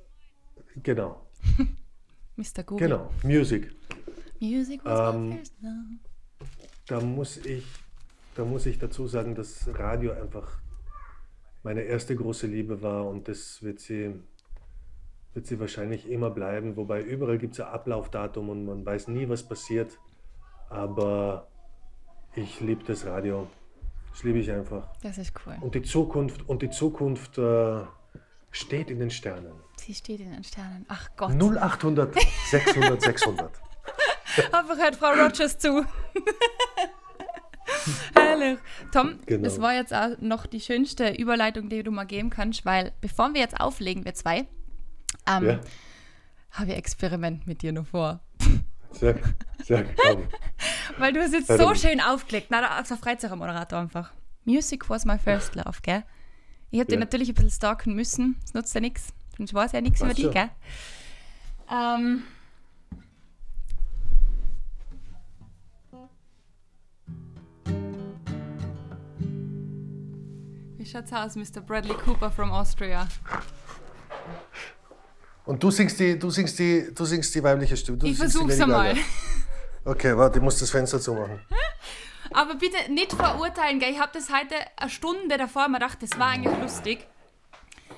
[0.82, 1.26] Genau,
[2.36, 2.62] Mr.
[2.64, 2.88] Google.
[2.88, 3.74] genau, Music.
[4.40, 6.48] Music was Ähm, my first love.
[6.86, 7.64] Da muss ich,
[8.34, 10.58] da muss ich dazu sagen, dass Radio einfach
[11.62, 14.14] meine erste große Liebe war und das wird sie,
[15.34, 16.76] wird sie wahrscheinlich immer bleiben.
[16.76, 19.98] Wobei überall gibt es ein Ablaufdatum und man weiß nie, was passiert.
[20.68, 21.48] Aber
[22.34, 23.48] ich liebe das Radio.
[24.16, 24.88] Das liebe ich einfach.
[25.02, 25.58] Das ist cool.
[25.60, 27.82] Und die Zukunft, und die Zukunft äh,
[28.50, 29.52] steht in den Sternen.
[29.76, 30.86] Sie steht in den Sternen.
[30.88, 31.32] Ach Gott.
[31.32, 32.16] 0800
[32.50, 33.52] 600 600.
[34.52, 35.84] Einfach hört Frau Rogers zu.
[38.14, 38.58] Herrlich.
[38.90, 39.44] Tom, Genau.
[39.44, 43.34] das war jetzt auch noch die schönste Überleitung, die du mal geben kannst, weil bevor
[43.34, 44.46] wir jetzt auflegen, wir zwei,
[45.28, 45.60] ähm, Ja,
[46.52, 48.20] habe ich Experiment mit dir noch vor.
[48.92, 49.20] Sag,
[49.64, 50.28] sag, komm.
[50.98, 52.48] Weil du hast jetzt so schön aufgelegt.
[52.50, 54.12] Na, da da freut sich ein Moderator einfach.
[54.44, 56.04] Music was my first love, gell?
[56.70, 57.00] Ich hätte Ja.
[57.00, 58.36] natürlich ein bisschen stalken müssen.
[58.42, 59.12] Das nutzt ja nichts.
[59.36, 60.50] Sonst weiß ja nichts über dich, gell?
[61.70, 62.22] Ähm.
[70.76, 71.60] Wie schaut's aus, Mr.
[71.60, 73.08] Bradley Cooper from Austria?
[75.46, 77.98] Und du singst die, du singst die, du singst die weibliche Stimme.
[77.98, 78.96] Du Ich versuch's einmal.
[79.84, 81.40] Okay, warte, ich muss das Fenster zumachen.
[82.32, 83.92] Aber bitte nicht verurteilen, gell?
[83.92, 87.06] Ich habe das heute eine Stunde davor mir gedacht, das war eigentlich lustig.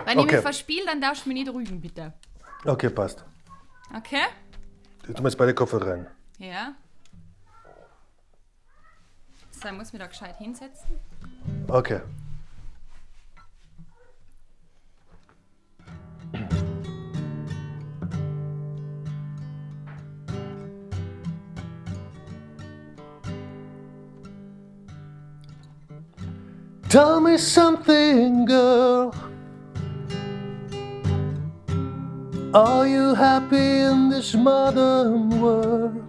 [0.05, 0.35] Wenn ich Okay.
[0.37, 2.13] mich verspiele, dann darfst du mich nicht rügen, bitte.
[2.65, 3.25] Okay, passt.
[3.97, 4.23] Okay?
[5.05, 6.07] Du mir jetzt beide Kopfhörer rein.
[6.39, 6.75] Ja.
[9.51, 10.91] So, ich muss mich da gescheit hinsetzen.
[11.67, 12.01] Okay.
[26.89, 29.15] Tell me something, girl.
[32.55, 36.03] Are you happy in this modern world?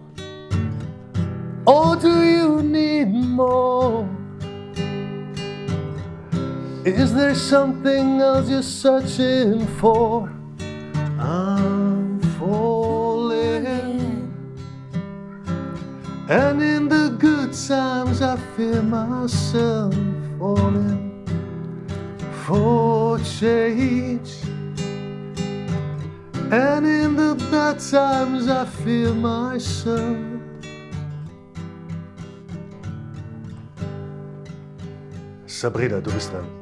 [1.68, 4.08] Or do you need more?
[6.86, 10.32] Is there something else you're searching for?
[11.20, 14.32] I'm falling.
[16.30, 19.94] And in the good times, I feel myself
[20.40, 21.26] falling
[22.46, 24.32] for change.
[26.52, 30.18] And in the bad times, I feel myself.
[35.46, 36.59] Sabrina, du bist dran.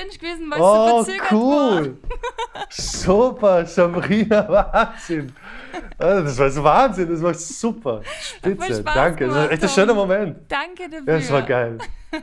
[0.00, 1.98] Challenge gewesen, weil es Oh, so verzögert cool.
[2.70, 5.32] Super, Sabrina, Wahnsinn.
[5.98, 8.02] Ah, Das war so Wahnsinn, das war super.
[8.20, 9.26] Spitze, danke.
[9.26, 10.36] Das war gemacht, echt ein schöner Moment.
[10.36, 10.44] war.
[10.48, 11.12] Danke dafür.
[11.12, 11.78] Ja, das war geil.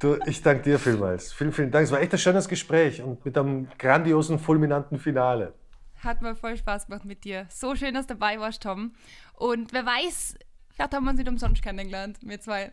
[0.00, 1.32] Du, ich danke dir vielmals.
[1.32, 1.84] Vielen, vielen Dank.
[1.84, 5.54] Es war echt ein schönes Gespräch und mit einem grandiosen, fulminanten Finale.
[6.02, 7.46] Hat mir voll Spaß gemacht mit dir.
[7.50, 8.92] So schön, dass du dabei warst, Tom.
[9.34, 10.34] Und wer weiß,
[10.74, 12.72] vielleicht haben wir uns nicht umsonst kennengelernt, wir zwei.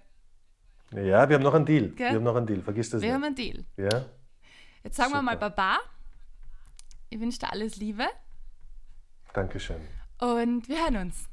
[0.92, 1.90] Ja, wir haben noch einen Deal.
[1.90, 2.10] Gell?
[2.10, 2.62] Wir haben noch einen Deal.
[2.62, 3.16] Vergiss das Wir nicht.
[3.16, 3.64] haben einen Deal.
[3.78, 4.06] Ja?
[4.84, 5.50] Jetzt sagen wir mal Super.
[5.50, 5.78] Baba.
[7.10, 8.06] Ich wünsche dir alles Liebe
[9.34, 9.82] Dankeschön.
[10.20, 11.30] und wir hören uns.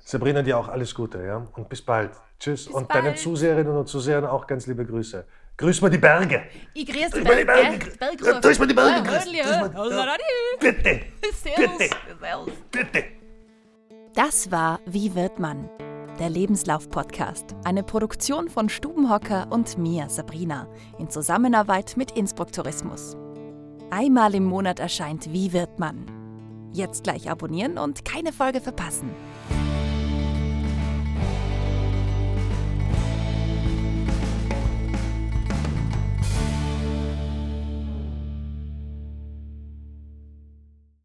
[0.00, 1.46] Sabrina, dir auch alles Gute, ja?
[1.54, 2.12] Und bis bald.
[2.38, 2.66] Tschüss.
[2.66, 3.04] Bis und bald.
[3.04, 5.26] deinen Zuseherinnen und Zusehern auch ganz liebe Grüße.
[5.56, 6.44] Grüß mal die Berge.
[6.74, 7.96] Ich grüße die Grüß mal die Berge.
[7.98, 8.40] Berge.
[8.40, 9.02] Grüß mal die Berge.
[10.60, 11.00] Bitte.
[11.20, 11.90] Bitte.
[12.70, 13.04] Bitte.
[14.14, 15.68] Das war Wie wird man?
[16.18, 17.54] Der Lebenslauf-Podcast.
[17.64, 20.66] Eine Produktion von Stubenhocker und mir, Sabrina,
[20.98, 23.18] in Zusammenarbeit mit Innsbruck Tourismus.
[23.90, 26.06] Einmal im Monat erscheint Wie wird man?
[26.72, 29.10] Jetzt gleich abonnieren und keine Folge verpassen.